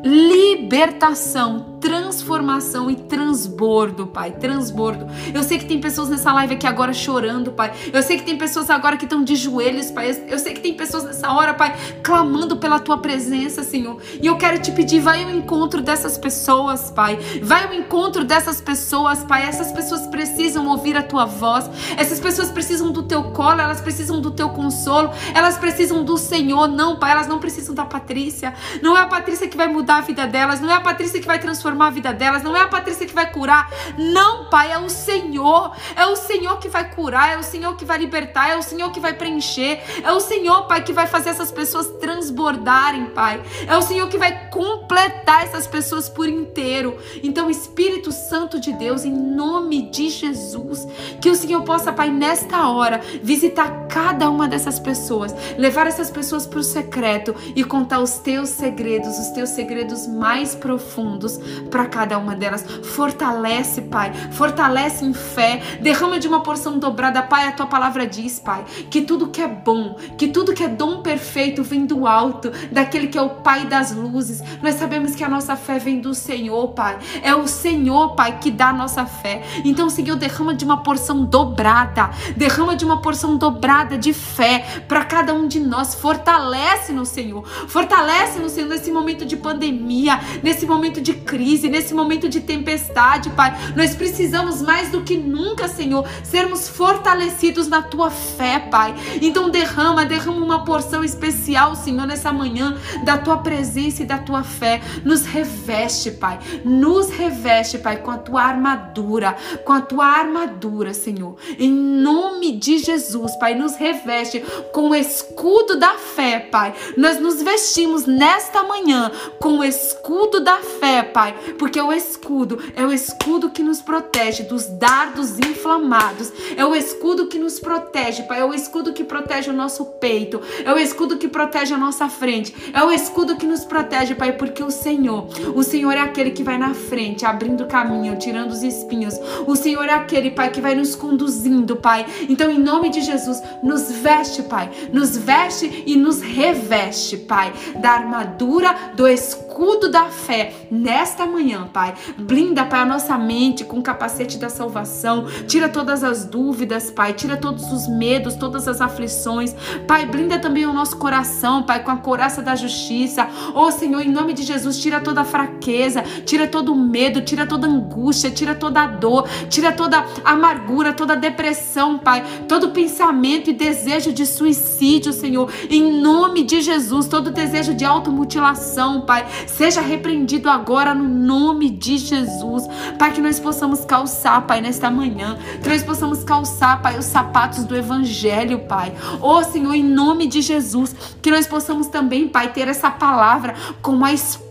libertação, 0.03 1.72
transformação 1.83 2.89
e 2.89 2.95
transbordo, 2.95 4.07
Pai, 4.07 4.31
transbordo. 4.31 5.05
Eu 5.33 5.43
sei 5.43 5.57
que 5.57 5.65
tem 5.65 5.81
pessoas 5.81 6.07
nessa 6.07 6.31
live 6.31 6.53
aqui 6.53 6.65
agora 6.65 6.93
chorando, 6.93 7.51
Pai. 7.51 7.73
Eu 7.91 8.01
sei 8.01 8.17
que 8.17 8.23
tem 8.23 8.37
pessoas 8.37 8.69
agora 8.69 8.95
que 8.95 9.03
estão 9.03 9.21
de 9.21 9.35
joelhos, 9.35 9.91
Pai. 9.91 10.17
Eu 10.29 10.39
sei 10.39 10.53
que 10.53 10.61
tem 10.61 10.73
pessoas 10.75 11.03
nessa 11.03 11.29
hora, 11.33 11.53
Pai, 11.53 11.75
clamando 12.01 12.55
pela 12.55 12.79
tua 12.79 12.99
presença, 12.99 13.63
Senhor. 13.63 14.01
E 14.21 14.25
eu 14.25 14.37
quero 14.37 14.61
te 14.61 14.71
pedir, 14.71 15.01
vai 15.01 15.25
ao 15.25 15.31
encontro 15.31 15.81
dessas 15.81 16.17
pessoas, 16.17 16.89
Pai. 16.89 17.19
Vai 17.41 17.65
ao 17.65 17.73
encontro 17.73 18.23
dessas 18.23 18.61
pessoas, 18.61 19.21
Pai. 19.25 19.43
Essas 19.43 19.73
pessoas 19.73 20.07
precisam 20.07 20.65
ouvir 20.67 20.95
a 20.95 21.03
tua 21.03 21.25
voz. 21.25 21.69
Essas 21.97 22.21
pessoas 22.21 22.49
precisam 22.49 22.93
do 22.93 23.03
teu 23.03 23.23
colo, 23.31 23.59
elas 23.59 23.81
precisam 23.81 24.21
do 24.21 24.31
teu 24.31 24.47
consolo, 24.51 25.09
elas 25.35 25.57
precisam 25.57 26.01
do 26.01 26.17
Senhor. 26.17 26.69
Não, 26.69 26.95
Pai, 26.97 27.11
elas 27.11 27.27
não 27.27 27.39
precisam 27.39 27.75
da 27.75 27.83
Patrícia. 27.83 28.53
Não 28.81 28.97
é 28.97 29.01
a 29.01 29.07
Patrícia 29.07 29.49
que 29.49 29.57
vai 29.57 29.67
mudar 29.67 29.97
a 29.97 30.01
vida 30.01 30.25
delas, 30.25 30.61
não 30.61 30.71
é 30.71 30.75
a 30.75 30.81
Patrícia 30.81 31.19
que 31.19 31.27
vai 31.27 31.39
transformar 31.39 31.72
a 31.81 31.89
vida 31.89 32.13
delas, 32.13 32.43
não 32.43 32.55
é 32.55 32.61
a 32.61 32.67
Patrícia 32.67 33.07
que 33.07 33.13
vai 33.13 33.31
curar. 33.31 33.71
Não, 33.97 34.49
Pai, 34.49 34.71
é 34.71 34.77
o 34.77 34.89
Senhor. 34.89 35.75
É 35.95 36.05
o 36.05 36.15
Senhor 36.15 36.59
que 36.59 36.67
vai 36.67 36.89
curar, 36.89 37.33
é 37.33 37.37
o 37.37 37.43
Senhor 37.43 37.75
que 37.75 37.85
vai 37.85 37.97
libertar, 37.97 38.49
é 38.49 38.57
o 38.57 38.61
Senhor 38.61 38.91
que 38.91 38.99
vai 38.99 39.13
preencher. 39.13 39.81
É 40.03 40.11
o 40.11 40.19
Senhor, 40.19 40.67
Pai, 40.67 40.83
que 40.83 40.93
vai 40.93 41.07
fazer 41.07 41.29
essas 41.29 41.51
pessoas 41.51 41.87
transbordarem, 41.99 43.05
Pai. 43.07 43.41
É 43.67 43.75
o 43.77 43.81
Senhor 43.81 44.07
que 44.09 44.17
vai 44.17 44.49
completar 44.49 45.43
essas 45.43 45.65
pessoas 45.65 46.09
por 46.09 46.27
inteiro. 46.27 46.97
Então, 47.23 47.49
Espírito 47.49 48.11
Santo 48.11 48.59
de 48.59 48.73
Deus, 48.73 49.05
em 49.05 49.11
nome 49.11 49.89
de 49.89 50.09
Jesus, 50.09 50.87
que 51.21 51.29
o 51.29 51.35
Senhor 51.35 51.63
possa, 51.63 51.91
Pai, 51.91 52.09
nesta 52.09 52.67
hora, 52.67 53.01
visitar 53.21 53.87
cada 53.87 54.29
uma 54.29 54.47
dessas 54.47 54.79
pessoas, 54.79 55.33
levar 55.57 55.87
essas 55.87 56.09
pessoas 56.09 56.45
para 56.45 56.59
o 56.59 56.63
secreto 56.63 57.35
e 57.55 57.63
contar 57.63 57.99
os 57.99 58.17
teus 58.17 58.49
segredos, 58.49 59.17
os 59.17 59.29
teus 59.29 59.49
segredos 59.49 60.07
mais 60.07 60.55
profundos 60.55 61.39
para 61.69 61.85
cada 61.85 62.17
uma 62.17 62.35
delas. 62.35 62.65
Fortalece, 62.83 63.81
Pai, 63.81 64.11
fortalece 64.31 65.05
em 65.05 65.13
fé, 65.13 65.61
derrama 65.81 66.19
de 66.19 66.27
uma 66.27 66.41
porção 66.41 66.77
dobrada, 66.77 67.21
Pai. 67.21 67.47
A 67.47 67.51
tua 67.51 67.65
palavra 67.65 68.05
diz, 68.05 68.39
Pai, 68.39 68.63
que 68.89 69.01
tudo 69.01 69.29
que 69.29 69.41
é 69.41 69.47
bom, 69.47 69.95
que 70.17 70.27
tudo 70.27 70.53
que 70.53 70.63
é 70.63 70.67
dom 70.67 71.01
perfeito 71.01 71.63
vem 71.63 71.85
do 71.85 72.07
alto, 72.07 72.51
daquele 72.71 73.07
que 73.07 73.17
é 73.17 73.21
o 73.21 73.29
Pai 73.29 73.65
das 73.65 73.91
luzes. 73.91 74.41
Nós 74.61 74.75
sabemos 74.75 75.15
que 75.15 75.23
a 75.23 75.29
nossa 75.29 75.55
fé 75.55 75.79
vem 75.79 75.99
do 75.99 76.13
Senhor, 76.13 76.69
Pai. 76.69 76.97
É 77.21 77.35
o 77.35 77.47
Senhor, 77.47 78.15
Pai, 78.15 78.39
que 78.39 78.51
dá 78.51 78.69
a 78.69 78.73
nossa 78.73 79.05
fé. 79.05 79.43
Então, 79.63 79.89
Senhor, 79.89 80.15
derrama 80.15 80.53
de 80.53 80.65
uma 80.65 80.83
porção 80.83 81.25
dobrada, 81.25 82.09
derrama 82.35 82.75
de 82.75 82.85
uma 82.85 83.01
porção 83.01 83.37
dobrada 83.37 83.97
de 83.97 84.13
fé 84.13 84.65
para 84.87 85.03
cada 85.05 85.33
um 85.33 85.47
de 85.47 85.59
nós. 85.59 85.95
Fortalece 85.95 86.91
no 86.91 87.05
Senhor, 87.05 87.45
fortalece 87.67 88.39
no 88.39 88.49
Senhor 88.49 88.69
nesse 88.69 88.91
momento 88.91 89.25
de 89.25 89.37
pandemia, 89.37 90.19
nesse 90.41 90.65
momento 90.65 91.01
de 91.01 91.13
crise, 91.13 91.52
nesse 91.61 91.93
momento 91.93 92.27
de 92.27 92.41
tempestade, 92.41 93.29
Pai. 93.31 93.53
Nós 93.75 93.95
precisamos 93.95 94.61
mais 94.61 94.89
do 94.89 95.01
que 95.01 95.17
nunca, 95.17 95.67
Senhor, 95.67 96.07
sermos 96.23 96.67
fortalecidos 96.67 97.67
na 97.67 97.81
tua 97.81 98.09
fé, 98.09 98.59
Pai. 98.59 98.95
Então, 99.21 99.49
derrama, 99.49 100.05
derrama 100.05 100.43
uma 100.43 100.65
porção 100.65 101.03
especial, 101.03 101.75
Senhor, 101.75 102.07
nessa 102.07 102.31
manhã 102.31 102.77
da 103.03 103.17
tua 103.17 103.37
presença 103.37 104.03
e 104.03 104.05
da 104.05 104.17
tua 104.17 104.43
fé. 104.43 104.81
Nos 105.03 105.25
reveste, 105.25 106.11
Pai. 106.11 106.39
Nos 106.63 107.09
reveste, 107.09 107.77
Pai, 107.77 107.97
com 107.97 108.11
a 108.11 108.17
tua 108.17 108.43
armadura, 108.43 109.35
com 109.63 109.73
a 109.73 109.81
tua 109.81 110.05
armadura, 110.05 110.93
Senhor. 110.93 111.35
Em 111.57 111.71
nome 111.71 112.53
de 112.53 112.77
Jesus, 112.79 113.35
Pai, 113.35 113.55
nos 113.55 113.75
reveste 113.75 114.43
com 114.73 114.89
o 114.89 114.95
escudo 114.95 115.77
da 115.77 115.93
fé, 115.95 116.39
Pai. 116.39 116.73
Nós 116.97 117.19
nos 117.19 117.41
vestimos 117.41 118.05
nesta 118.05 118.63
manhã 118.63 119.11
com 119.39 119.59
o 119.59 119.63
escudo 119.63 120.39
da 120.39 120.57
fé, 120.57 121.03
Pai, 121.03 121.32
porque 121.57 121.79
o 121.79 121.91
escudo 121.91 122.59
é 122.75 122.85
o 122.85 122.91
escudo 122.91 123.49
que 123.49 123.63
nos 123.63 123.81
protege 123.81 124.43
dos 124.43 124.65
dardos 124.65 125.37
inflamados. 125.39 126.31
É 126.57 126.65
o 126.65 126.75
escudo 126.75 127.27
que 127.27 127.39
nos 127.39 127.59
protege, 127.59 128.23
Pai. 128.23 128.39
É 128.39 128.45
o 128.45 128.53
escudo 128.53 128.93
que 128.93 129.03
protege 129.03 129.49
o 129.49 129.53
nosso 129.53 129.85
peito. 129.85 130.41
É 130.65 130.73
o 130.73 130.77
escudo 130.77 131.17
que 131.17 131.27
protege 131.27 131.73
a 131.73 131.77
nossa 131.77 132.09
frente. 132.09 132.53
É 132.73 132.83
o 132.83 132.91
escudo 132.91 133.35
que 133.35 133.45
nos 133.45 133.63
protege, 133.63 134.15
Pai, 134.15 134.33
porque 134.33 134.63
o 134.63 134.71
Senhor, 134.71 135.27
o 135.55 135.63
Senhor 135.63 135.93
é 135.93 135.99
aquele 135.99 136.31
que 136.31 136.43
vai 136.43 136.57
na 136.57 136.73
frente, 136.73 137.25
abrindo 137.25 137.65
caminho, 137.65 138.17
tirando 138.17 138.51
os 138.51 138.63
espinhos. 138.63 139.15
O 139.45 139.55
Senhor 139.55 139.85
é 139.85 139.93
aquele, 139.93 140.31
Pai, 140.31 140.49
que 140.49 140.61
vai 140.61 140.75
nos 140.75 140.95
conduzindo, 140.95 141.75
Pai. 141.75 142.05
Então, 142.27 142.49
em 142.49 142.59
nome 142.59 142.89
de 142.89 143.01
Jesus, 143.01 143.41
nos 143.61 143.91
veste, 143.91 144.43
Pai. 144.43 144.69
Nos 144.91 145.15
veste 145.17 145.83
e 145.85 145.95
nos 145.95 146.21
reveste, 146.21 147.17
Pai, 147.17 147.53
da 147.79 147.91
armadura 147.91 148.93
do 148.95 149.07
escudo 149.07 149.52
da 149.93 150.05
fé 150.05 150.53
nesta 150.71 151.25
manhã, 151.25 151.69
Pai. 151.71 151.93
Blinda, 152.17 152.65
Pai, 152.65 152.81
a 152.81 152.85
nossa 152.85 153.15
mente 153.17 153.63
com 153.63 153.77
o 153.77 153.83
capacete 153.83 154.37
da 154.39 154.49
salvação. 154.49 155.27
Tira 155.47 155.69
todas 155.69 156.03
as 156.03 156.25
dúvidas, 156.25 156.89
Pai. 156.89 157.13
Tira 157.13 157.37
todos 157.37 157.71
os 157.71 157.87
medos, 157.87 158.35
todas 158.35 158.67
as 158.67 158.81
aflições. 158.81 159.55
Pai, 159.87 160.05
blinda 160.05 160.39
também 160.39 160.65
o 160.65 160.73
nosso 160.73 160.97
coração, 160.97 161.61
Pai, 161.61 161.83
com 161.83 161.91
a 161.91 161.97
coraça 161.97 162.41
da 162.41 162.55
justiça. 162.55 163.27
Oh, 163.53 163.69
Senhor, 163.71 164.01
em 164.01 164.11
nome 164.11 164.33
de 164.33 164.41
Jesus, 164.41 164.79
tira 164.79 164.99
toda 164.99 165.21
a 165.21 165.25
fraqueza, 165.25 166.03
tira 166.25 166.47
todo 166.47 166.73
o 166.73 166.75
medo, 166.75 167.21
tira 167.21 167.45
toda 167.45 167.67
a 167.67 167.69
angústia, 167.69 168.31
tira 168.31 168.55
toda 168.55 168.81
a 168.81 168.87
dor, 168.87 169.27
tira 169.49 169.71
toda 169.71 170.03
a 170.25 170.31
amargura, 170.31 170.93
toda 170.93 171.13
a 171.13 171.17
depressão, 171.17 171.99
Pai. 171.99 172.23
Todo 172.47 172.71
pensamento 172.71 173.49
e 173.49 173.53
desejo 173.53 174.11
de 174.11 174.25
suicídio, 174.25 175.13
Senhor. 175.13 175.51
Em 175.69 176.01
nome 176.01 176.43
de 176.43 176.61
Jesus, 176.61 177.07
todo 177.07 177.29
desejo 177.29 177.75
de 177.75 177.85
automutilação, 177.85 179.01
Pai, 179.01 179.25
seja 179.47 179.81
repreendido 179.81 180.49
agora 180.49 180.93
no 180.93 181.07
nome 181.07 181.69
de 181.69 181.97
Jesus. 181.97 182.67
Pai, 182.97 183.11
que 183.11 183.21
nós 183.21 183.39
possamos 183.39 183.85
calçar, 183.85 184.41
Pai, 184.41 184.61
nesta 184.61 184.89
manhã. 184.89 185.37
Que 185.61 185.69
nós 185.69 185.83
possamos 185.83 186.23
calçar, 186.23 186.81
Pai, 186.81 186.97
os 186.97 187.05
sapatos 187.05 187.63
do 187.63 187.75
Evangelho, 187.75 188.59
Pai. 188.59 188.93
Oh, 189.21 189.43
Senhor, 189.43 189.73
em 189.73 189.83
nome 189.83 190.27
de 190.27 190.41
Jesus, 190.41 190.95
que 191.21 191.31
nós 191.31 191.47
possamos 191.47 191.87
também, 191.87 192.27
Pai, 192.27 192.51
ter 192.51 192.67
essa 192.67 192.89
palavra 192.89 193.55
como 193.81 194.05
a 194.05 194.13
espada 194.13 194.43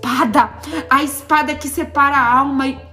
a 0.89 1.03
espada 1.03 1.55
que 1.55 1.69
separa 1.69 2.17
a 2.17 2.39
alma 2.39 2.67
e 2.67 2.92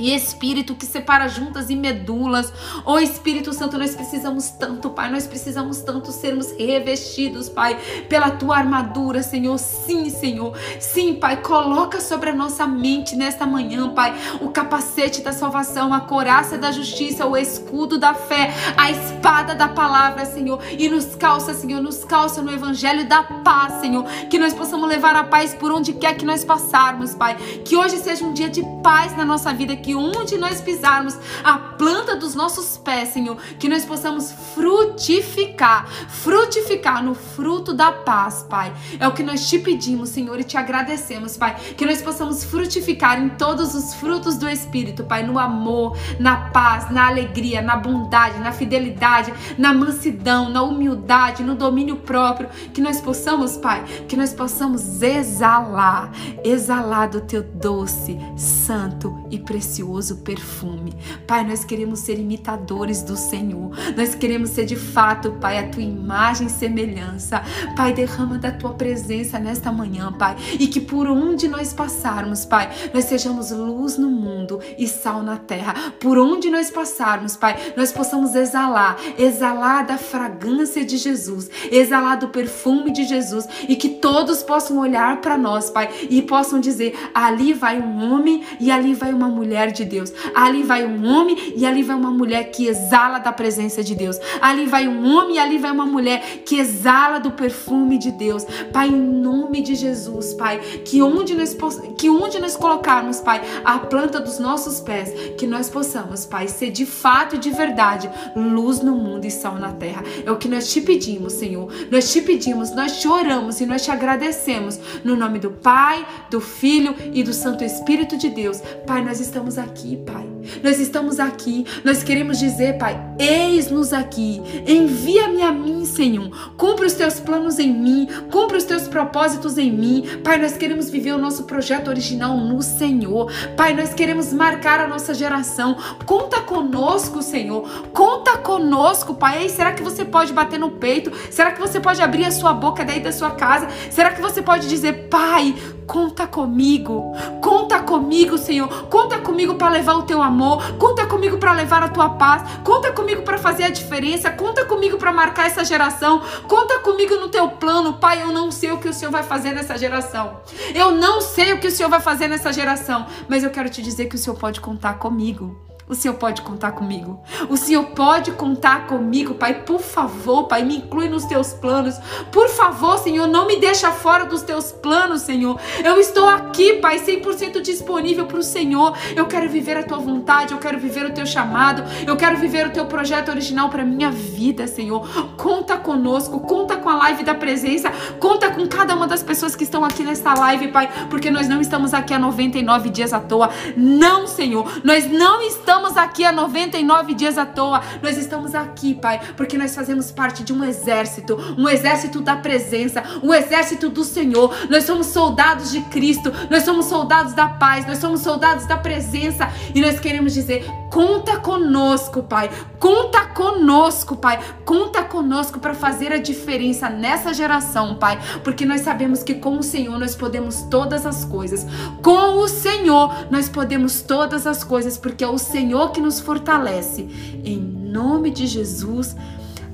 e 0.00 0.14
Espírito 0.14 0.74
que 0.74 0.86
separa 0.86 1.28
juntas 1.28 1.68
e 1.68 1.76
medulas. 1.76 2.52
Ó 2.84 2.94
oh, 2.94 2.98
Espírito 2.98 3.52
Santo, 3.52 3.78
nós 3.78 3.94
precisamos 3.94 4.48
tanto, 4.50 4.90
Pai, 4.90 5.10
nós 5.10 5.26
precisamos 5.26 5.82
tanto 5.82 6.10
sermos 6.10 6.50
revestidos, 6.52 7.48
Pai, 7.48 7.78
pela 8.08 8.30
tua 8.30 8.56
armadura, 8.56 9.22
Senhor. 9.22 9.58
Sim, 9.58 10.08
Senhor. 10.08 10.56
Sim, 10.80 11.14
Pai, 11.14 11.42
coloca 11.42 12.00
sobre 12.00 12.30
a 12.30 12.34
nossa 12.34 12.66
mente 12.66 13.14
nesta 13.14 13.46
manhã, 13.46 13.90
Pai, 13.90 14.14
o 14.40 14.48
capacete 14.48 15.20
da 15.20 15.32
salvação, 15.32 15.92
a 15.92 16.00
coraça 16.00 16.56
da 16.56 16.72
justiça, 16.72 17.26
o 17.26 17.36
escudo 17.36 17.98
da 17.98 18.14
fé, 18.14 18.54
a 18.76 18.90
espada 18.90 19.54
da 19.54 19.68
palavra, 19.68 20.24
Senhor. 20.24 20.60
E 20.78 20.88
nos 20.88 21.14
calça, 21.14 21.52
Senhor, 21.52 21.82
nos 21.82 22.04
calça 22.04 22.40
no 22.40 22.50
evangelho 22.50 23.06
da 23.06 23.22
paz, 23.22 23.74
Senhor. 23.80 24.04
Que 24.30 24.38
nós 24.38 24.54
possamos 24.54 24.88
levar 24.88 25.14
a 25.14 25.24
paz 25.24 25.54
por 25.54 25.70
onde 25.70 25.92
quer 25.92 26.16
que 26.16 26.24
nós 26.24 26.44
passarmos, 26.44 27.14
Pai. 27.14 27.36
Que 27.64 27.76
hoje 27.76 27.98
seja 27.98 28.24
um 28.24 28.32
dia 28.32 28.48
de 28.48 28.62
paz 28.82 29.16
na 29.16 29.24
nossa 29.24 29.52
vida, 29.52 29.76
que 29.76 29.89
onde 29.94 30.36
nós 30.38 30.60
pisarmos 30.60 31.16
a 31.42 31.58
planta 31.58 32.16
dos 32.16 32.34
nossos 32.34 32.76
pés, 32.76 33.10
Senhor, 33.10 33.36
que 33.58 33.68
nós 33.68 33.84
possamos 33.84 34.32
frutificar, 34.54 35.86
frutificar 36.08 37.02
no 37.02 37.14
fruto 37.14 37.72
da 37.72 37.90
paz, 37.90 38.46
Pai. 38.48 38.72
É 38.98 39.08
o 39.08 39.12
que 39.12 39.22
nós 39.22 39.48
te 39.48 39.58
pedimos, 39.58 40.10
Senhor, 40.10 40.38
e 40.38 40.44
te 40.44 40.56
agradecemos, 40.56 41.36
Pai, 41.36 41.56
que 41.76 41.86
nós 41.86 42.02
possamos 42.02 42.44
frutificar 42.44 43.20
em 43.20 43.30
todos 43.30 43.74
os 43.74 43.94
frutos 43.94 44.36
do 44.36 44.48
Espírito, 44.48 45.04
Pai, 45.04 45.22
no 45.22 45.38
amor, 45.38 45.96
na 46.18 46.50
paz, 46.50 46.90
na 46.90 47.08
alegria, 47.08 47.62
na 47.62 47.76
bondade, 47.76 48.38
na 48.38 48.52
fidelidade, 48.52 49.32
na 49.58 49.72
mansidão, 49.72 50.48
na 50.48 50.62
humildade, 50.62 51.42
no 51.42 51.54
domínio 51.54 51.96
próprio, 51.96 52.48
que 52.72 52.80
nós 52.80 53.00
possamos, 53.00 53.56
Pai, 53.56 53.84
que 54.06 54.16
nós 54.16 54.32
possamos 54.32 55.02
exalar, 55.02 56.10
exalar 56.44 57.08
do 57.08 57.20
teu 57.20 57.42
doce, 57.42 58.18
santo 58.36 59.26
e 59.30 59.38
precioso 59.38 59.79
precioso 59.80 60.16
perfume. 60.18 60.94
Pai, 61.26 61.46
nós 61.46 61.64
queremos 61.64 62.00
ser 62.00 62.18
imitadores 62.18 63.02
do 63.02 63.16
Senhor. 63.16 63.70
Nós 63.96 64.14
queremos 64.14 64.50
ser 64.50 64.66
de 64.66 64.76
fato, 64.76 65.32
Pai, 65.40 65.58
a 65.58 65.68
tua 65.68 65.82
imagem 65.82 66.46
e 66.46 66.50
semelhança. 66.50 67.42
Pai, 67.74 67.92
derrama 67.92 68.38
da 68.38 68.50
tua 68.50 68.74
presença 68.74 69.38
nesta 69.38 69.72
manhã, 69.72 70.12
Pai, 70.12 70.36
e 70.58 70.66
que 70.66 70.80
por 70.80 71.08
onde 71.08 71.48
nós 71.48 71.72
passarmos, 71.72 72.44
Pai, 72.44 72.70
nós 72.92 73.04
sejamos 73.04 73.50
luz 73.50 73.96
no 73.96 74.10
mundo 74.10 74.60
e 74.76 74.86
sal 74.86 75.22
na 75.22 75.36
terra. 75.36 75.74
Por 75.98 76.18
onde 76.18 76.50
nós 76.50 76.70
passarmos, 76.70 77.36
Pai, 77.36 77.56
nós 77.76 77.90
possamos 77.90 78.34
exalar, 78.34 78.96
exalar 79.18 79.86
da 79.86 79.96
fragrância 79.96 80.84
de 80.84 80.96
Jesus, 80.98 81.48
exalar 81.70 82.18
do 82.18 82.28
perfume 82.28 82.92
de 82.92 83.04
Jesus 83.04 83.46
e 83.68 83.76
que 83.76 83.88
todos 83.88 84.42
possam 84.42 84.78
olhar 84.78 85.20
para 85.20 85.38
nós, 85.38 85.70
Pai, 85.70 85.88
e 86.10 86.20
possam 86.20 86.60
dizer: 86.60 86.94
ali 87.14 87.54
vai 87.54 87.80
um 87.80 88.12
homem 88.12 88.42
e 88.58 88.70
ali 88.70 88.94
vai 88.94 89.12
uma 89.12 89.28
mulher 89.28 89.59
de 89.68 89.84
Deus. 89.84 90.12
Ali 90.34 90.62
vai 90.62 90.84
um 90.84 91.06
homem 91.06 91.54
e 91.56 91.64
ali 91.66 91.82
vai 91.82 91.96
uma 91.96 92.10
mulher 92.10 92.50
que 92.50 92.66
exala 92.66 93.18
da 93.18 93.32
presença 93.32 93.82
de 93.82 93.94
Deus. 93.94 94.18
Ali 94.40 94.66
vai 94.66 94.88
um 94.88 95.06
homem 95.06 95.36
e 95.36 95.38
ali 95.38 95.58
vai 95.58 95.70
uma 95.70 95.86
mulher 95.86 96.42
que 96.44 96.58
exala 96.58 97.18
do 97.18 97.30
perfume 97.30 97.98
de 97.98 98.10
Deus. 98.10 98.44
Pai, 98.72 98.88
em 98.88 98.96
nome 98.96 99.60
de 99.62 99.74
Jesus, 99.74 100.34
Pai, 100.34 100.58
que 100.84 101.02
onde 101.02 101.34
nós 101.34 101.56
que 101.96 102.08
onde 102.08 102.38
nós 102.38 102.56
colocarmos, 102.56 103.20
Pai, 103.20 103.40
a 103.64 103.78
planta 103.78 104.20
dos 104.20 104.38
nossos 104.38 104.80
pés, 104.80 105.12
que 105.36 105.46
nós 105.46 105.68
possamos, 105.68 106.24
Pai, 106.24 106.48
ser 106.48 106.70
de 106.70 106.86
fato 106.86 107.36
e 107.36 107.38
de 107.38 107.50
verdade 107.50 108.10
luz 108.34 108.80
no 108.80 108.94
mundo 108.94 109.26
e 109.26 109.30
sal 109.30 109.56
na 109.56 109.72
terra. 109.72 110.02
É 110.24 110.30
o 110.30 110.36
que 110.36 110.48
nós 110.48 110.72
te 110.72 110.80
pedimos, 110.80 111.34
Senhor. 111.34 111.70
Nós 111.90 112.12
te 112.12 112.20
pedimos, 112.20 112.70
nós 112.74 113.00
te 113.00 113.08
oramos 113.08 113.60
e 113.60 113.66
nós 113.66 113.82
te 113.82 113.90
agradecemos 113.90 114.78
no 115.04 115.16
nome 115.16 115.38
do 115.38 115.50
Pai, 115.50 116.06
do 116.30 116.40
Filho 116.40 116.94
e 117.12 117.22
do 117.22 117.32
Santo 117.32 117.64
Espírito 117.64 118.16
de 118.16 118.28
Deus. 118.28 118.60
Pai, 118.86 119.04
nós 119.04 119.20
estamos 119.20 119.49
aqui, 119.58 119.96
Pai. 119.98 120.26
Nós 120.62 120.80
estamos 120.80 121.20
aqui. 121.20 121.66
Nós 121.84 122.02
queremos 122.02 122.38
dizer, 122.38 122.78
Pai, 122.78 122.98
eis-nos 123.18 123.92
aqui. 123.92 124.40
Envia-me 124.66 125.42
a 125.42 125.52
mim, 125.52 125.84
Senhor. 125.84 126.30
Cumpre 126.56 126.86
os 126.86 126.94
teus 126.94 127.20
planos 127.20 127.58
em 127.58 127.72
mim. 127.72 128.08
Cumpre 128.30 128.56
os 128.56 128.64
teus 128.64 128.88
propósitos 128.88 129.58
em 129.58 129.70
mim. 129.70 130.04
Pai, 130.24 130.38
nós 130.38 130.56
queremos 130.56 130.90
viver 130.90 131.12
o 131.12 131.18
nosso 131.18 131.44
projeto 131.44 131.88
original 131.88 132.36
no 132.36 132.62
Senhor. 132.62 133.30
Pai, 133.56 133.74
nós 133.74 133.92
queremos 133.94 134.32
marcar 134.32 134.80
a 134.80 134.88
nossa 134.88 135.14
geração. 135.14 135.76
Conta 136.06 136.40
conosco, 136.40 137.22
Senhor. 137.22 137.68
Conta 137.92 138.38
conosco, 138.38 139.14
Pai. 139.14 139.42
Ei, 139.42 139.48
será 139.48 139.72
que 139.72 139.82
você 139.82 140.04
pode 140.04 140.32
bater 140.32 140.58
no 140.58 140.72
peito? 140.72 141.12
Será 141.30 141.52
que 141.52 141.60
você 141.60 141.80
pode 141.80 142.00
abrir 142.00 142.24
a 142.24 142.30
sua 142.30 142.52
boca 142.52 142.84
daí 142.84 143.00
da 143.00 143.12
sua 143.12 143.30
casa? 143.32 143.68
Será 143.90 144.10
que 144.10 144.20
você 144.20 144.42
pode 144.42 144.68
dizer, 144.68 145.08
Pai, 145.08 145.54
conta 145.90 146.24
comigo. 146.24 147.12
Conta 147.42 147.80
comigo, 147.80 148.38
Senhor. 148.38 148.68
Conta 148.84 149.18
comigo 149.18 149.56
para 149.56 149.70
levar 149.70 149.94
o 149.94 150.04
teu 150.04 150.22
amor. 150.22 150.76
Conta 150.78 151.04
comigo 151.04 151.36
para 151.36 151.52
levar 151.52 151.82
a 151.82 151.88
tua 151.88 152.10
paz. 152.10 152.44
Conta 152.62 152.92
comigo 152.92 153.22
para 153.22 153.36
fazer 153.38 153.64
a 153.64 153.70
diferença. 153.70 154.30
Conta 154.30 154.64
comigo 154.64 154.96
para 154.98 155.12
marcar 155.12 155.48
essa 155.48 155.64
geração. 155.64 156.22
Conta 156.46 156.78
comigo 156.78 157.16
no 157.16 157.28
teu 157.28 157.48
plano. 157.48 157.94
Pai, 157.94 158.22
eu 158.22 158.28
não 158.28 158.52
sei 158.52 158.70
o 158.70 158.78
que 158.78 158.88
o 158.88 158.94
Senhor 158.94 159.10
vai 159.10 159.24
fazer 159.24 159.52
nessa 159.52 159.76
geração. 159.76 160.40
Eu 160.72 160.92
não 160.92 161.20
sei 161.20 161.54
o 161.54 161.58
que 161.58 161.66
o 161.66 161.72
Senhor 161.72 161.88
vai 161.88 162.00
fazer 162.00 162.28
nessa 162.28 162.52
geração, 162.52 163.06
mas 163.28 163.42
eu 163.42 163.50
quero 163.50 163.68
te 163.68 163.82
dizer 163.82 164.06
que 164.06 164.14
o 164.14 164.18
Senhor 164.18 164.36
pode 164.36 164.60
contar 164.60 164.94
comigo. 164.94 165.69
O 165.90 165.94
Senhor 165.96 166.14
pode 166.14 166.42
contar 166.42 166.70
comigo. 166.70 167.20
O 167.48 167.56
Senhor 167.56 167.82
pode 167.86 168.30
contar 168.30 168.86
comigo, 168.86 169.34
Pai. 169.34 169.64
Por 169.64 169.80
favor, 169.80 170.44
Pai, 170.44 170.62
me 170.62 170.76
inclui 170.76 171.08
nos 171.08 171.24
teus 171.24 171.52
planos. 171.52 171.98
Por 172.30 172.48
favor, 172.48 172.96
Senhor, 172.96 173.26
não 173.26 173.44
me 173.44 173.56
deixa 173.56 173.90
fora 173.90 174.24
dos 174.24 174.42
teus 174.42 174.70
planos, 174.70 175.22
Senhor. 175.22 175.58
Eu 175.84 175.98
estou 175.98 176.28
aqui, 176.28 176.74
Pai, 176.74 177.00
100% 177.00 177.60
disponível 177.60 178.24
para 178.26 178.38
o 178.38 178.42
Senhor. 178.42 178.96
Eu 179.16 179.26
quero 179.26 179.48
viver 179.48 179.76
a 179.78 179.82
tua 179.82 179.98
vontade, 179.98 180.52
eu 180.52 180.60
quero 180.60 180.78
viver 180.78 181.06
o 181.06 181.12
teu 181.12 181.26
chamado, 181.26 181.82
eu 182.06 182.16
quero 182.16 182.36
viver 182.36 182.68
o 182.68 182.70
teu 182.70 182.86
projeto 182.86 183.30
original 183.30 183.68
para 183.68 183.84
minha 183.84 184.12
vida, 184.12 184.68
Senhor. 184.68 185.04
Conta 185.36 185.76
conosco, 185.76 186.38
conta 186.38 186.76
com 186.76 186.88
a 186.88 186.94
live 186.94 187.24
da 187.24 187.34
presença, 187.34 187.90
conta 188.20 188.48
com 188.48 188.64
cada 188.68 188.94
uma 188.94 189.08
das 189.08 189.24
pessoas 189.24 189.56
que 189.56 189.64
estão 189.64 189.84
aqui 189.84 190.04
nesta 190.04 190.34
live, 190.34 190.68
Pai, 190.68 190.88
porque 191.10 191.32
nós 191.32 191.48
não 191.48 191.60
estamos 191.60 191.92
aqui 191.92 192.14
há 192.14 192.18
99 192.20 192.90
dias 192.90 193.12
à 193.12 193.18
toa. 193.18 193.50
Não, 193.76 194.28
Senhor. 194.28 194.70
Nós 194.84 195.10
não 195.10 195.42
estamos 195.42 195.79
estamos 195.80 195.96
aqui 195.96 196.24
há 196.24 196.30
99 196.30 197.14
dias 197.14 197.38
à 197.38 197.46
toa. 197.46 197.80
Nós 198.02 198.18
estamos 198.18 198.54
aqui, 198.54 198.94
Pai, 198.94 199.18
porque 199.36 199.56
nós 199.56 199.74
fazemos 199.74 200.10
parte 200.10 200.44
de 200.44 200.52
um 200.52 200.62
exército, 200.62 201.36
um 201.56 201.68
exército 201.68 202.20
da 202.20 202.36
presença, 202.36 203.02
um 203.22 203.32
exército 203.32 203.88
do 203.88 204.04
Senhor. 204.04 204.54
Nós 204.68 204.84
somos 204.84 205.06
soldados 205.06 205.70
de 205.70 205.80
Cristo, 205.82 206.30
nós 206.50 206.64
somos 206.64 206.86
soldados 206.86 207.32
da 207.32 207.48
paz, 207.48 207.86
nós 207.86 207.98
somos 207.98 208.20
soldados 208.20 208.66
da 208.66 208.76
presença 208.76 209.50
e 209.74 209.80
nós 209.80 209.98
queremos 209.98 210.34
dizer: 210.34 210.66
conta 210.90 211.38
conosco, 211.38 212.22
Pai. 212.22 212.50
Conta 212.78 213.24
conosco, 213.26 214.16
Pai. 214.16 214.40
Conta 214.64 215.02
conosco 215.02 215.60
para 215.60 215.72
fazer 215.72 216.12
a 216.12 216.18
diferença 216.18 216.90
nessa 216.90 217.32
geração, 217.32 217.94
Pai, 217.94 218.18
porque 218.42 218.66
nós 218.66 218.82
sabemos 218.82 219.22
que 219.22 219.34
com 219.34 219.58
o 219.58 219.62
Senhor 219.62 219.98
nós 219.98 220.14
podemos 220.14 220.62
todas 220.62 221.06
as 221.06 221.24
coisas. 221.24 221.66
Com 222.02 222.38
o 222.38 222.48
Senhor 222.48 223.30
nós 223.30 223.48
podemos 223.48 224.02
todas 224.02 224.46
as 224.46 224.64
coisas, 224.64 224.98
porque 224.98 225.24
é 225.24 225.28
o 225.28 225.38
Senhor 225.38 225.92
que 225.92 226.00
nos 226.00 226.20
fortalece. 226.20 227.08
Em 227.44 227.58
nome 227.58 228.30
de 228.30 228.46
Jesus. 228.46 229.16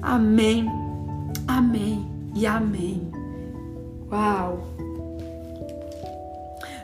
Amém. 0.02 0.70
Amém 1.48 2.06
e 2.34 2.46
amém. 2.46 3.10
Uau! 4.10 4.76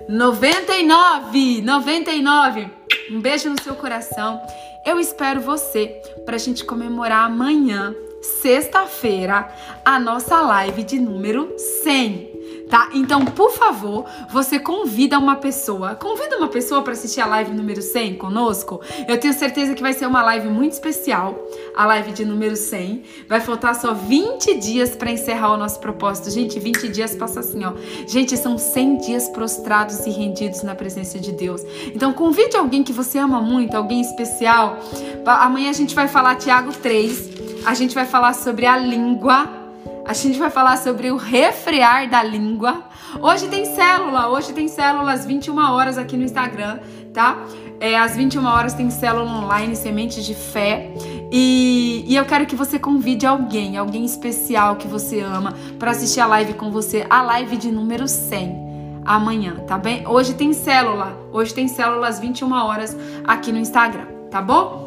99, 0.09 1.63
99. 1.63 2.82
Um 3.11 3.21
beijo 3.21 3.49
no 3.51 3.63
seu 3.63 3.75
coração. 3.75 4.41
Eu 4.85 4.99
espero 4.99 5.41
você 5.41 6.01
para 6.25 6.37
a 6.37 6.39
gente 6.39 6.65
comemorar 6.65 7.27
amanhã, 7.27 7.95
sexta-feira, 8.41 9.53
a 9.85 9.99
nossa 9.99 10.41
live 10.41 10.83
de 10.83 10.99
número 10.99 11.55
100 11.59 12.32
tá? 12.73 12.89
Então, 12.95 13.23
por 13.23 13.51
favor, 13.51 14.07
você 14.31 14.59
convida 14.59 15.19
uma 15.19 15.37
pessoa, 15.37 15.95
convida 15.95 16.39
uma 16.39 16.49
pessoa 16.49 16.81
para 16.81 16.95
assistir 16.95 17.21
a 17.21 17.27
live 17.27 17.53
número 17.53 17.83
100 17.83 18.15
conosco. 18.15 18.81
Eu 19.07 19.21
tenho 19.21 19.35
certeza 19.35 19.75
que 19.75 19.83
vai 19.83 19.93
ser 19.93 20.07
uma 20.07 20.23
live 20.23 20.49
muito 20.49 20.73
especial, 20.73 21.39
a 21.77 21.85
live 21.85 22.13
de 22.13 22.25
número 22.25 22.57
100. 22.57 23.03
Vai 23.29 23.41
faltar 23.41 23.75
só 23.75 23.93
20 23.93 24.55
dias 24.55 24.97
para 24.97 25.11
encerrar 25.11 25.53
o 25.53 25.59
nosso 25.59 25.81
propósito. 25.81 26.31
Gente, 26.31 26.59
20 26.59 26.89
dias 26.89 27.15
passa 27.15 27.41
assim, 27.41 27.63
ó. 27.63 27.75
Gente, 28.07 28.39
são 28.39 28.57
100 28.57 28.97
dias 28.97 29.29
prostrados 29.29 30.07
e 30.07 30.11
rendidos 30.11 30.63
na 30.63 30.75
presença 30.75 31.19
de 31.19 31.31
Deus. 31.31 31.61
Então, 31.95 32.15
convide 32.15 32.57
alguém 32.57 32.83
que 32.83 32.93
você 32.93 33.19
ama 33.19 33.43
muito, 33.43 33.77
alguém 33.77 34.01
especial. 34.01 34.79
Amanhã 35.27 35.69
a 35.69 35.75
gente 35.75 35.95
vai 35.95 36.09
falar 36.09 36.37
Tiago 36.37 36.73
3. 36.73 37.33
A 37.67 37.75
gente 37.75 37.95
vai 37.95 38.07
falar 38.07 38.33
sobre 38.33 38.65
a 38.65 38.79
língua 38.79 39.62
a 40.05 40.13
gente 40.13 40.39
vai 40.39 40.51
falar 40.51 40.77
sobre 40.79 41.11
o 41.11 41.17
refrear 41.17 42.09
da 42.09 42.23
língua. 42.23 42.83
Hoje 43.21 43.49
tem 43.49 43.65
célula, 43.65 44.29
hoje 44.29 44.53
tem 44.53 44.69
célula 44.69 45.13
às 45.13 45.25
21 45.25 45.57
horas 45.59 45.97
aqui 45.97 46.17
no 46.17 46.25
Instagram, 46.25 46.81
tá? 47.13 47.39
É, 47.79 47.99
às 47.99 48.17
21 48.17 48.45
horas 48.45 48.75
tem 48.75 48.91
célula 48.91 49.31
online, 49.31 49.77
Sementes 49.77 50.25
de 50.25 50.35
Fé. 50.35 50.93
E, 51.31 52.05
e 52.07 52.17
eu 52.17 52.25
quero 52.25 52.47
que 52.47 52.57
você 52.57 52.79
convide 52.79 53.27
alguém, 53.27 53.77
alguém 53.77 54.05
especial 54.05 54.77
que 54.77 54.89
você 54.89 55.21
ama, 55.21 55.55
para 55.79 55.93
assistir 55.93 56.21
a 56.21 56.27
live 56.27 56.55
com 56.55 56.71
você, 56.71 57.07
a 57.09 57.23
live 57.23 57.57
de 57.57 57.71
número 57.71 58.09
100 58.09 59.03
amanhã, 59.05 59.57
tá 59.67 59.77
bem? 59.79 60.07
Hoje 60.07 60.35
tem 60.35 60.53
célula, 60.53 61.17
hoje 61.33 61.53
tem 61.53 61.67
célula 61.67 62.09
às 62.09 62.21
21 62.21 62.53
horas 62.53 62.97
aqui 63.27 63.51
no 63.51 63.59
Instagram, 63.59 64.07
tá 64.31 64.41
bom? 64.41 64.82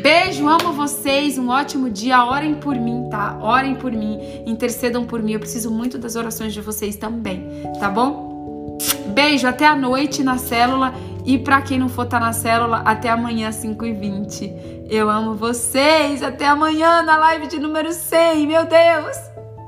Beijo, 0.00 0.48
amo 0.48 0.72
vocês. 0.72 1.36
Um 1.38 1.48
ótimo 1.48 1.90
dia. 1.90 2.24
Orem 2.24 2.54
por 2.54 2.74
mim, 2.76 3.08
tá? 3.10 3.38
Orem 3.40 3.74
por 3.74 3.92
mim, 3.92 4.18
intercedam 4.46 5.04
por 5.04 5.22
mim. 5.22 5.32
Eu 5.32 5.40
preciso 5.40 5.70
muito 5.70 5.98
das 5.98 6.16
orações 6.16 6.52
de 6.54 6.60
vocês 6.60 6.96
também, 6.96 7.62
tá 7.78 7.88
bom? 7.88 8.78
Beijo, 9.08 9.46
até 9.46 9.66
a 9.66 9.76
noite 9.76 10.22
na 10.22 10.38
célula. 10.38 10.94
E 11.24 11.38
para 11.38 11.62
quem 11.62 11.78
não 11.78 11.88
for 11.88 12.04
estar 12.04 12.18
tá 12.18 12.26
na 12.26 12.32
célula, 12.32 12.78
até 12.78 13.08
amanhã, 13.08 13.50
5h20. 13.50 14.86
Eu 14.88 15.08
amo 15.08 15.34
vocês. 15.34 16.22
Até 16.22 16.46
amanhã 16.46 17.02
na 17.02 17.16
live 17.18 17.46
de 17.46 17.58
número 17.58 17.92
100. 17.92 18.46
Meu 18.46 18.64
Deus. 18.66 19.16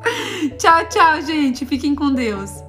Tchau, 0.59 0.85
tchau, 0.89 1.21
gente. 1.23 1.65
Fiquem 1.65 1.95
com 1.95 2.13
Deus. 2.13 2.64